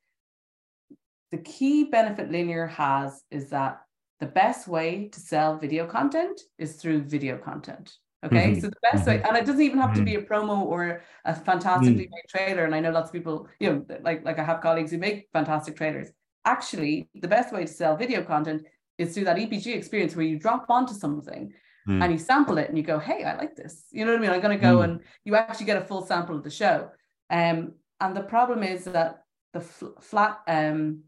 the 1.30 1.38
key 1.38 1.84
benefit 1.84 2.30
linear 2.30 2.66
has 2.66 3.22
is 3.30 3.50
that 3.50 3.82
the 4.20 4.26
best 4.26 4.68
way 4.68 5.08
to 5.08 5.20
sell 5.20 5.58
video 5.58 5.86
content 5.86 6.40
is 6.58 6.76
through 6.76 7.02
video 7.02 7.36
content 7.36 7.92
Okay, 8.24 8.52
mm-hmm. 8.52 8.60
so 8.60 8.68
the 8.68 8.76
best 8.92 9.06
way, 9.06 9.18
mm-hmm. 9.18 9.26
and 9.26 9.36
it 9.36 9.46
doesn't 9.46 9.62
even 9.62 9.78
have 9.78 9.90
mm-hmm. 9.90 9.98
to 9.98 10.04
be 10.04 10.14
a 10.14 10.22
promo 10.22 10.60
or 10.60 11.02
a 11.24 11.34
fantastically 11.34 12.04
mm-hmm. 12.04 12.14
made 12.14 12.28
trailer. 12.28 12.64
And 12.64 12.74
I 12.74 12.80
know 12.80 12.90
lots 12.90 13.08
of 13.08 13.12
people, 13.12 13.48
you 13.58 13.72
know, 13.72 13.86
like 14.02 14.24
like 14.24 14.38
I 14.38 14.44
have 14.44 14.60
colleagues 14.60 14.92
who 14.92 14.98
make 14.98 15.28
fantastic 15.32 15.76
trailers. 15.76 16.08
Actually, 16.44 17.08
the 17.14 17.28
best 17.28 17.52
way 17.52 17.62
to 17.62 17.72
sell 17.72 17.96
video 17.96 18.22
content 18.22 18.62
is 18.98 19.14
through 19.14 19.24
that 19.24 19.36
EPG 19.36 19.74
experience 19.74 20.14
where 20.14 20.26
you 20.26 20.38
drop 20.38 20.66
onto 20.68 20.94
something 20.94 21.52
mm. 21.88 22.02
and 22.02 22.12
you 22.12 22.18
sample 22.18 22.58
it 22.58 22.68
and 22.68 22.78
you 22.78 22.84
go, 22.84 22.98
"Hey, 22.98 23.24
I 23.24 23.36
like 23.36 23.56
this." 23.56 23.86
You 23.90 24.04
know 24.04 24.12
what 24.12 24.18
I 24.18 24.22
mean? 24.22 24.30
I'm 24.30 24.40
going 24.40 24.56
to 24.56 24.62
go 24.62 24.78
mm. 24.78 24.84
and 24.84 25.00
you 25.24 25.34
actually 25.34 25.66
get 25.66 25.82
a 25.82 25.84
full 25.84 26.06
sample 26.06 26.36
of 26.36 26.44
the 26.44 26.50
show. 26.50 26.90
Um, 27.28 27.72
and 28.00 28.16
the 28.16 28.22
problem 28.22 28.62
is 28.62 28.84
that 28.84 29.22
the 29.52 29.60
fl- 29.60 29.98
flat 30.00 30.40
um 30.46 31.02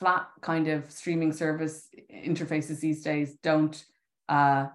flat 0.00 0.28
kind 0.40 0.68
of 0.68 0.90
streaming 0.90 1.32
service 1.32 1.88
interfaces 2.12 2.80
these 2.80 3.02
days 3.02 3.36
don't 3.42 3.84
uh 4.28 4.66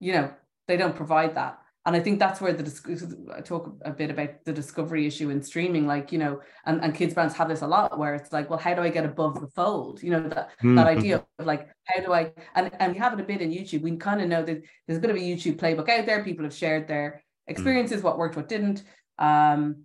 you 0.00 0.12
know 0.12 0.30
they 0.72 0.78
don't 0.78 0.96
provide 0.96 1.34
that 1.34 1.62
and 1.84 1.96
I 1.96 2.00
think 2.00 2.20
that's 2.20 2.40
where 2.40 2.52
the 2.52 3.34
I 3.36 3.40
talk 3.40 3.74
a 3.84 3.90
bit 3.90 4.10
about 4.10 4.44
the 4.44 4.52
discovery 4.52 5.04
issue 5.04 5.30
in 5.30 5.42
streaming, 5.42 5.84
like 5.84 6.12
you 6.12 6.18
know, 6.18 6.40
and, 6.64 6.80
and 6.80 6.94
kids 6.94 7.12
brands 7.12 7.34
have 7.34 7.48
this 7.48 7.62
a 7.62 7.66
lot, 7.66 7.98
where 7.98 8.14
it's 8.14 8.32
like, 8.32 8.48
well, 8.48 8.58
how 8.58 8.72
do 8.74 8.82
I 8.82 8.88
get 8.88 9.04
above 9.04 9.40
the 9.40 9.48
fold? 9.48 10.00
You 10.00 10.10
know, 10.10 10.28
that 10.28 10.50
mm-hmm. 10.58 10.76
that 10.76 10.86
idea 10.86 11.16
of 11.16 11.46
like, 11.46 11.68
how 11.86 12.00
do 12.00 12.12
I? 12.12 12.32
And 12.54 12.70
and 12.78 12.92
we 12.92 12.98
have 13.00 13.14
it 13.14 13.20
a 13.20 13.24
bit 13.24 13.40
in 13.40 13.50
YouTube. 13.50 13.82
We 13.82 13.96
kind 13.96 14.20
of 14.20 14.28
know 14.28 14.44
that 14.44 14.62
there's 14.86 14.98
a 14.98 15.00
bit 15.00 15.10
of 15.10 15.16
a 15.16 15.20
YouTube 15.20 15.56
playbook 15.56 15.88
out 15.88 16.06
there. 16.06 16.22
People 16.22 16.44
have 16.44 16.54
shared 16.54 16.86
their 16.86 17.24
experiences, 17.48 17.98
mm-hmm. 17.98 18.06
what 18.06 18.18
worked, 18.18 18.36
what 18.36 18.48
didn't. 18.48 18.84
Um, 19.18 19.82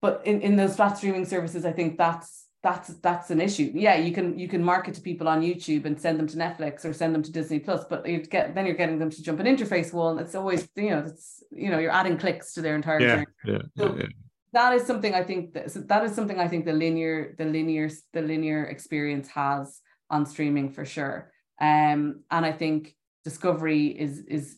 but 0.00 0.22
in 0.24 0.40
in 0.40 0.56
those 0.56 0.76
flat 0.76 0.96
streaming 0.96 1.26
services, 1.26 1.66
I 1.66 1.72
think 1.72 1.98
that's 1.98 2.43
that's 2.64 2.88
that's 2.94 3.30
an 3.30 3.42
issue. 3.42 3.70
Yeah, 3.74 3.96
you 3.96 4.12
can 4.12 4.38
you 4.38 4.48
can 4.48 4.64
market 4.64 4.94
to 4.94 5.02
people 5.02 5.28
on 5.28 5.42
YouTube 5.42 5.84
and 5.84 6.00
send 6.00 6.18
them 6.18 6.26
to 6.28 6.36
Netflix 6.36 6.84
or 6.86 6.94
send 6.94 7.14
them 7.14 7.22
to 7.22 7.30
Disney 7.30 7.58
Plus, 7.58 7.84
but 7.84 8.08
you 8.08 8.18
get 8.20 8.54
then 8.54 8.64
you're 8.64 8.74
getting 8.74 8.98
them 8.98 9.10
to 9.10 9.22
jump 9.22 9.38
an 9.38 9.46
interface 9.46 9.92
wall, 9.92 10.12
and 10.12 10.20
it's 10.20 10.34
always 10.34 10.66
you 10.74 10.88
know 10.88 11.04
it's 11.06 11.44
you 11.52 11.68
know 11.70 11.78
you're 11.78 11.92
adding 11.92 12.16
clicks 12.16 12.54
to 12.54 12.62
their 12.62 12.74
entire 12.74 13.00
yeah, 13.00 13.08
journey. 13.08 13.26
Yeah, 13.44 13.58
so 13.76 13.96
yeah, 13.98 14.06
that 14.54 14.72
is 14.72 14.86
something 14.86 15.14
I 15.14 15.22
think 15.22 15.52
that 15.52 15.88
that 15.88 16.04
is 16.04 16.14
something 16.14 16.40
I 16.40 16.48
think 16.48 16.64
the 16.64 16.72
linear 16.72 17.34
the 17.36 17.44
linear 17.44 17.90
the 18.14 18.22
linear 18.22 18.64
experience 18.64 19.28
has 19.28 19.82
on 20.08 20.24
streaming 20.24 20.70
for 20.70 20.86
sure. 20.86 21.30
Um, 21.60 22.22
and 22.30 22.46
I 22.46 22.52
think 22.52 22.96
discovery 23.24 23.88
is 23.88 24.20
is 24.20 24.56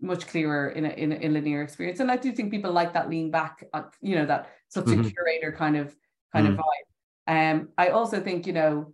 much 0.00 0.26
clearer 0.26 0.70
in 0.70 0.84
a, 0.86 0.90
in 0.90 1.12
a, 1.12 1.14
in 1.14 1.32
linear 1.32 1.62
experience, 1.62 2.00
and 2.00 2.10
I 2.10 2.16
do 2.16 2.32
think 2.32 2.50
people 2.50 2.72
like 2.72 2.94
that 2.94 3.08
lean 3.08 3.30
back, 3.30 3.64
uh, 3.72 3.82
you 4.00 4.16
know, 4.16 4.26
that 4.26 4.50
such 4.70 4.86
mm-hmm. 4.86 5.06
a 5.06 5.10
curator 5.10 5.52
kind 5.52 5.76
of 5.76 5.94
kind 6.32 6.48
mm-hmm. 6.48 6.58
of 6.58 6.58
vibe. 6.58 6.88
Um, 7.26 7.68
I 7.78 7.88
also 7.88 8.20
think, 8.20 8.46
you 8.46 8.52
know, 8.52 8.92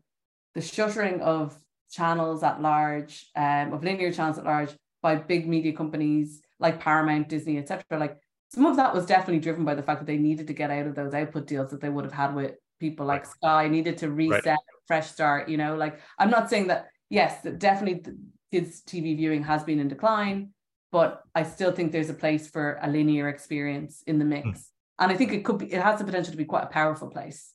the 0.54 0.60
shuttering 0.60 1.20
of 1.20 1.56
channels 1.90 2.42
at 2.42 2.62
large, 2.62 3.26
um, 3.36 3.72
of 3.72 3.82
linear 3.82 4.12
channels 4.12 4.38
at 4.38 4.44
large 4.44 4.70
by 5.02 5.16
big 5.16 5.48
media 5.48 5.72
companies 5.72 6.42
like 6.58 6.80
Paramount, 6.80 7.28
Disney, 7.28 7.58
etc. 7.58 7.82
Like 7.92 8.18
some 8.52 8.66
of 8.66 8.76
that 8.76 8.94
was 8.94 9.06
definitely 9.06 9.40
driven 9.40 9.64
by 9.64 9.74
the 9.74 9.82
fact 9.82 10.00
that 10.00 10.06
they 10.06 10.18
needed 10.18 10.46
to 10.48 10.52
get 10.52 10.70
out 10.70 10.86
of 10.86 10.94
those 10.94 11.14
output 11.14 11.46
deals 11.46 11.70
that 11.70 11.80
they 11.80 11.88
would 11.88 12.04
have 12.04 12.12
had 12.12 12.34
with 12.34 12.54
people 12.78 13.06
like 13.06 13.26
Sky, 13.26 13.68
needed 13.68 13.98
to 13.98 14.10
reset, 14.10 14.46
right. 14.46 14.58
fresh 14.86 15.10
start, 15.10 15.48
you 15.48 15.56
know, 15.56 15.76
like 15.76 16.00
I'm 16.18 16.30
not 16.30 16.50
saying 16.50 16.68
that, 16.68 16.88
yes, 17.08 17.40
that 17.42 17.58
definitely 17.58 18.12
kids 18.50 18.82
TV 18.82 19.16
viewing 19.16 19.44
has 19.44 19.64
been 19.64 19.78
in 19.78 19.88
decline, 19.88 20.50
but 20.90 21.22
I 21.34 21.44
still 21.44 21.72
think 21.72 21.92
there's 21.92 22.10
a 22.10 22.14
place 22.14 22.48
for 22.48 22.78
a 22.82 22.90
linear 22.90 23.28
experience 23.28 24.02
in 24.06 24.18
the 24.18 24.24
mix. 24.24 24.46
Mm. 24.46 24.64
And 25.00 25.12
I 25.12 25.16
think 25.16 25.32
it 25.32 25.44
could 25.44 25.58
be, 25.58 25.72
it 25.72 25.82
has 25.82 25.98
the 25.98 26.04
potential 26.04 26.32
to 26.32 26.36
be 26.36 26.44
quite 26.44 26.64
a 26.64 26.68
powerful 26.68 27.08
place. 27.08 27.52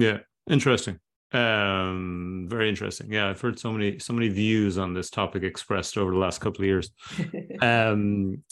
Yeah, 0.00 0.18
interesting. 0.48 0.98
Um, 1.32 2.46
very 2.48 2.68
interesting. 2.68 3.12
Yeah, 3.12 3.28
I've 3.28 3.40
heard 3.40 3.58
so 3.58 3.70
many 3.70 3.98
so 3.98 4.12
many 4.12 4.28
views 4.28 4.78
on 4.78 4.94
this 4.94 5.10
topic 5.10 5.42
expressed 5.42 5.96
over 5.96 6.10
the 6.10 6.18
last 6.18 6.40
couple 6.40 6.62
of 6.62 6.66
years. 6.66 6.90
um, 7.60 8.42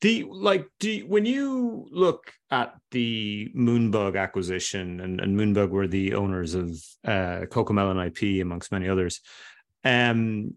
the 0.00 0.24
like, 0.30 0.66
do 0.78 0.90
you, 0.90 1.06
when 1.06 1.24
you 1.24 1.86
look 1.90 2.32
at 2.50 2.74
the 2.90 3.50
Moonbug 3.56 4.18
acquisition, 4.18 5.00
and, 5.00 5.20
and 5.20 5.38
Moonbug 5.38 5.70
were 5.70 5.86
the 5.86 6.14
owners 6.14 6.54
of 6.54 6.70
uh, 7.04 7.46
Cocomelon 7.50 8.06
IP 8.06 8.42
amongst 8.42 8.72
many 8.72 8.88
others. 8.88 9.20
Um, 9.84 10.54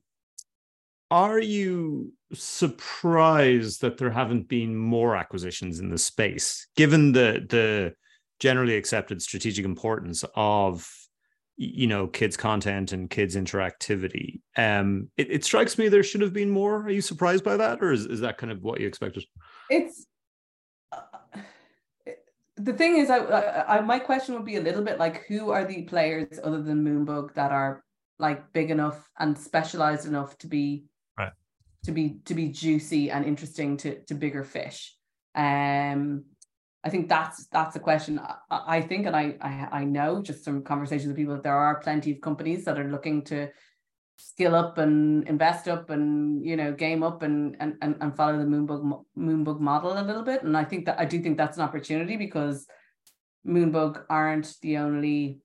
are 1.09 1.39
you 1.39 2.11
surprised 2.33 3.81
that 3.81 3.97
there 3.97 4.09
haven't 4.09 4.47
been 4.47 4.75
more 4.75 5.15
acquisitions 5.15 5.79
in 5.79 5.89
the 5.89 5.97
space, 5.97 6.67
given 6.75 7.11
the 7.11 7.45
the 7.47 7.93
generally 8.39 8.75
accepted 8.75 9.21
strategic 9.21 9.65
importance 9.65 10.23
of 10.35 10.89
you 11.55 11.87
know 11.87 12.07
kids 12.07 12.35
content 12.35 12.91
and 12.91 13.09
kids 13.09 13.35
interactivity. 13.35 14.41
Um 14.57 15.09
it, 15.17 15.31
it, 15.31 15.45
strikes 15.45 15.77
me 15.77 15.87
there 15.87 16.03
should 16.03 16.21
have 16.21 16.33
been 16.33 16.49
more. 16.49 16.83
Are 16.83 16.89
you 16.89 17.01
surprised 17.01 17.43
by 17.43 17.57
that 17.57 17.81
or 17.81 17.91
is, 17.91 18.05
is 18.05 18.21
that 18.21 18.37
kind 18.37 18.51
of 18.51 18.63
what 18.63 18.79
you 18.79 18.87
expected? 18.87 19.23
It's 19.69 20.05
uh, 20.91 20.99
the 22.55 22.73
thing 22.73 22.97
is 22.97 23.09
I, 23.09 23.17
I, 23.17 23.77
I 23.77 23.81
my 23.81 23.99
question 23.99 24.35
would 24.35 24.45
be 24.45 24.57
a 24.57 24.61
little 24.61 24.83
bit 24.83 24.99
like 24.99 25.25
who 25.27 25.51
are 25.51 25.65
the 25.65 25.83
players 25.83 26.39
other 26.43 26.61
than 26.61 26.83
moonbug 26.83 27.33
that 27.35 27.51
are 27.51 27.83
like 28.19 28.51
big 28.53 28.71
enough 28.71 29.07
and 29.19 29.37
specialized 29.37 30.07
enough 30.07 30.37
to 30.39 30.47
be 30.47 30.85
right. 31.17 31.33
to 31.85 31.91
be 31.91 32.17
to 32.25 32.33
be 32.33 32.49
juicy 32.49 33.11
and 33.11 33.25
interesting 33.25 33.77
to 33.77 34.03
to 34.05 34.15
bigger 34.15 34.43
fish? 34.43 34.95
Um 35.35 36.25
I 36.83 36.89
think 36.89 37.07
that's 37.07 37.47
that's 37.47 37.75
a 37.75 37.79
question. 37.79 38.19
I, 38.19 38.35
I 38.49 38.81
think, 38.81 39.05
and 39.05 39.15
I, 39.15 39.35
I, 39.41 39.67
I 39.79 39.83
know 39.85 40.21
just 40.21 40.43
from 40.43 40.63
conversations 40.63 41.07
with 41.07 41.15
people, 41.15 41.35
that 41.35 41.43
there 41.43 41.55
are 41.55 41.79
plenty 41.79 42.11
of 42.11 42.21
companies 42.21 42.65
that 42.65 42.79
are 42.79 42.89
looking 42.89 43.23
to 43.25 43.49
skill 44.17 44.53
up 44.53 44.77
and 44.77 45.27
invest 45.27 45.67
up 45.67 45.89
and 45.89 46.45
you 46.45 46.55
know 46.55 46.71
game 46.71 47.01
up 47.01 47.23
and 47.23 47.55
and 47.59 47.75
and, 47.81 47.95
and 47.99 48.15
follow 48.15 48.37
the 48.37 48.45
moonbug 48.45 49.03
moonbug 49.17 49.59
model 49.59 49.97
a 49.97 50.03
little 50.03 50.23
bit. 50.23 50.43
And 50.43 50.57
I 50.57 50.65
think 50.65 50.85
that 50.85 50.99
I 50.99 51.05
do 51.05 51.21
think 51.21 51.37
that's 51.37 51.57
an 51.57 51.63
opportunity 51.63 52.17
because 52.17 52.67
moonbug 53.47 54.03
aren't 54.09 54.55
the 54.61 54.77
only 54.77 55.39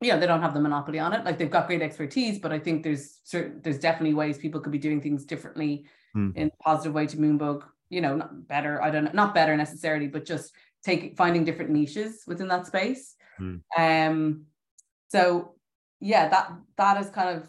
yeah 0.00 0.16
they 0.16 0.26
don't 0.26 0.42
have 0.42 0.54
the 0.54 0.60
monopoly 0.60 0.98
on 0.98 1.12
it 1.12 1.24
like 1.24 1.38
they've 1.38 1.50
got 1.50 1.66
great 1.66 1.82
expertise 1.82 2.38
but 2.38 2.52
i 2.52 2.58
think 2.58 2.82
there's 2.82 3.20
certain 3.24 3.60
there's 3.62 3.78
definitely 3.78 4.14
ways 4.14 4.38
people 4.38 4.60
could 4.60 4.72
be 4.72 4.78
doing 4.78 5.00
things 5.00 5.24
differently 5.24 5.84
mm. 6.16 6.34
in 6.36 6.48
a 6.48 6.62
positive 6.62 6.94
way 6.94 7.06
to 7.06 7.16
moonbug 7.16 7.62
you 7.92 8.00
know, 8.00 8.16
not 8.16 8.48
better, 8.48 8.82
I 8.82 8.90
don't 8.90 9.04
know, 9.04 9.10
not 9.12 9.34
better 9.34 9.56
necessarily, 9.56 10.08
but 10.08 10.24
just 10.24 10.52
take 10.82 11.16
finding 11.16 11.44
different 11.44 11.70
niches 11.70 12.22
within 12.26 12.48
that 12.48 12.66
space. 12.66 13.14
Mm. 13.38 13.60
Um, 13.78 14.42
so 15.10 15.54
yeah, 16.00 16.28
that 16.28 16.52
that 16.78 17.00
is 17.00 17.10
kind 17.10 17.36
of 17.36 17.48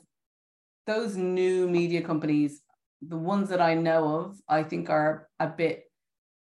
those 0.86 1.16
new 1.16 1.68
media 1.70 2.02
companies, 2.02 2.62
the 3.02 3.18
ones 3.18 3.50
that 3.50 3.62
I 3.62 3.74
know 3.74 4.20
of, 4.20 4.38
I 4.48 4.64
think 4.64 4.90
are 4.90 5.30
a 5.40 5.48
bit 5.48 5.86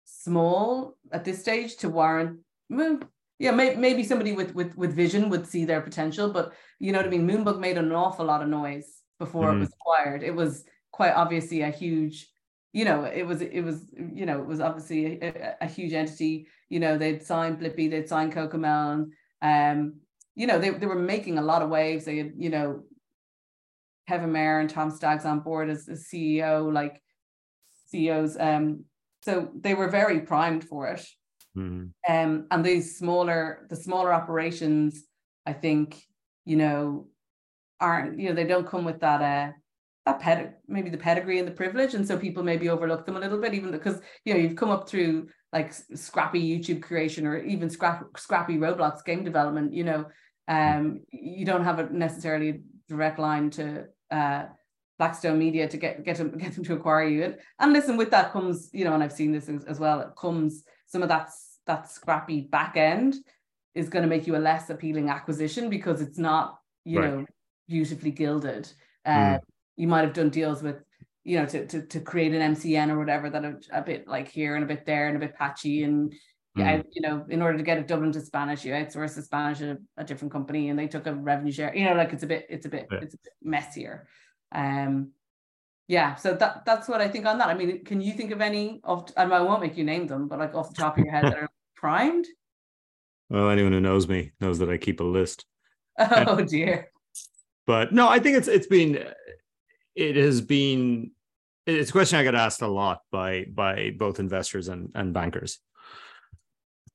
small 0.04 0.96
at 1.11 1.24
this 1.24 1.40
stage 1.40 1.76
to 1.78 1.88
warrant 1.88 2.40
well, 2.68 3.00
yeah, 3.38 3.50
may, 3.50 3.76
maybe 3.76 4.02
somebody 4.02 4.32
with 4.32 4.54
with 4.54 4.76
with 4.76 4.94
vision 4.94 5.30
would 5.30 5.46
see 5.46 5.64
their 5.64 5.80
potential, 5.80 6.30
but 6.32 6.52
you 6.78 6.92
know 6.92 6.98
what 6.98 7.06
I 7.06 7.11
mean. 7.11 7.28
Moonbug 7.28 7.61
made 7.61 7.78
an 7.78 7.92
awful 7.92 8.26
lot 8.26 8.42
of 8.42 8.49
noise 8.49 9.03
before 9.18 9.47
mm. 9.47 9.53
it 9.53 9.55
hmm. 9.55 9.61
was 9.61 9.72
acquired. 9.80 10.22
It 10.22 10.34
was 10.34 10.64
quite 10.92 11.12
obviously 11.12 11.62
a 11.62 11.70
huge 11.70 12.28
you 12.72 12.84
know, 12.84 13.04
it 13.04 13.26
was 13.26 13.40
it 13.40 13.62
was 13.62 13.86
you 13.96 14.26
know 14.26 14.40
it 14.40 14.46
was 14.46 14.60
obviously 14.60 15.20
a, 15.22 15.56
a 15.60 15.66
huge 15.66 15.92
entity. 15.92 16.48
You 16.68 16.80
know, 16.80 16.98
they'd 16.98 17.22
signed 17.22 17.60
Blippi, 17.60 17.90
they'd 17.90 18.08
signed 18.08 18.34
Cocomelon. 18.34 19.10
Um, 19.42 20.00
you 20.34 20.46
know, 20.46 20.58
they 20.58 20.70
they 20.70 20.86
were 20.86 20.94
making 20.94 21.38
a 21.38 21.42
lot 21.42 21.62
of 21.62 21.70
waves. 21.70 22.04
They 22.04 22.18
had 22.18 22.32
you 22.36 22.50
know 22.50 22.82
Kevin 24.08 24.32
Mayer 24.32 24.60
and 24.60 24.70
Tom 24.70 24.90
Staggs 24.90 25.24
on 25.24 25.40
board 25.40 25.70
as, 25.70 25.88
as 25.88 26.06
CEO, 26.12 26.72
like 26.72 27.02
CEOs. 27.88 28.36
Um, 28.38 28.84
so 29.22 29.50
they 29.58 29.74
were 29.74 29.88
very 29.88 30.20
primed 30.20 30.64
for 30.64 30.88
it. 30.88 31.04
Mm-hmm. 31.56 31.86
Um, 32.12 32.46
and 32.50 32.64
these 32.64 32.98
smaller, 32.98 33.66
the 33.70 33.76
smaller 33.76 34.12
operations, 34.12 35.04
I 35.44 35.52
think, 35.52 36.00
you 36.44 36.56
know, 36.56 37.08
aren't, 37.80 38.18
you 38.18 38.28
know, 38.28 38.34
they 38.34 38.44
don't 38.44 38.66
come 38.66 38.84
with 38.84 39.00
that 39.00 39.22
uh 39.22 39.52
that 40.07 40.20
ped 40.20 40.54
maybe 40.66 40.88
the 40.88 40.96
pedigree 40.96 41.38
and 41.38 41.46
the 41.46 41.52
privilege 41.52 41.94
and 41.94 42.07
so 42.07 42.16
people 42.16 42.42
maybe 42.42 42.70
overlook 42.70 43.04
them 43.04 43.16
a 43.16 43.20
little 43.20 43.40
bit 43.40 43.52
even 43.52 43.70
because 43.70 44.00
you 44.24 44.32
know 44.32 44.40
you've 44.40 44.57
come 44.57 44.70
up 44.70 44.88
through 44.88 45.28
like 45.52 45.72
scrappy 45.94 46.40
youtube 46.40 46.82
creation 46.82 47.26
or 47.26 47.36
even 47.38 47.68
scrap, 47.68 48.04
scrappy 48.16 48.57
roblox 48.57 49.04
game 49.04 49.22
development 49.24 49.74
you 49.74 49.84
know 49.84 50.07
Um, 50.48 51.00
you 51.11 51.44
don't 51.44 51.64
have 51.64 51.80
a 51.80 51.90
necessarily 51.90 52.62
direct 52.88 53.18
line 53.18 53.50
to 53.50 53.86
uh, 54.11 54.44
Blackstone 54.98 55.38
Media 55.38 55.66
to 55.68 55.76
get 55.76 56.04
get 56.04 56.16
them 56.18 56.38
get 56.38 56.54
them 56.54 56.64
to 56.64 56.74
acquire 56.74 57.09
you. 57.09 57.24
And, 57.24 57.34
and 57.59 57.72
listen, 57.72 57.96
with 57.96 58.11
that 58.11 58.32
comes, 58.32 58.70
you 58.72 58.84
know, 58.84 58.94
and 58.94 59.02
I've 59.02 59.18
seen 59.20 59.32
this 59.32 59.48
as, 59.48 59.64
as 59.64 59.80
well. 59.80 60.00
It 60.00 60.11
comes 60.16 60.62
some 60.86 61.02
of 61.02 61.09
that 61.09 61.30
that 61.66 61.90
scrappy 61.90 62.42
back 62.42 62.76
end 62.76 63.16
is 63.74 63.88
going 63.88 64.04
to 64.04 64.09
make 64.09 64.26
you 64.28 64.36
a 64.36 64.46
less 64.50 64.70
appealing 64.70 65.11
acquisition 65.11 65.68
because 65.68 66.00
it's 66.00 66.16
not, 66.18 66.59
you 66.84 67.00
right. 67.00 67.11
know, 67.11 67.26
beautifully 67.66 68.12
gilded. 68.12 68.72
Uh, 69.04 69.11
mm. 69.11 69.40
You 69.77 69.89
might 69.89 70.05
have 70.05 70.12
done 70.12 70.31
deals 70.31 70.62
with, 70.62 70.77
you 71.24 71.39
know, 71.39 71.47
to, 71.47 71.66
to, 71.66 71.83
to 71.83 72.01
create 72.01 72.35
an 72.35 72.55
MCN 72.55 72.91
or 72.91 72.99
whatever 72.99 73.31
that 73.31 73.45
are 73.45 73.61
a 73.72 73.83
bit 73.83 74.09
like 74.09 74.29
here 74.29 74.55
and 74.55 74.64
a 74.64 74.66
bit 74.66 74.87
there 74.87 75.09
and 75.09 75.16
a 75.16 75.20
bit 75.20 75.35
patchy. 75.35 75.83
And, 75.83 76.14
yeah, 76.55 76.79
mm. 76.79 76.85
you 76.93 77.03
know, 77.03 77.27
in 77.29 77.43
order 77.43 77.59
to 77.59 77.64
get 77.64 77.79
it 77.79 77.87
Dublin 77.87 78.12
to 78.12 78.20
Spanish, 78.20 78.64
you 78.64 78.72
outsource 78.72 79.14
the 79.14 79.22
Spanish 79.22 79.61
a, 79.61 79.77
a 79.97 80.05
different 80.05 80.33
company 80.33 80.70
and 80.70 80.79
they 80.79 80.89
took 80.89 81.07
a 81.07 81.14
revenue 81.14 81.53
share, 81.53 81.74
you 81.77 81.85
know, 81.85 81.95
like 81.95 82.12
it's 82.12 82.22
a 82.22 82.27
bit, 82.27 82.47
it's 82.49 82.66
a 82.66 82.70
bit, 82.70 82.87
yeah. 82.91 82.99
it's 83.03 83.14
a 83.14 83.18
bit 83.18 83.33
messier. 83.43 84.07
Um, 84.53 85.11
yeah, 85.89 86.16
so 86.16 86.35
that 86.35 86.64
that's 86.64 86.89
what 86.89 87.01
I 87.01 87.09
think 87.09 87.27
on 87.27 87.39
that. 87.39 87.49
I 87.49 87.55
mean, 87.55 87.85
can 87.85 88.01
you 88.01 88.12
think 88.12 88.33
of 88.33 88.41
any 88.41 88.81
of? 88.83 89.09
I, 89.16 89.24
mean, 89.24 89.35
I 89.35 89.41
won't 89.41 89.61
make 89.61 89.77
you 89.77 89.85
name 89.85 90.09
them, 90.09 90.27
but 90.27 90.39
like 90.39 90.55
off 90.55 90.70
the 90.70 90.74
top 90.74 90.99
of 90.99 91.05
your 91.05 91.12
head 91.12 91.24
that 91.24 91.39
are 91.39 91.49
primed. 91.77 92.27
Well, 93.29 93.51
anyone 93.51 93.72
who 93.72 93.81
knows 93.81 94.09
me 94.09 94.33
knows 94.41 94.59
that 94.59 94.70
I 94.70 94.79
keep 94.79 95.01
a 95.01 95.05
list. 95.05 95.45
Oh 95.99 96.37
and, 96.37 96.49
dear. 96.49 96.91
But 97.66 97.93
no, 97.93 98.09
I 98.09 98.18
think 98.18 98.37
it's 98.37 98.49
it's 98.49 98.66
been 98.66 99.07
it 99.97 100.16
has 100.16 100.40
been 100.40 101.11
it's 101.66 101.90
a 101.90 101.92
question 101.92 102.18
I 102.18 102.22
get 102.22 102.34
asked 102.34 102.62
a 102.62 102.68
lot 102.68 103.01
by 103.11 103.47
by 103.53 103.92
both 103.99 104.20
investors 104.20 104.68
and, 104.68 104.90
and 104.94 105.12
bankers. 105.12 105.59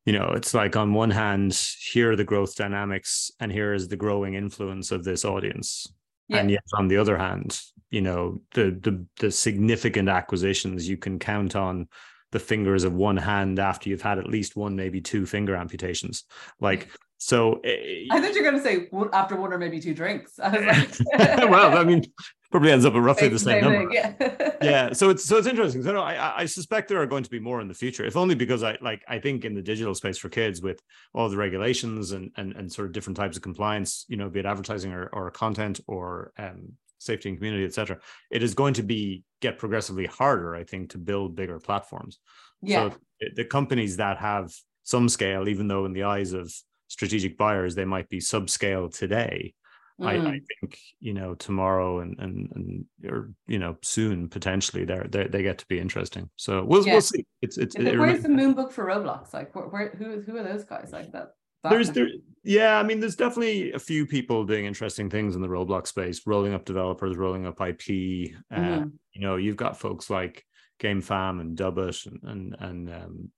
You 0.06 0.14
know, 0.14 0.32
it's 0.36 0.54
like 0.54 0.76
on 0.76 0.94
one 0.94 1.12
hand, 1.12 1.54
here 1.92 2.12
are 2.12 2.16
the 2.16 2.24
growth 2.24 2.56
dynamics, 2.56 3.30
and 3.40 3.52
here 3.52 3.74
is 3.74 3.88
the 3.88 3.98
growing 3.98 4.34
influence 4.34 4.92
of 4.92 5.04
this 5.04 5.26
audience. 5.26 5.88
Yeah. 6.28 6.38
And 6.38 6.50
yet 6.50 6.64
on 6.74 6.88
the 6.88 6.98
other 6.98 7.18
hand, 7.18 7.60
you 7.90 8.02
know, 8.02 8.42
the 8.54 8.72
the 8.82 9.06
the 9.20 9.32
significant 9.32 10.08
acquisitions 10.08 10.88
you 10.88 10.98
can 10.98 11.20
count 11.20 11.56
on 11.56 11.88
the 12.32 12.40
fingers 12.40 12.86
of 12.86 12.94
one 12.94 13.18
hand 13.18 13.60
after 13.60 13.90
you've 13.90 14.02
had 14.02 14.18
at 14.18 14.28
least 14.28 14.56
one, 14.56 14.76
maybe 14.76 15.02
two 15.02 15.26
finger 15.26 15.56
amputations. 15.56 16.24
Like, 16.62 16.88
so 17.18 17.60
eh, 17.66 18.06
I 18.10 18.22
thought 18.22 18.34
you're 18.34 18.44
going 18.44 18.56
to 18.56 18.64
say 18.64 18.88
after 19.12 19.36
one 19.36 19.52
or 19.52 19.58
maybe 19.58 19.82
two 19.82 19.94
drinks. 19.94 20.40
I 20.40 20.50
like, 20.58 20.98
well, 21.52 21.78
I 21.78 21.84
mean, 21.84 22.06
probably 22.52 22.72
ends 22.72 22.86
up 22.86 22.94
at 22.94 23.02
roughly 23.02 23.30
the 23.30 23.40
same, 23.40 23.64
number. 23.64 23.94
yeah. 23.94 24.14
yeah. 24.62 24.94
So 24.94 25.10
it's 25.10 25.26
so 25.26 25.38
it's 25.38 25.48
interesting. 25.48 25.82
So 25.84 25.94
no, 25.94 26.02
I 26.02 26.42
I 26.42 26.46
suspect 26.46 26.90
there 26.90 27.02
are 27.02 27.08
going 27.08 27.24
to 27.24 27.30
be 27.30 27.40
more 27.40 27.62
in 27.62 27.68
the 27.68 27.74
future, 27.74 28.06
if 28.06 28.16
only 28.16 28.36
because 28.36 28.62
I 28.62 28.78
like 28.82 29.04
I 29.08 29.20
think 29.20 29.46
in 29.46 29.56
the 29.56 29.62
digital 29.62 29.96
space 29.96 30.18
for 30.18 30.30
kids 30.30 30.62
with 30.62 30.82
all 31.14 31.30
the 31.30 31.38
regulations 31.38 32.12
and 32.12 32.32
and 32.36 32.54
and 32.56 32.72
sort 32.72 32.88
of 32.88 32.94
different 32.94 33.18
types 33.18 33.38
of 33.38 33.44
compliance, 33.44 34.06
you 34.10 34.18
know, 34.18 34.30
be 34.30 34.42
it 34.42 34.46
advertising 34.46 34.92
or, 34.92 35.08
or 35.14 35.32
content 35.32 35.80
or 35.88 36.34
um, 36.38 36.74
safety 37.00 37.30
and 37.30 37.38
community, 37.38 37.66
etc. 37.66 37.98
It 38.30 38.44
is 38.44 38.54
going 38.54 38.76
to 38.76 38.84
be 38.84 39.24
get 39.42 39.58
progressively 39.58 40.06
harder, 40.06 40.56
I 40.56 40.64
think, 40.64 40.92
to 40.92 40.98
build 40.98 41.36
bigger 41.36 41.60
platforms. 41.60 42.20
Yeah. 42.62 42.90
So 42.90 42.98
the 43.36 43.46
companies 43.46 43.98
that 43.98 44.18
have 44.18 44.54
some 44.84 45.10
scale, 45.10 45.48
even 45.48 45.68
though 45.68 45.86
in 45.86 45.94
the 45.94 46.04
eyes 46.04 46.34
of 46.34 46.54
strategic 46.88 47.38
buyers 47.38 47.74
they 47.74 47.86
might 47.86 48.10
be 48.10 48.20
subscale 48.20 48.96
today, 48.96 49.54
mm. 50.02 50.08
I, 50.08 50.14
I, 50.14 50.18
mm. 50.18 50.42
think 50.60 50.78
you 51.00 51.14
know 51.14 51.36
tomorrow 51.36 52.00
and 52.00 52.18
and 52.20 52.52
and 52.56 52.86
or 53.12 53.32
you 53.48 53.60
know 53.60 53.78
soon 53.82 54.30
potentially 54.30 54.86
they 54.86 55.02
they 55.10 55.28
they 55.28 55.44
get 55.44 55.58
to 55.60 55.66
be 55.68 55.80
interesting. 55.80 56.30
So 56.36 56.64
we'll 56.64 56.86
yeah. 56.86 56.94
we'll 56.94 57.02
see. 57.02 57.26
It's 57.42 57.58
it's. 57.58 57.76
It, 57.76 57.98
where's 57.98 58.24
the 58.24 58.30
Moonbug 58.30 58.72
for 58.72 58.86
Roblox? 58.86 59.34
Like 59.34 59.56
where, 59.56 59.68
where 59.68 59.90
who 59.98 60.22
who 60.22 60.38
are 60.38 60.44
those 60.44 60.64
guys 60.64 60.92
like 60.92 61.12
that? 61.14 61.34
there's 61.70 61.92
there 61.92 62.08
yeah 62.44 62.80
i 62.80 62.82
mean 62.82 63.00
there's 63.00 63.16
definitely 63.16 63.72
a 63.74 63.78
few 63.78 64.04
people 64.08 64.44
doing 64.44 64.66
interesting 64.66 65.12
things 65.12 65.36
in 65.36 65.44
the 65.44 65.48
roblox 65.48 65.90
space 65.90 66.22
rolling 66.26 66.56
up 66.56 66.66
developers 66.66 67.18
rolling 67.18 67.46
up 67.46 67.62
ip 67.62 67.62
uh, 67.62 68.56
mm-hmm. 68.60 68.88
you 69.14 69.22
know 69.22 69.36
you've 69.36 69.58
got 69.58 69.80
folks 69.80 70.10
like 70.10 70.44
Game 70.80 71.02
GameFam 71.02 71.40
and 71.40 71.58
Dubit 71.58 72.08
and 72.08 72.20
and, 72.24 72.56
and 72.60 72.90
um, 72.90 73.32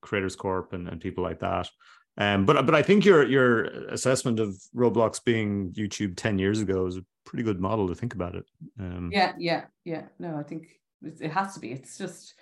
creators 0.00 0.36
corp 0.36 0.72
and, 0.72 0.88
and 0.88 1.00
people 1.00 1.24
like 1.24 1.40
that 1.40 1.68
um, 2.16 2.44
but 2.44 2.64
but 2.66 2.74
I 2.74 2.82
think 2.82 3.04
your 3.04 3.26
your 3.26 3.64
assessment 3.88 4.38
of 4.40 4.56
Roblox 4.74 5.22
being 5.24 5.72
YouTube 5.72 6.14
ten 6.16 6.38
years 6.38 6.60
ago 6.60 6.86
is 6.86 6.96
a 6.96 7.04
pretty 7.24 7.42
good 7.42 7.60
model 7.60 7.88
to 7.88 7.94
think 7.94 8.14
about 8.14 8.34
it. 8.36 8.44
Um, 8.78 9.10
yeah, 9.12 9.32
yeah, 9.38 9.64
yeah. 9.84 10.02
No, 10.18 10.36
I 10.36 10.42
think 10.42 10.68
it 11.02 11.30
has 11.32 11.54
to 11.54 11.60
be. 11.60 11.72
It's 11.72 11.98
just 11.98 12.34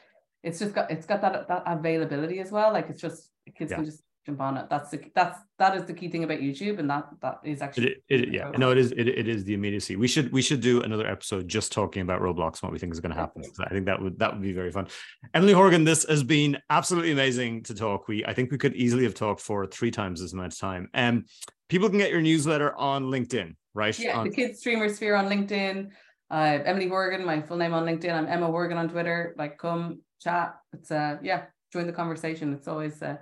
it's 0.42 0.58
just 0.58 0.74
got 0.74 0.90
it's 0.90 1.06
got 1.06 1.22
that 1.22 1.48
that 1.48 1.62
availability 1.66 2.40
as 2.40 2.50
well. 2.50 2.72
Like 2.72 2.90
it's 2.90 3.00
just 3.00 3.30
kids 3.56 3.70
yeah. 3.70 3.76
can 3.76 3.84
just 3.86 4.02
jump 4.24 4.40
on 4.40 4.56
it. 4.56 4.66
That's 4.70 4.90
the 4.90 5.00
that's 5.14 5.38
that 5.58 5.76
is 5.76 5.84
the 5.84 5.94
key 5.94 6.08
thing 6.08 6.24
about 6.24 6.38
YouTube, 6.38 6.78
and 6.78 6.88
that 6.90 7.08
that 7.20 7.40
is 7.44 7.60
actually 7.60 7.96
it, 8.08 8.20
it, 8.20 8.32
yeah. 8.32 8.50
No, 8.56 8.70
it 8.70 8.78
is 8.78 8.92
it, 8.92 9.08
it 9.08 9.28
is 9.28 9.44
the 9.44 9.54
immediacy. 9.54 9.96
We 9.96 10.08
should 10.08 10.32
we 10.32 10.42
should 10.42 10.60
do 10.60 10.82
another 10.82 11.06
episode 11.06 11.48
just 11.48 11.72
talking 11.72 12.02
about 12.02 12.20
Roblox 12.20 12.54
and 12.54 12.62
what 12.62 12.72
we 12.72 12.78
think 12.78 12.92
is 12.92 13.00
going 13.00 13.12
to 13.12 13.18
happen. 13.18 13.42
I 13.60 13.70
think 13.70 13.86
that 13.86 14.00
would 14.00 14.18
that 14.18 14.32
would 14.32 14.42
be 14.42 14.52
very 14.52 14.70
fun. 14.70 14.88
Emily 15.34 15.52
Horgan, 15.52 15.84
this 15.84 16.04
has 16.08 16.22
been 16.22 16.58
absolutely 16.70 17.12
amazing 17.12 17.64
to 17.64 17.74
talk. 17.74 18.08
We 18.08 18.24
I 18.24 18.34
think 18.34 18.50
we 18.50 18.58
could 18.58 18.74
easily 18.74 19.04
have 19.04 19.14
talked 19.14 19.40
for 19.40 19.66
three 19.66 19.90
times 19.90 20.22
as 20.22 20.32
much 20.34 20.58
time. 20.58 20.88
Um, 20.94 21.24
people 21.68 21.88
can 21.88 21.98
get 21.98 22.10
your 22.10 22.22
newsletter 22.22 22.74
on 22.76 23.04
LinkedIn, 23.04 23.56
right? 23.74 23.98
Yeah, 23.98 24.18
on- 24.18 24.28
the 24.28 24.34
Kids 24.34 24.60
Streamer 24.60 24.88
Sphere 24.88 25.16
on 25.16 25.28
LinkedIn. 25.28 25.90
Uh, 26.30 26.60
Emily 26.64 26.88
Horgan, 26.88 27.26
my 27.26 27.42
full 27.42 27.58
name 27.58 27.74
on 27.74 27.84
LinkedIn. 27.84 28.10
I'm 28.10 28.26
Emma 28.26 28.46
Horgan 28.46 28.78
on 28.78 28.88
Twitter. 28.88 29.34
Like, 29.36 29.58
come 29.58 30.00
chat. 30.18 30.54
It's 30.72 30.90
uh, 30.90 31.18
yeah, 31.22 31.44
join 31.72 31.86
the 31.86 31.92
conversation. 31.92 32.54
It's 32.54 32.68
always 32.68 33.02
uh 33.02 33.16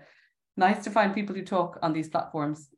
nice 0.60 0.84
to 0.84 0.90
find 0.90 1.12
people 1.12 1.34
who 1.34 1.44
talk 1.44 1.78
on 1.82 1.92
these 1.92 2.08
platforms 2.08 2.68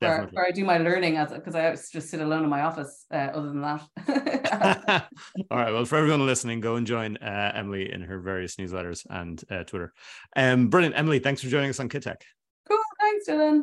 where, 0.00 0.28
where, 0.32 0.46
I 0.46 0.50
do 0.50 0.64
my 0.64 0.78
learning 0.78 1.16
as 1.16 1.32
because 1.32 1.54
I 1.54 1.70
just 1.72 2.08
sit 2.08 2.20
alone 2.20 2.44
in 2.44 2.50
my 2.50 2.62
office. 2.62 3.04
Uh, 3.12 3.30
other 3.34 3.48
than 3.48 3.62
that, 3.62 3.82
all 5.50 5.58
right. 5.58 5.72
Well, 5.72 5.84
for 5.84 5.96
everyone 5.96 6.24
listening, 6.24 6.60
go 6.60 6.76
and 6.76 6.86
join 6.86 7.16
uh, 7.16 7.52
Emily 7.54 7.92
in 7.92 8.02
her 8.02 8.20
various 8.20 8.56
newsletters 8.56 9.06
and 9.10 9.42
uh, 9.50 9.64
Twitter. 9.64 9.92
Um, 10.36 10.68
brilliant, 10.68 10.96
Emily. 10.96 11.18
Thanks 11.18 11.42
for 11.42 11.48
joining 11.48 11.70
us 11.70 11.80
on 11.80 11.88
Kid 11.88 12.02
Tech. 12.02 12.24
Cool. 12.68 12.78
Thanks, 13.00 13.28
Dylan. 13.28 13.62